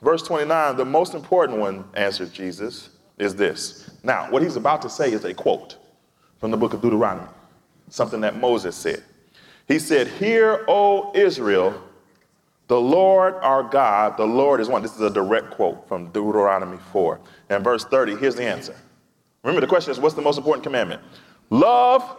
Verse 0.00 0.22
29, 0.22 0.76
the 0.76 0.84
most 0.84 1.14
important 1.14 1.58
one, 1.58 1.84
answered 1.94 2.32
Jesus, 2.32 2.89
is 3.20 3.34
this. 3.34 3.90
Now, 4.02 4.30
what 4.30 4.42
he's 4.42 4.56
about 4.56 4.82
to 4.82 4.90
say 4.90 5.12
is 5.12 5.24
a 5.24 5.34
quote 5.34 5.76
from 6.38 6.50
the 6.50 6.56
book 6.56 6.72
of 6.72 6.80
Deuteronomy, 6.80 7.28
something 7.88 8.20
that 8.22 8.38
Moses 8.38 8.74
said. 8.74 9.02
He 9.68 9.78
said, 9.78 10.08
Hear, 10.08 10.64
O 10.66 11.12
Israel, 11.14 11.80
the 12.66 12.80
Lord 12.80 13.34
our 13.34 13.62
God, 13.62 14.16
the 14.16 14.26
Lord 14.26 14.60
is 14.60 14.68
one. 14.68 14.82
This 14.82 14.94
is 14.94 15.00
a 15.00 15.10
direct 15.10 15.50
quote 15.50 15.86
from 15.86 16.06
Deuteronomy 16.06 16.78
4. 16.92 17.20
And 17.50 17.62
verse 17.62 17.84
30, 17.84 18.16
here's 18.16 18.36
the 18.36 18.44
answer. 18.44 18.74
Remember, 19.42 19.60
the 19.60 19.66
question 19.66 19.90
is, 19.90 19.98
what's 19.98 20.14
the 20.14 20.22
most 20.22 20.38
important 20.38 20.62
commandment? 20.62 21.02
Love 21.50 22.16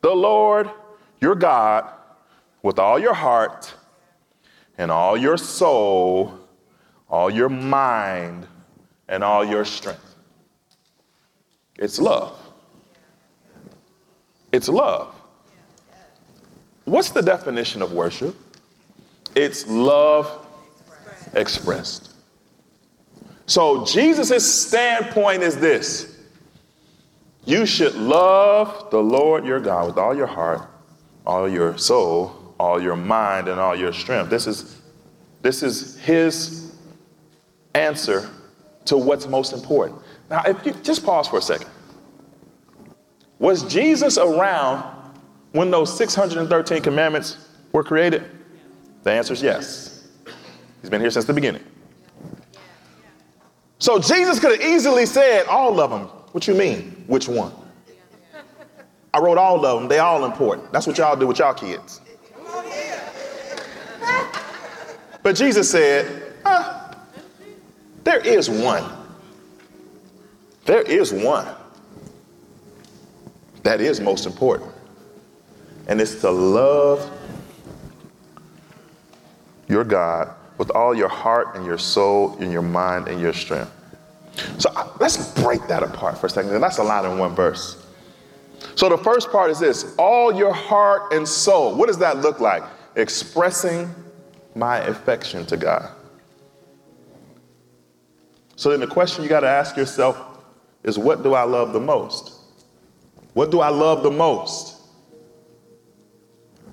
the 0.00 0.14
Lord 0.14 0.70
your 1.20 1.34
God 1.34 1.90
with 2.62 2.78
all 2.78 2.98
your 2.98 3.14
heart 3.14 3.74
and 4.78 4.90
all 4.90 5.16
your 5.16 5.36
soul, 5.36 6.38
all 7.08 7.30
your 7.30 7.48
mind, 7.48 8.46
and 9.08 9.22
all 9.22 9.44
your 9.44 9.64
strength. 9.64 10.03
It's 11.78 11.98
love. 11.98 12.38
It's 14.52 14.68
love. 14.68 15.14
What's 16.84 17.10
the 17.10 17.22
definition 17.22 17.82
of 17.82 17.92
worship? 17.92 18.36
It's 19.34 19.66
love 19.66 20.46
expressed. 21.32 22.12
So 23.46 23.84
Jesus' 23.84 24.68
standpoint 24.68 25.42
is 25.42 25.56
this 25.56 26.14
you 27.44 27.66
should 27.66 27.94
love 27.94 28.90
the 28.90 29.02
Lord 29.02 29.44
your 29.44 29.60
God 29.60 29.86
with 29.86 29.98
all 29.98 30.16
your 30.16 30.26
heart, 30.26 30.62
all 31.26 31.48
your 31.48 31.76
soul, 31.76 32.54
all 32.58 32.80
your 32.80 32.96
mind, 32.96 33.48
and 33.48 33.60
all 33.60 33.76
your 33.76 33.92
strength. 33.92 34.30
This 34.30 34.46
is, 34.46 34.80
this 35.42 35.62
is 35.62 35.98
his 35.98 36.74
answer 37.74 38.30
to 38.86 38.96
what's 38.96 39.26
most 39.26 39.52
important. 39.52 40.00
Now, 40.30 40.42
if 40.46 40.64
you 40.64 40.72
just 40.82 41.04
pause 41.04 41.28
for 41.28 41.38
a 41.38 41.42
second. 41.42 41.68
Was 43.38 43.62
Jesus 43.64 44.16
around 44.16 44.84
when 45.52 45.70
those 45.70 45.94
613 45.96 46.82
commandments 46.82 47.48
were 47.72 47.84
created? 47.84 48.24
The 49.02 49.10
answer 49.10 49.34
is 49.34 49.42
yes. 49.42 50.08
He's 50.80 50.90
been 50.90 51.00
here 51.00 51.10
since 51.10 51.24
the 51.24 51.32
beginning. 51.32 51.62
So 53.78 53.98
Jesus 53.98 54.40
could 54.40 54.58
have 54.58 54.70
easily 54.70 55.04
said 55.04 55.46
all 55.46 55.78
of 55.80 55.90
them. 55.90 56.02
What 56.32 56.48
you 56.48 56.54
mean? 56.54 57.04
Which 57.06 57.28
one? 57.28 57.52
I 59.12 59.18
wrote 59.18 59.38
all 59.38 59.64
of 59.64 59.80
them. 59.80 59.88
They 59.88 59.98
all 59.98 60.24
important. 60.24 60.72
That's 60.72 60.86
what 60.86 60.98
y'all 60.98 61.16
do 61.16 61.26
with 61.26 61.38
y'all 61.38 61.54
kids. 61.54 62.00
But 65.22 65.36
Jesus 65.36 65.70
said, 65.70 66.34
there 68.04 68.20
is 68.20 68.50
one. 68.50 69.03
There 70.64 70.82
is 70.82 71.12
one 71.12 71.46
that 73.64 73.80
is 73.80 74.00
most 74.00 74.26
important. 74.26 74.70
And 75.88 76.00
it's 76.00 76.20
to 76.20 76.30
love 76.30 77.10
your 79.68 79.84
God 79.84 80.34
with 80.58 80.70
all 80.70 80.94
your 80.94 81.08
heart 81.08 81.56
and 81.56 81.66
your 81.66 81.78
soul 81.78 82.36
and 82.38 82.52
your 82.52 82.62
mind 82.62 83.08
and 83.08 83.20
your 83.20 83.32
strength. 83.32 83.72
So 84.58 84.70
uh, 84.70 84.90
let's 85.00 85.32
break 85.42 85.66
that 85.68 85.82
apart 85.82 86.18
for 86.18 86.26
a 86.26 86.30
second. 86.30 86.60
That's 86.60 86.78
a 86.78 86.82
lot 86.82 87.04
in 87.04 87.18
one 87.18 87.34
verse. 87.34 87.84
So 88.76 88.88
the 88.88 88.98
first 88.98 89.30
part 89.30 89.50
is 89.50 89.58
this 89.58 89.94
all 89.98 90.32
your 90.32 90.52
heart 90.52 91.12
and 91.12 91.26
soul. 91.26 91.74
What 91.74 91.86
does 91.86 91.98
that 91.98 92.18
look 92.18 92.40
like? 92.40 92.62
Expressing 92.96 93.92
my 94.54 94.78
affection 94.78 95.44
to 95.46 95.56
God. 95.56 95.90
So 98.56 98.70
then 98.70 98.80
the 98.80 98.86
question 98.86 99.22
you 99.22 99.28
got 99.28 99.40
to 99.40 99.48
ask 99.48 99.76
yourself 99.76 100.33
is 100.84 100.98
what 100.98 101.22
do 101.22 101.34
I 101.34 101.42
love 101.42 101.72
the 101.72 101.80
most? 101.80 102.32
What 103.32 103.50
do 103.50 103.60
I 103.60 103.68
love 103.68 104.02
the 104.02 104.10
most? 104.10 104.82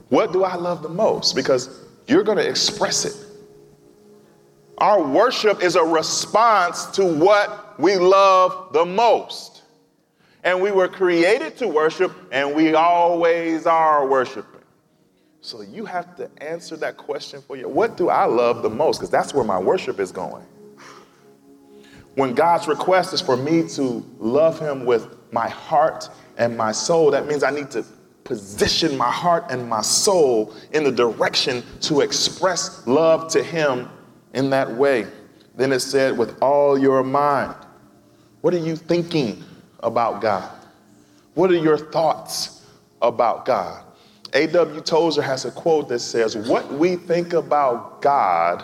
What 0.09 0.33
do 0.33 0.43
I 0.43 0.55
love 0.55 0.83
the 0.83 0.89
most? 0.89 1.35
Because 1.35 1.79
you're 2.07 2.23
going 2.23 2.37
to 2.37 2.47
express 2.47 3.05
it. 3.05 3.15
Our 4.77 5.01
worship 5.01 5.63
is 5.63 5.75
a 5.75 5.83
response 5.83 6.85
to 6.87 7.05
what 7.05 7.79
we 7.79 7.95
love 7.95 8.73
the 8.73 8.85
most. 8.85 9.63
And 10.43 10.61
we 10.61 10.71
were 10.71 10.87
created 10.87 11.55
to 11.57 11.67
worship, 11.67 12.11
and 12.31 12.55
we 12.55 12.73
always 12.73 13.65
are 13.67 14.07
worshiping. 14.07 14.61
So 15.41 15.61
you 15.61 15.85
have 15.85 16.15
to 16.17 16.29
answer 16.37 16.75
that 16.77 16.97
question 16.97 17.41
for 17.41 17.55
you. 17.55 17.69
What 17.69 17.95
do 17.95 18.09
I 18.09 18.25
love 18.25 18.63
the 18.63 18.69
most? 18.69 18.97
Because 18.97 19.09
that's 19.09 19.33
where 19.33 19.45
my 19.45 19.59
worship 19.59 19.99
is 19.99 20.11
going. 20.11 20.45
When 22.15 22.33
God's 22.33 22.67
request 22.67 23.13
is 23.13 23.21
for 23.21 23.37
me 23.37 23.67
to 23.69 24.05
love 24.19 24.59
Him 24.59 24.85
with 24.85 25.07
my 25.31 25.47
heart 25.47 26.09
and 26.37 26.57
my 26.57 26.71
soul, 26.71 27.11
that 27.11 27.27
means 27.27 27.43
I 27.43 27.51
need 27.51 27.71
to 27.71 27.85
position 28.23 28.97
my 28.97 29.09
heart 29.11 29.45
and 29.49 29.67
my 29.67 29.81
soul 29.81 30.53
in 30.73 30.83
the 30.83 30.91
direction 30.91 31.63
to 31.81 32.01
express 32.01 32.85
love 32.85 33.31
to 33.31 33.43
Him 33.43 33.89
in 34.33 34.49
that 34.49 34.71
way. 34.71 35.07
Then 35.55 35.71
it 35.71 35.79
said, 35.79 36.17
with 36.17 36.41
all 36.41 36.77
your 36.77 37.03
mind. 37.03 37.55
What 38.41 38.53
are 38.53 38.59
you 38.59 38.75
thinking 38.75 39.43
about 39.81 40.21
God? 40.21 40.49
What 41.35 41.51
are 41.51 41.57
your 41.57 41.77
thoughts 41.77 42.65
about 43.01 43.45
God? 43.45 43.83
A.W. 44.33 44.81
Tozer 44.81 45.21
has 45.21 45.45
a 45.45 45.51
quote 45.51 45.89
that 45.89 45.99
says, 45.99 46.35
What 46.35 46.71
we 46.73 46.95
think 46.95 47.33
about 47.33 48.01
God 48.01 48.63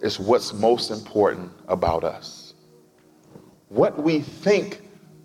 is 0.00 0.18
what's 0.18 0.52
most 0.52 0.90
important 0.90 1.50
about 1.68 2.04
us. 2.04 2.54
What 3.68 4.02
we 4.02 4.20
think 4.20 4.82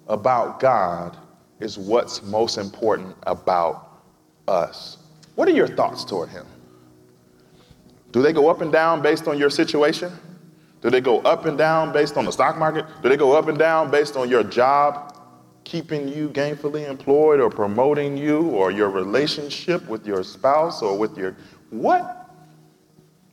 about 0.08 0.60
God 0.60 1.18
is 1.60 1.78
what's 1.78 2.22
most 2.24 2.58
important 2.58 3.16
about 3.24 4.02
us. 4.48 4.98
What 5.36 5.48
are 5.48 5.52
your 5.52 5.68
thoughts 5.68 6.04
toward 6.04 6.30
Him? 6.30 6.46
Do 8.12 8.22
they 8.22 8.34
go 8.34 8.50
up 8.50 8.62
and 8.62 8.72
down 8.72 9.02
based 9.02 9.28
on 9.28 9.38
your 9.38 9.50
situation? 9.50 10.12
Do 10.82 10.90
they 10.90 11.02
go 11.02 11.20
up 11.22 11.46
and 11.46 11.58
down 11.58 11.92
based 11.92 12.16
on 12.16 12.26
the 12.26 12.32
stock 12.32 12.58
market? 12.58 12.86
Do 13.02 13.10
they 13.10 13.18
go 13.18 13.34
up 13.34 13.48
and 13.48 13.58
down 13.58 13.90
based 13.90 14.16
on 14.16 14.30
your 14.30 14.44
job 14.44 15.14
keeping 15.64 16.08
you 16.08 16.30
gainfully 16.30 16.88
employed 16.88 17.40
or 17.40 17.50
promoting 17.50 18.16
you 18.16 18.50
or 18.50 18.72
your 18.72 18.90
relationship 18.90 19.86
with 19.88 20.06
your 20.06 20.24
spouse 20.24 20.82
or 20.82 20.98
with 20.98 21.18
your 21.18 21.36
what? 21.72 22.30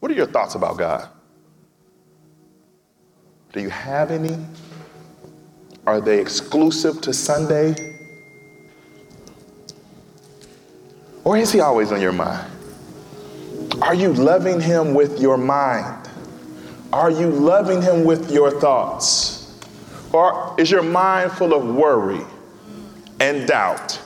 What 0.01 0.11
are 0.11 0.15
your 0.15 0.27
thoughts 0.27 0.55
about 0.55 0.79
God? 0.79 1.09
Do 3.53 3.61
you 3.61 3.69
have 3.69 4.11
any? 4.11 4.37
Are 5.87 6.01
they 6.01 6.21
exclusive 6.21 7.01
to 7.03 7.13
Sunday? 7.13 7.75
Or 11.25 11.37
is 11.37 11.53
he 11.53 11.61
always 11.61 11.93
on 11.93 12.01
your 12.01 12.13
mind? 12.13 12.51
Are 13.83 13.95
you 13.95 14.13
loving 14.13 14.61
him 14.61 14.95
with 14.95 15.21
your 15.21 15.37
mind? 15.37 16.09
Are 16.93 17.11
you 17.11 17.29
loving 17.29 17.83
him 17.83 18.05
with 18.05 18.31
your 18.31 18.59
thoughts? 18.61 19.61
Or 20.13 20.55
is 20.59 20.71
your 20.71 20.83
mind 20.83 21.33
full 21.33 21.55
of 21.55 21.65
worry 21.75 22.21
and 23.21 23.47
doubt 23.47 24.01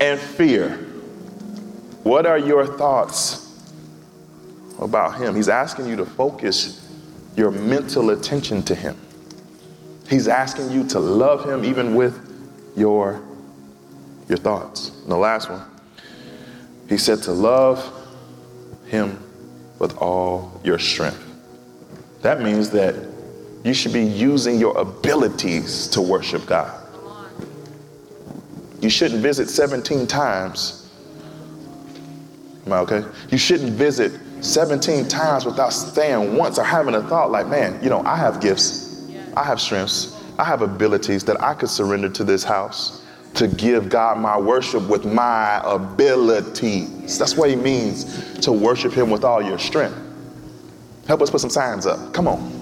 and 0.00 0.18
fear? 0.18 0.70
What 2.02 2.26
are 2.26 2.38
your 2.38 2.66
thoughts 2.66 3.62
about 4.80 5.18
him? 5.18 5.34
He's 5.34 5.48
asking 5.48 5.88
you 5.88 5.96
to 5.96 6.06
focus 6.06 6.83
your 7.36 7.50
mental 7.50 8.10
attention 8.10 8.62
to 8.64 8.74
him. 8.74 8.96
He's 10.08 10.28
asking 10.28 10.70
you 10.70 10.86
to 10.88 10.98
love 10.98 11.48
him 11.48 11.64
even 11.64 11.94
with 11.94 12.20
your, 12.76 13.22
your 14.28 14.38
thoughts. 14.38 14.90
And 15.02 15.10
the 15.10 15.16
last 15.16 15.50
one, 15.50 15.62
he 16.88 16.98
said 16.98 17.22
to 17.22 17.32
love 17.32 17.90
him 18.86 19.18
with 19.78 19.96
all 19.98 20.60
your 20.62 20.78
strength. 20.78 21.20
That 22.22 22.40
means 22.40 22.70
that 22.70 22.94
you 23.64 23.74
should 23.74 23.92
be 23.92 24.04
using 24.04 24.58
your 24.60 24.76
abilities 24.76 25.88
to 25.88 26.02
worship 26.02 26.46
God. 26.46 26.80
You 28.80 28.90
shouldn't 28.90 29.22
visit 29.22 29.48
17 29.48 30.06
times. 30.06 30.90
Am 32.66 32.72
I 32.72 32.78
okay? 32.78 33.04
You 33.30 33.38
shouldn't 33.38 33.72
visit 33.72 34.12
17 34.44 35.08
times 35.08 35.46
without 35.46 35.72
staying 35.72 36.36
once 36.36 36.58
or 36.58 36.64
having 36.64 36.94
a 36.94 37.02
thought 37.02 37.30
like, 37.30 37.46
man, 37.46 37.82
you 37.82 37.88
know, 37.88 38.02
I 38.02 38.16
have 38.16 38.40
gifts, 38.40 39.10
I 39.36 39.42
have 39.42 39.60
strengths, 39.60 40.22
I 40.38 40.44
have 40.44 40.60
abilities 40.60 41.24
that 41.24 41.40
I 41.42 41.54
could 41.54 41.70
surrender 41.70 42.10
to 42.10 42.24
this 42.24 42.44
house 42.44 43.02
to 43.34 43.48
give 43.48 43.88
God 43.88 44.18
my 44.18 44.38
worship 44.38 44.86
with 44.88 45.04
my 45.04 45.60
abilities. 45.64 47.18
That's 47.18 47.36
what 47.36 47.48
he 47.48 47.56
means 47.56 48.38
to 48.40 48.52
worship 48.52 48.92
him 48.92 49.10
with 49.10 49.24
all 49.24 49.42
your 49.42 49.58
strength. 49.58 49.98
Help 51.06 51.22
us 51.22 51.30
put 51.30 51.40
some 51.40 51.50
signs 51.50 51.86
up. 51.86 52.12
Come 52.12 52.28
on. 52.28 52.52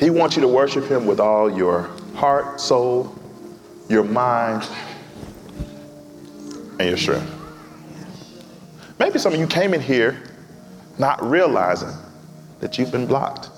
He 0.00 0.10
wants 0.10 0.36
you 0.36 0.42
to 0.42 0.48
worship 0.48 0.84
him 0.84 1.06
with 1.06 1.20
all 1.20 1.54
your 1.54 1.90
heart, 2.14 2.60
soul, 2.60 3.14
your 3.88 4.04
mind, 4.04 4.68
and 6.78 6.88
your 6.88 6.98
strength. 6.98 7.35
Maybe 8.98 9.18
some 9.18 9.34
of 9.34 9.40
you 9.40 9.46
came 9.46 9.74
in 9.74 9.80
here 9.80 10.22
not 10.98 11.22
realizing 11.22 11.92
that 12.60 12.78
you've 12.78 12.90
been 12.90 13.06
blocked, 13.06 13.50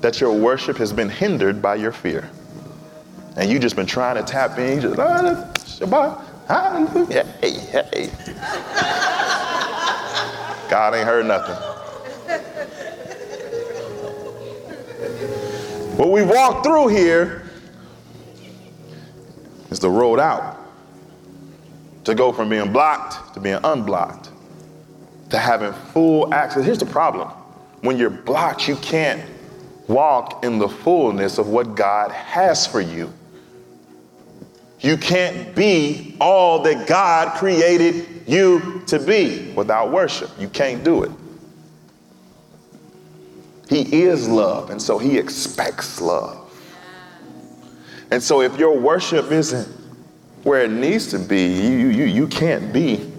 that 0.00 0.20
your 0.20 0.32
worship 0.32 0.76
has 0.76 0.92
been 0.92 1.08
hindered 1.08 1.60
by 1.60 1.74
your 1.74 1.92
fear. 1.92 2.30
And 3.36 3.50
you've 3.50 3.62
just 3.62 3.74
been 3.74 3.86
trying 3.86 4.14
to 4.16 4.22
tap 4.22 4.58
in, 4.58 4.80
just, 4.80 4.98
ah, 4.98 5.52
Shabach, 5.56 6.24
hallelujah, 6.46 7.24
hey, 7.40 7.50
hey. 7.50 8.10
God 10.70 10.94
ain't 10.94 11.06
heard 11.06 11.26
nothing. 11.26 11.56
What 15.96 16.10
we 16.10 16.22
walk 16.22 16.64
through 16.64 16.88
here 16.88 17.48
is 19.70 19.80
the 19.80 19.90
road 19.90 20.20
out 20.20 20.58
to 22.04 22.14
go 22.14 22.32
from 22.32 22.48
being 22.48 22.72
blocked 22.72 23.23
being 23.44 23.60
unblocked, 23.62 24.30
to 25.30 25.38
having 25.38 25.72
full 25.92 26.34
access. 26.34 26.64
Here's 26.64 26.78
the 26.78 26.86
problem 26.86 27.28
when 27.82 27.98
you're 27.98 28.10
blocked, 28.10 28.66
you 28.66 28.76
can't 28.76 29.22
walk 29.86 30.42
in 30.42 30.58
the 30.58 30.68
fullness 30.68 31.36
of 31.36 31.48
what 31.48 31.76
God 31.76 32.10
has 32.10 32.66
for 32.66 32.80
you. 32.80 33.12
You 34.80 34.96
can't 34.96 35.54
be 35.54 36.16
all 36.20 36.62
that 36.62 36.88
God 36.88 37.36
created 37.36 38.24
you 38.26 38.82
to 38.86 38.98
be 38.98 39.52
without 39.52 39.92
worship. 39.92 40.30
You 40.38 40.48
can't 40.48 40.82
do 40.82 41.04
it. 41.04 41.10
He 43.68 44.02
is 44.02 44.28
love, 44.28 44.70
and 44.70 44.80
so 44.80 44.98
he 44.98 45.18
expects 45.18 46.00
love. 46.00 46.40
And 48.10 48.22
so 48.22 48.40
if 48.40 48.58
your 48.58 48.78
worship 48.78 49.30
isn't 49.30 49.66
where 50.42 50.62
it 50.62 50.70
needs 50.70 51.08
to 51.08 51.18
be, 51.18 51.46
you, 51.46 51.88
you, 51.88 52.04
you 52.04 52.26
can't 52.28 52.72
be 52.72 53.10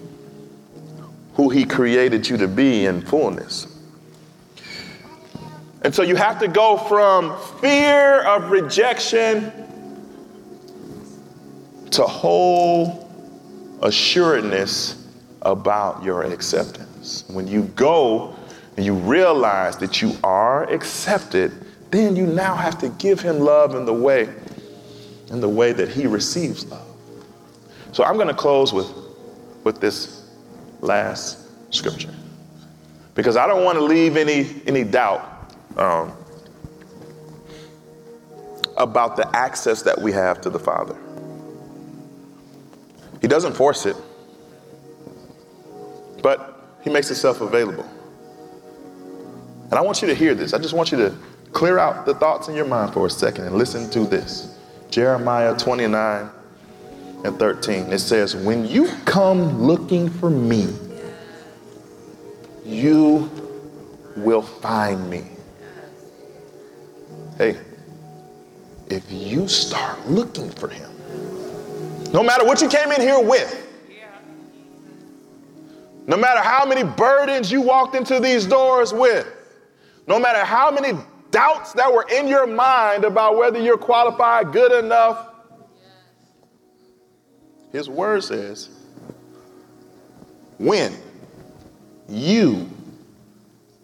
who 1.36 1.50
he 1.50 1.64
created 1.64 2.28
you 2.28 2.36
to 2.38 2.48
be 2.48 2.86
in 2.86 3.02
fullness. 3.02 3.66
And 5.82 5.94
so 5.94 6.02
you 6.02 6.16
have 6.16 6.40
to 6.40 6.48
go 6.48 6.76
from 6.76 7.38
fear 7.60 8.22
of 8.22 8.50
rejection 8.50 9.52
to 11.90 12.02
whole 12.02 13.08
assuredness 13.82 15.06
about 15.42 16.02
your 16.02 16.24
acceptance. 16.24 17.24
When 17.28 17.46
you 17.46 17.62
go 17.76 18.34
and 18.76 18.84
you 18.84 18.94
realize 18.94 19.76
that 19.76 20.02
you 20.02 20.16
are 20.24 20.64
accepted, 20.72 21.52
then 21.90 22.16
you 22.16 22.26
now 22.26 22.56
have 22.56 22.78
to 22.78 22.88
give 22.88 23.20
him 23.20 23.38
love 23.38 23.74
in 23.74 23.84
the 23.84 23.94
way 23.94 24.28
in 25.30 25.40
the 25.40 25.48
way 25.48 25.72
that 25.72 25.88
he 25.88 26.06
receives 26.06 26.64
love. 26.66 26.86
So 27.92 28.04
I'm 28.04 28.14
going 28.14 28.28
to 28.28 28.34
close 28.34 28.72
with 28.72 28.92
with 29.64 29.80
this 29.80 30.15
last 30.80 31.46
scripture 31.74 32.14
because 33.14 33.36
I 33.36 33.46
don't 33.46 33.64
want 33.64 33.78
to 33.78 33.84
leave 33.84 34.16
any 34.16 34.46
any 34.66 34.84
doubt 34.84 35.54
um, 35.76 36.12
about 38.76 39.16
the 39.16 39.28
access 39.34 39.82
that 39.82 40.00
we 40.00 40.12
have 40.12 40.40
to 40.42 40.50
the 40.50 40.58
Father. 40.58 40.96
He 43.20 43.28
doesn't 43.28 43.54
force 43.54 43.86
it, 43.86 43.96
but 46.22 46.78
he 46.82 46.90
makes 46.90 47.08
himself 47.08 47.40
available. 47.40 47.88
And 49.64 49.74
I 49.74 49.80
want 49.80 50.00
you 50.00 50.08
to 50.08 50.14
hear 50.14 50.34
this. 50.34 50.54
I 50.54 50.58
just 50.58 50.74
want 50.74 50.92
you 50.92 50.98
to 50.98 51.14
clear 51.52 51.78
out 51.78 52.06
the 52.06 52.14
thoughts 52.14 52.48
in 52.48 52.54
your 52.54 52.66
mind 52.66 52.92
for 52.92 53.06
a 53.06 53.10
second 53.10 53.46
and 53.46 53.56
listen 53.56 53.90
to 53.90 54.00
this. 54.00 54.56
Jeremiah 54.90 55.56
29 55.56 56.30
and 57.26 57.38
13. 57.38 57.92
It 57.92 57.98
says, 57.98 58.34
When 58.34 58.64
you 58.66 58.88
come 59.04 59.62
looking 59.62 60.08
for 60.08 60.30
me, 60.30 60.68
you 62.64 63.30
will 64.16 64.42
find 64.42 65.10
me. 65.10 65.24
Hey, 67.36 67.58
if 68.88 69.04
you 69.10 69.46
start 69.48 70.08
looking 70.08 70.50
for 70.50 70.68
him, 70.68 70.90
no 72.12 72.22
matter 72.22 72.46
what 72.46 72.62
you 72.62 72.68
came 72.68 72.92
in 72.92 73.00
here 73.00 73.20
with, 73.20 73.64
no 76.06 76.16
matter 76.16 76.40
how 76.40 76.64
many 76.64 76.84
burdens 76.84 77.50
you 77.50 77.60
walked 77.60 77.96
into 77.96 78.20
these 78.20 78.46
doors 78.46 78.92
with, 78.92 79.26
no 80.06 80.20
matter 80.20 80.44
how 80.44 80.70
many 80.70 80.96
doubts 81.32 81.72
that 81.72 81.92
were 81.92 82.06
in 82.12 82.28
your 82.28 82.46
mind 82.46 83.04
about 83.04 83.36
whether 83.36 83.60
you're 83.60 83.76
qualified, 83.76 84.52
good 84.52 84.84
enough, 84.84 85.35
his 87.76 87.90
word 87.90 88.24
says, 88.24 88.70
when 90.58 90.94
you, 92.08 92.70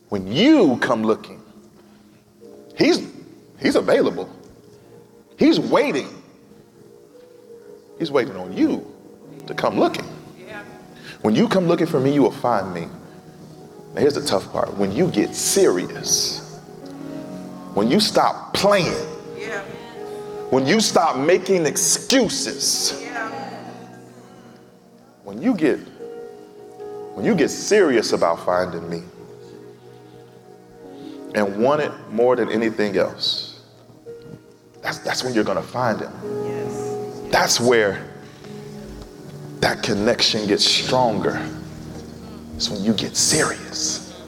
when 0.09 0.27
you 0.27 0.79
come 0.79 1.03
looking, 1.03 1.43
he's, 2.77 3.07
he's 3.61 3.77
available. 3.77 4.35
He's 5.39 5.61
waiting. 5.61 6.09
He's 7.99 8.11
waiting 8.11 8.35
on 8.37 8.57
you 8.57 8.91
to 9.47 9.55
come 9.55 9.79
looking. 9.79 10.07
When 11.21 11.35
you 11.35 11.47
come 11.47 11.67
looking 11.67 11.87
for 11.87 12.01
me, 12.01 12.15
you 12.15 12.23
will 12.23 12.33
find 12.33 12.73
me. 12.73 12.89
Now, 13.95 14.01
here's 14.01 14.15
the 14.15 14.25
tough 14.25 14.51
part 14.53 14.75
when 14.79 14.91
you 14.91 15.09
get 15.11 15.35
serious, 15.35 16.59
when 17.75 17.91
you 17.91 18.01
stop 18.01 18.55
playing, 18.55 19.07
when 20.51 20.67
you 20.67 20.81
stop 20.81 21.17
making 21.19 21.67
excuses, 21.67 23.03
when 25.25 25.41
you 25.41 25.55
get 25.55 25.79
when 27.15 27.25
you 27.25 27.35
get 27.35 27.51
serious 27.51 28.13
about 28.13 28.45
finding 28.45 28.89
me 28.89 29.03
and 31.35 31.63
want 31.63 31.83
it 31.83 31.93
more 32.11 32.37
than 32.37 32.51
anything 32.51 32.97
else, 32.97 33.61
that's, 34.81 34.99
that's 34.99 35.23
when 35.23 35.35
you're 35.35 35.45
going 35.45 35.59
to 35.59 35.63
find 35.63 36.01
him. 36.01 37.31
That's 37.31 37.61
where 37.61 38.09
that 39.61 39.83
connection 39.83 40.47
gets 40.47 40.65
stronger. 40.65 41.47
It's 42.57 42.71
when 42.71 42.83
you 42.83 42.95
get 42.95 43.15
serious. 43.15 44.23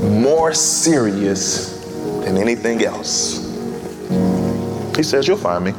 More 0.00 0.54
serious 0.54 1.78
than 2.24 2.38
anything 2.38 2.82
else. 2.84 3.36
He 4.96 5.02
says, 5.02 5.28
You'll 5.28 5.36
find 5.36 5.64
me. 5.64 5.72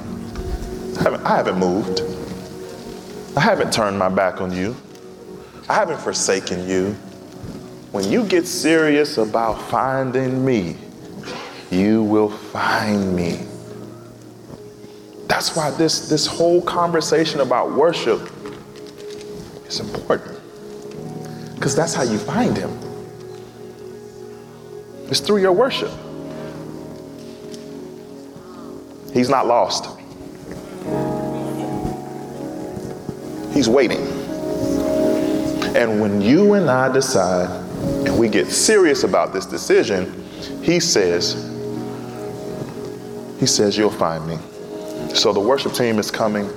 I 0.99 1.03
haven't, 1.03 1.25
I 1.25 1.35
haven't 1.37 1.57
moved. 1.57 2.12
I 3.35 3.39
haven't 3.39 3.73
turned 3.73 3.97
my 3.97 4.09
back 4.09 4.41
on 4.41 4.51
you. 4.51 4.75
I 5.67 5.73
haven't 5.73 5.99
forsaken 5.99 6.67
you. 6.67 6.91
When 7.91 8.09
you 8.09 8.25
get 8.25 8.47
serious 8.47 9.17
about 9.17 9.59
finding 9.69 10.45
me, 10.45 10.75
you 11.71 12.03
will 12.03 12.29
find 12.29 13.15
me. 13.15 13.39
That's 15.27 15.55
why 15.55 15.71
this, 15.71 16.09
this 16.09 16.27
whole 16.27 16.61
conversation 16.61 17.39
about 17.39 17.71
worship 17.71 18.21
is 19.67 19.79
important. 19.79 20.39
Because 21.55 21.75
that's 21.75 21.95
how 21.95 22.03
you 22.03 22.19
find 22.19 22.55
him. 22.55 22.77
It's 25.09 25.19
through 25.19 25.41
your 25.41 25.53
worship. 25.53 25.91
He's 29.13 29.29
not 29.29 29.47
lost. 29.47 29.87
He's 33.53 33.69
waiting. 33.69 34.01
And 35.75 36.01
when 36.01 36.21
you 36.21 36.53
and 36.53 36.69
I 36.69 36.91
decide 36.91 37.49
and 38.05 38.17
we 38.17 38.29
get 38.29 38.47
serious 38.47 39.03
about 39.03 39.33
this 39.33 39.45
decision, 39.45 40.23
he 40.61 40.79
says, 40.79 41.33
he 43.39 43.45
says, 43.45 43.77
you'll 43.77 43.89
find 43.89 44.27
me. 44.27 44.37
So 45.15 45.33
the 45.33 45.39
worship 45.39 45.73
team 45.73 45.99
is 45.99 46.09
coming. 46.09 46.49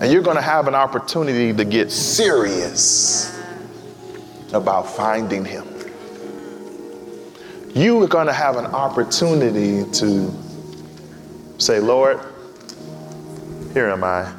And 0.00 0.12
you're 0.12 0.22
going 0.22 0.36
to 0.36 0.42
have 0.42 0.66
an 0.66 0.74
opportunity 0.74 1.52
to 1.52 1.64
get 1.64 1.90
serious 1.90 3.40
about 4.52 4.82
finding 4.82 5.44
him. 5.44 5.66
You 7.74 8.02
are 8.02 8.08
going 8.08 8.26
to 8.26 8.32
have 8.32 8.56
an 8.56 8.66
opportunity 8.66 9.90
to 9.92 10.32
say, 11.58 11.80
Lord, 11.80 12.20
here 13.72 13.88
am 13.88 14.04
I. 14.04 14.32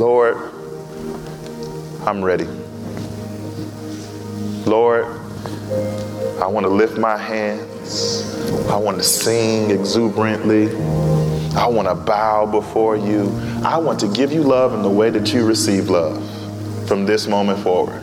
Lord, 0.00 0.34
I'm 2.06 2.24
ready. 2.24 2.46
Lord, 4.64 5.04
I 6.40 6.46
want 6.46 6.64
to 6.64 6.70
lift 6.70 6.96
my 6.96 7.18
hands. 7.18 8.24
I 8.70 8.78
want 8.78 8.96
to 8.96 9.02
sing 9.02 9.70
exuberantly. 9.70 10.74
I 11.54 11.66
want 11.66 11.86
to 11.86 11.94
bow 11.94 12.46
before 12.46 12.96
you. 12.96 13.28
I 13.62 13.76
want 13.76 14.00
to 14.00 14.08
give 14.08 14.32
you 14.32 14.42
love 14.42 14.72
in 14.72 14.80
the 14.80 14.88
way 14.88 15.10
that 15.10 15.34
you 15.34 15.44
receive 15.44 15.90
love 15.90 16.16
from 16.88 17.04
this 17.04 17.26
moment 17.26 17.62
forward. 17.62 18.02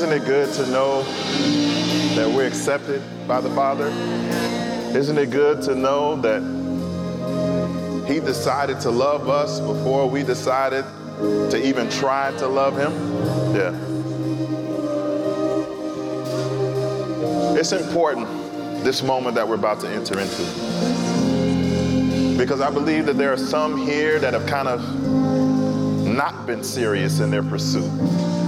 Isn't 0.00 0.14
it 0.14 0.24
good 0.24 0.50
to 0.54 0.66
know 0.68 1.02
that 2.14 2.26
we're 2.26 2.46
accepted 2.46 3.02
by 3.28 3.42
the 3.42 3.50
Father? 3.50 3.88
Isn't 4.98 5.18
it 5.18 5.28
good 5.28 5.60
to 5.64 5.74
know 5.74 6.16
that 6.22 6.40
He 8.08 8.18
decided 8.18 8.80
to 8.80 8.90
love 8.90 9.28
us 9.28 9.60
before 9.60 10.08
we 10.08 10.22
decided 10.22 10.86
to 11.50 11.62
even 11.62 11.90
try 11.90 12.34
to 12.38 12.48
love 12.48 12.78
Him? 12.78 12.92
Yeah. 13.54 13.76
It's 17.60 17.72
important, 17.72 18.26
this 18.82 19.02
moment 19.02 19.34
that 19.34 19.46
we're 19.46 19.56
about 19.56 19.80
to 19.80 19.88
enter 19.90 20.18
into. 20.18 20.42
Because 22.38 22.62
I 22.62 22.70
believe 22.70 23.04
that 23.04 23.18
there 23.18 23.34
are 23.34 23.36
some 23.36 23.76
here 23.76 24.18
that 24.18 24.32
have 24.32 24.46
kind 24.46 24.66
of 24.66 24.80
not 26.06 26.46
been 26.46 26.64
serious 26.64 27.20
in 27.20 27.30
their 27.30 27.42
pursuit. 27.42 27.90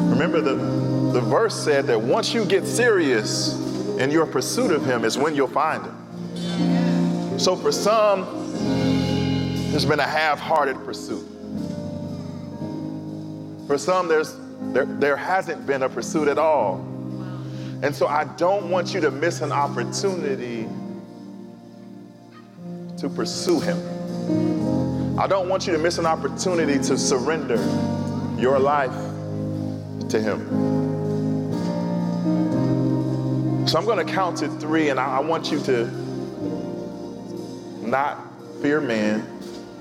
Remember, 0.09 0.41
the, 0.41 0.82
the 1.13 1.21
verse 1.21 1.55
said 1.55 1.87
that 1.87 2.01
once 2.01 2.33
you 2.33 2.45
get 2.45 2.67
serious 2.67 3.55
in 3.99 4.11
your 4.11 4.27
pursuit 4.27 4.71
of 4.71 4.85
Him, 4.85 5.05
is 5.05 5.19
when 5.19 5.35
you'll 5.35 5.49
find 5.49 5.85
Him. 5.85 7.39
So 7.39 7.57
for 7.57 7.73
some, 7.73 8.25
there's 9.71 9.85
been 9.85 10.01
a 10.01 10.07
half-hearted 10.07 10.77
pursuit. 10.85 11.27
For 13.67 13.79
some, 13.79 14.09
there's 14.09 14.37
there, 14.73 14.87
there 14.87 15.17
hasn't 15.17 15.67
been 15.67 15.83
a 15.83 15.89
pursuit 15.89 16.29
at 16.29 16.39
all. 16.39 16.77
And 17.83 17.95
so 17.95 18.07
I 18.07 18.25
don't 18.37 18.71
want 18.71 18.95
you 18.95 19.01
to 19.01 19.11
miss 19.11 19.41
an 19.41 19.51
opportunity 19.51 20.69
to 22.99 23.09
pursue 23.09 23.59
him. 23.61 25.19
I 25.19 25.27
don't 25.27 25.49
want 25.49 25.67
you 25.67 25.73
to 25.73 25.79
miss 25.79 25.99
an 25.99 26.07
opportunity 26.07 26.75
to 26.75 26.97
surrender 26.97 27.57
your 28.39 28.59
life 28.59 28.95
to 30.09 30.21
him. 30.21 30.82
So 33.67 33.79
I'm 33.79 33.85
going 33.85 34.05
to 34.05 34.13
count 34.13 34.39
to 34.39 34.49
three, 34.49 34.89
and 34.89 34.99
I, 34.99 35.19
I 35.19 35.21
want 35.21 35.53
you 35.53 35.61
to 35.61 35.87
not 37.81 38.19
fear 38.61 38.81
man, 38.81 39.25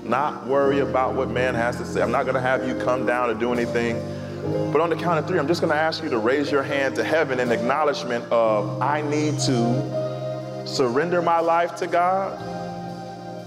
not 0.04 0.46
worry 0.46 0.78
about 0.78 1.14
what 1.14 1.28
man 1.30 1.54
has 1.54 1.76
to 1.78 1.84
say. 1.84 2.00
I'm 2.00 2.12
not 2.12 2.22
going 2.22 2.36
to 2.36 2.40
have 2.40 2.66
you 2.66 2.76
come 2.76 3.04
down 3.06 3.28
to 3.28 3.34
do 3.34 3.52
anything. 3.52 4.00
But 4.72 4.80
on 4.80 4.88
the 4.88 4.96
count 4.96 5.18
of 5.18 5.26
three, 5.26 5.38
I'm 5.38 5.48
just 5.48 5.60
going 5.60 5.72
to 5.72 5.78
ask 5.78 6.02
you 6.02 6.10
to 6.10 6.18
raise 6.18 6.50
your 6.50 6.62
hand 6.62 6.94
to 6.94 7.04
heaven 7.04 7.40
in 7.40 7.50
acknowledgement 7.50 8.24
of 8.30 8.80
I 8.80 9.02
need 9.02 9.38
to 9.40 10.64
surrender 10.64 11.20
my 11.20 11.40
life 11.40 11.74
to 11.76 11.88
God, 11.88 12.40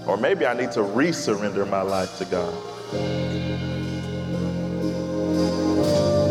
or 0.06 0.18
maybe 0.18 0.46
I 0.46 0.52
need 0.52 0.70
to 0.72 0.80
resurrender 0.80 1.68
my 1.68 1.82
life 1.82 2.18
to 2.18 2.24
God. 2.26 2.54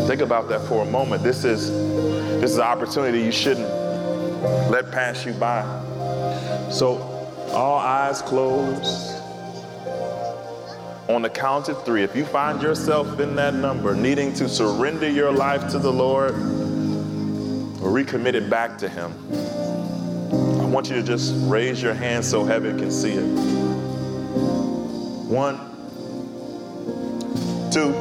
Think 0.06 0.20
about 0.20 0.48
that 0.48 0.60
for 0.68 0.82
a 0.82 0.90
moment. 0.90 1.24
This 1.24 1.44
is 1.44 1.70
this 2.40 2.52
is 2.52 2.58
an 2.58 2.62
opportunity 2.62 3.20
you 3.20 3.32
shouldn't 3.32 3.85
let 4.70 4.90
pass 4.90 5.24
you 5.24 5.32
by. 5.32 5.62
So, 6.70 6.98
all 7.52 7.78
eyes 7.78 8.22
closed. 8.22 9.12
On 11.08 11.22
the 11.22 11.30
count 11.30 11.68
of 11.68 11.84
three, 11.84 12.02
if 12.02 12.16
you 12.16 12.24
find 12.24 12.60
yourself 12.60 13.20
in 13.20 13.36
that 13.36 13.54
number, 13.54 13.94
needing 13.94 14.34
to 14.34 14.48
surrender 14.48 15.08
your 15.08 15.30
life 15.30 15.70
to 15.70 15.78
the 15.78 15.92
Lord 15.92 16.32
or 16.32 17.90
recommit 17.90 18.34
it 18.34 18.50
back 18.50 18.76
to 18.78 18.88
Him, 18.88 19.12
I 20.60 20.64
want 20.64 20.88
you 20.90 20.96
to 20.96 21.02
just 21.02 21.32
raise 21.46 21.80
your 21.80 21.94
hand 21.94 22.24
so 22.24 22.44
heaven 22.44 22.76
can 22.76 22.90
see 22.90 23.12
it. 23.12 23.26
One, 25.28 25.58
two, 27.70 27.92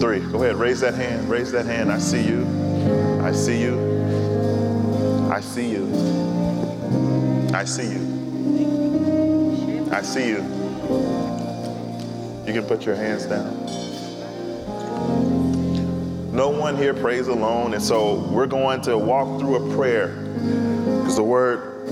three. 0.00 0.20
Go 0.32 0.42
ahead, 0.42 0.56
raise 0.56 0.80
that 0.80 0.94
hand. 0.94 1.28
Raise 1.28 1.52
that 1.52 1.66
hand. 1.66 1.92
I 1.92 1.98
see 1.98 2.26
you. 2.26 2.46
I 3.22 3.32
see 3.32 3.60
you. 3.60 3.99
I 5.40 5.42
see 5.42 5.70
you. 5.70 5.86
I 7.54 7.64
see 7.64 7.92
you. 7.92 9.88
I 9.90 10.02
see 10.02 10.28
you. 10.28 10.42
You 12.46 12.52
can 12.52 12.64
put 12.68 12.84
your 12.84 12.94
hands 12.94 13.24
down. 13.24 13.56
No 16.30 16.50
one 16.50 16.76
here 16.76 16.92
prays 16.92 17.28
alone, 17.28 17.72
and 17.72 17.82
so 17.82 18.16
we're 18.30 18.46
going 18.46 18.82
to 18.82 18.98
walk 18.98 19.40
through 19.40 19.70
a 19.70 19.74
prayer 19.74 20.08
because 20.08 21.16
the 21.16 21.24
word 21.24 21.86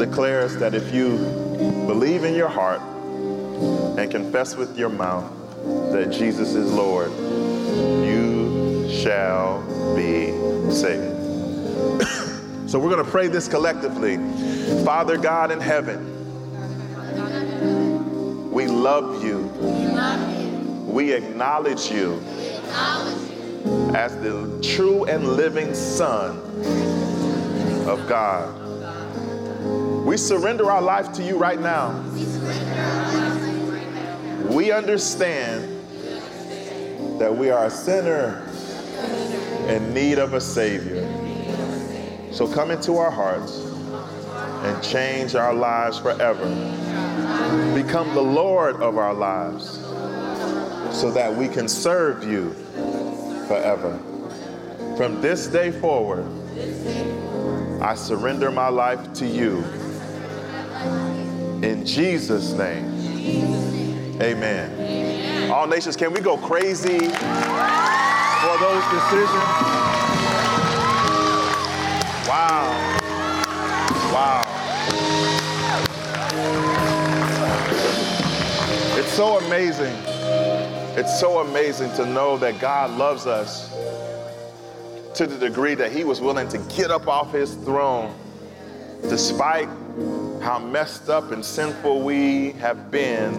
declares 0.00 0.56
that 0.56 0.74
if 0.74 0.92
you 0.92 1.18
believe 1.86 2.24
in 2.24 2.34
your 2.34 2.48
heart 2.48 2.80
and 3.96 4.10
confess 4.10 4.56
with 4.56 4.76
your 4.76 4.88
mouth 4.88 5.32
that 5.92 6.10
Jesus 6.10 6.56
is 6.56 6.72
Lord, 6.72 7.12
you 8.04 8.90
shall 8.90 9.62
be 9.94 10.32
saved. 10.72 11.07
So 12.66 12.78
we're 12.78 12.90
going 12.90 13.04
to 13.04 13.10
pray 13.10 13.28
this 13.28 13.48
collectively. 13.48 14.16
Father 14.84 15.16
God 15.16 15.50
in 15.50 15.60
heaven, 15.60 16.14
we 18.50 18.66
love 18.66 19.24
you. 19.24 19.38
We 20.86 21.12
acknowledge 21.12 21.90
you 21.90 22.22
as 23.94 24.16
the 24.16 24.58
true 24.62 25.04
and 25.04 25.28
living 25.28 25.74
Son 25.74 26.38
of 27.88 28.06
God. 28.08 28.54
We 30.04 30.16
surrender 30.16 30.70
our 30.70 30.82
life 30.82 31.12
to 31.14 31.22
you 31.22 31.36
right 31.36 31.60
now. 31.60 32.00
We 34.48 34.72
understand 34.72 35.78
that 37.20 37.34
we 37.36 37.50
are 37.50 37.66
a 37.66 37.70
sinner 37.70 38.44
in 39.68 39.92
need 39.92 40.18
of 40.18 40.34
a 40.34 40.40
Savior. 40.40 41.07
So 42.30 42.46
come 42.52 42.70
into 42.70 42.96
our 42.96 43.10
hearts 43.10 43.64
and 44.64 44.82
change 44.82 45.34
our 45.34 45.54
lives 45.54 45.98
forever. 45.98 46.44
Become 47.74 48.14
the 48.14 48.22
Lord 48.22 48.76
of 48.82 48.98
our 48.98 49.14
lives 49.14 49.78
so 50.96 51.10
that 51.12 51.34
we 51.34 51.48
can 51.48 51.68
serve 51.68 52.24
you 52.24 52.52
forever. 53.46 53.98
From 54.96 55.20
this 55.20 55.46
day 55.46 55.70
forward, 55.70 56.26
I 57.80 57.94
surrender 57.94 58.50
my 58.50 58.68
life 58.68 59.12
to 59.14 59.26
you. 59.26 59.64
In 61.62 61.84
Jesus' 61.86 62.52
name, 62.52 62.86
amen. 64.20 65.50
All 65.50 65.66
nations, 65.66 65.96
can 65.96 66.12
we 66.12 66.20
go 66.20 66.36
crazy 66.36 66.98
for 66.98 68.58
those 68.58 68.84
decisions? 68.90 69.87
Wow. 72.28 72.76
Wow. 74.12 74.44
It's 78.98 79.10
so 79.10 79.38
amazing. 79.38 79.96
It's 80.98 81.18
so 81.18 81.38
amazing 81.38 81.90
to 81.94 82.04
know 82.04 82.36
that 82.36 82.60
God 82.60 82.90
loves 82.98 83.26
us 83.26 83.70
to 85.14 85.26
the 85.26 85.38
degree 85.38 85.74
that 85.76 85.90
He 85.90 86.04
was 86.04 86.20
willing 86.20 86.48
to 86.48 86.58
get 86.76 86.90
up 86.90 87.08
off 87.08 87.32
His 87.32 87.54
throne 87.54 88.14
despite 89.08 89.68
how 90.42 90.58
messed 90.58 91.08
up 91.08 91.32
and 91.32 91.42
sinful 91.42 92.02
we 92.02 92.52
have 92.52 92.90
been 92.90 93.34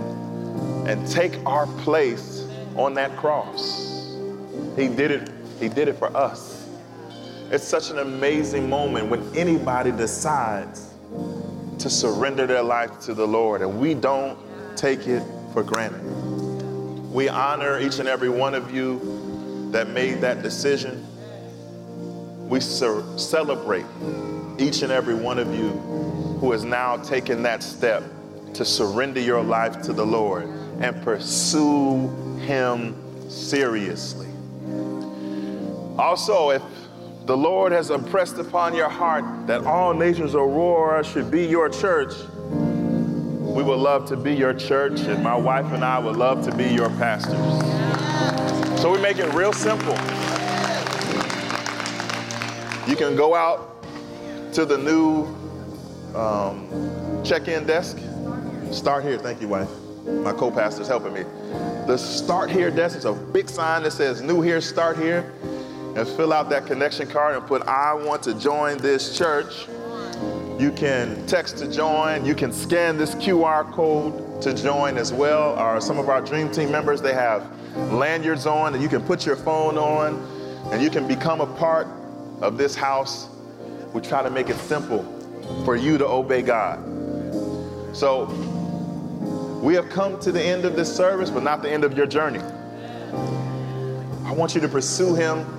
and 0.88 1.08
take 1.08 1.38
our 1.46 1.68
place 1.84 2.48
on 2.76 2.96
that 2.96 3.16
cross. 3.18 4.16
He 4.76 4.88
did 4.88 5.12
it, 5.12 5.30
He 5.60 5.70
did 5.70 5.90
it 5.90 5.98
for 5.98 6.08
us. 6.18 6.59
It's 7.52 7.68
such 7.68 7.89
an 7.89 7.97
amazing 7.97 8.70
moment 8.70 9.10
when 9.10 9.36
anybody 9.36 9.91
decides 9.91 10.93
to 11.80 11.89
surrender 11.89 12.45
their 12.45 12.62
life 12.62 13.00
to 13.02 13.16
the 13.16 13.26
Lord 13.26 13.64
and 13.64 13.80
we 13.80 13.95
don't 13.95 14.38
take 14.78 15.08
it 15.08 15.24
for 15.52 15.64
granted. 15.64 16.04
We 17.12 17.28
honor 17.28 17.80
each 17.80 17.97
and 17.97 18.08
every 18.08 18.30
one 18.30 18.54
of 18.54 18.72
you 18.72 19.70
that 19.72 19.89
made 19.89 20.22
that 20.22 20.43
decision. 20.43 21.04
We 22.47 22.60
celebrate 22.60 23.86
each 24.60 24.84
and 24.84 24.91
every 24.91 25.16
one 25.16 25.39
of 25.39 25.52
you 25.52 25.70
who 26.39 26.52
has 26.52 26.64
now 26.64 26.97
taken 26.97 27.41
that 27.43 27.64
step 27.64 28.04
to 28.54 28.64
surrender 28.64 29.22
your 29.22 29.41
life 29.41 29.82
to 29.84 29.93
the 29.93 30.06
Lord 30.06 30.43
and 30.82 31.02
pursue 31.02 32.10
Him 32.41 32.95
seriously. 33.28 34.28
Also, 35.97 36.52
if 36.52 36.62
the 37.30 37.38
Lord 37.38 37.72
has 37.72 37.92
impressed 37.92 38.40
upon 38.40 38.74
your 38.74 38.90
heart 38.90 39.46
that 39.46 39.64
all 39.64 39.94
nations 39.94 40.34
Aurora 40.34 41.04
should 41.04 41.30
be 41.30 41.46
your 41.46 41.70
church, 41.70 42.12
we 42.42 43.62
would 43.62 43.78
love 43.78 44.08
to 44.08 44.18
be 44.18 44.34
your 44.34 44.52
church, 44.52 45.02
and 45.02 45.22
my 45.22 45.36
wife 45.36 45.72
and 45.72 45.86
I 45.86 46.00
would 46.00 46.16
love 46.16 46.44
to 46.46 46.56
be 46.56 46.66
your 46.66 46.90
pastors. 46.98 47.38
So 48.82 48.92
we 48.92 49.00
make 49.00 49.20
it 49.20 49.32
real 49.36 49.54
simple. 49.54 49.94
You 52.90 52.96
can 52.96 53.16
go 53.16 53.36
out 53.36 53.86
to 54.54 54.66
the 54.66 54.80
new 54.80 55.28
um, 56.16 56.68
check-in 57.24 57.68
desk. 57.68 58.00
Start 58.72 59.04
here. 59.04 59.20
Thank 59.20 59.40
you, 59.40 59.48
wife. 59.48 59.70
My 60.04 60.34
co-pastor's 60.34 60.88
helping 60.88 61.14
me. 61.14 61.22
The 61.86 61.96
start 61.96 62.50
here 62.50 62.72
desk 62.72 62.98
is 62.98 63.06
a 63.06 63.14
big 63.14 63.50
sign 63.50 63.84
that 63.84 63.92
says 63.92 64.20
new 64.20 64.42
here, 64.42 64.62
start 64.62 64.98
here. 64.98 65.32
And 65.96 66.08
fill 66.08 66.34
out 66.34 66.50
that 66.50 66.66
connection 66.66 67.08
card 67.08 67.36
and 67.36 67.46
put, 67.46 67.62
I 67.64 67.94
want 67.94 68.24
to 68.24 68.34
join 68.34 68.78
this 68.78 69.18
church. 69.18 69.68
You 70.60 70.72
can 70.72 71.26
text 71.26 71.58
to 71.60 71.72
join. 71.72 72.26
You 72.26 72.36
can 72.36 72.52
scan 72.52 72.98
this 72.98 73.16
QR 73.16 73.72
code 73.72 74.42
to 74.42 74.54
join 74.54 74.98
as 74.98 75.14
well. 75.14 75.58
Or 75.58 75.80
some 75.82 75.98
of 75.98 76.10
our 76.10 76.22
Dream 76.22 76.52
Team 76.52 76.72
members, 76.72 77.02
they 77.02 77.14
have 77.14 77.50
lanyards 77.92 78.46
on 78.46 78.74
that 78.74 78.82
you 78.82 78.90
can 78.90 79.02
put 79.02 79.26
your 79.26 79.36
phone 79.36 79.78
on 79.78 80.16
and 80.72 80.82
you 80.82 80.90
can 80.90 81.08
become 81.08 81.42
a 81.42 81.48
part 81.58 81.88
of 82.42 82.58
this 82.58 82.76
house. 82.76 83.30
We 83.94 84.02
try 84.02 84.22
to 84.22 84.30
make 84.30 84.50
it 84.50 84.58
simple 84.58 85.04
for 85.66 85.76
you 85.76 85.98
to 85.98 86.08
obey 86.08 86.42
God. 86.42 86.84
So 87.96 88.26
we 89.64 89.74
have 89.74 89.90
come 89.90 90.20
to 90.22 90.32
the 90.32 90.42
end 90.42 90.66
of 90.66 90.76
this 90.76 90.94
service, 90.94 91.30
but 91.30 91.44
not 91.44 91.62
the 91.62 91.70
end 91.70 91.84
of 91.84 91.98
your 91.98 92.06
journey. 92.06 92.40
I 94.26 94.32
want 94.32 94.56
you 94.56 94.62
to 94.62 94.68
pursue 94.68 95.16
Him 95.16 95.59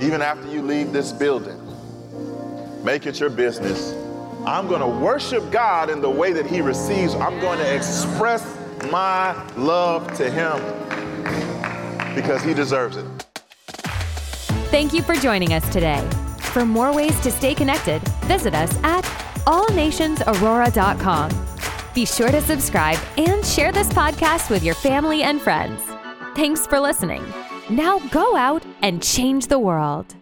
even 0.00 0.22
after 0.22 0.48
you 0.48 0.62
leave 0.62 0.92
this 0.92 1.12
building. 1.12 1.60
Make 2.84 3.06
it 3.06 3.20
your 3.20 3.30
business. 3.30 3.94
I'm 4.46 4.68
going 4.68 4.80
to 4.80 4.86
worship 4.86 5.50
God 5.50 5.88
in 5.88 6.00
the 6.00 6.10
way 6.10 6.32
that 6.32 6.46
He 6.46 6.60
receives. 6.60 7.14
I'm 7.14 7.40
going 7.40 7.58
to 7.58 7.74
express 7.74 8.44
my 8.90 9.34
love 9.54 10.14
to 10.18 10.30
Him 10.30 10.58
because 12.14 12.42
He 12.42 12.52
deserves 12.52 12.96
it. 12.96 13.06
Thank 14.70 14.92
you 14.92 15.02
for 15.02 15.14
joining 15.14 15.52
us 15.54 15.66
today. 15.72 16.06
For 16.38 16.64
more 16.64 16.92
ways 16.94 17.18
to 17.20 17.30
stay 17.30 17.54
connected, 17.54 18.02
visit 18.26 18.54
us 18.54 18.76
at 18.82 19.04
allnationsaurora.com. 19.46 21.30
Be 21.94 22.04
sure 22.04 22.30
to 22.30 22.40
subscribe 22.40 22.98
and 23.16 23.44
share 23.46 23.72
this 23.72 23.88
podcast 23.88 24.50
with 24.50 24.62
your 24.62 24.74
family 24.74 25.22
and 25.22 25.40
friends. 25.40 25.80
Thanks 26.34 26.66
for 26.66 26.80
listening. 26.80 27.24
Now 27.70 27.98
go 28.10 28.36
out 28.36 28.62
and 28.82 29.02
change 29.02 29.46
the 29.46 29.58
world. 29.58 30.14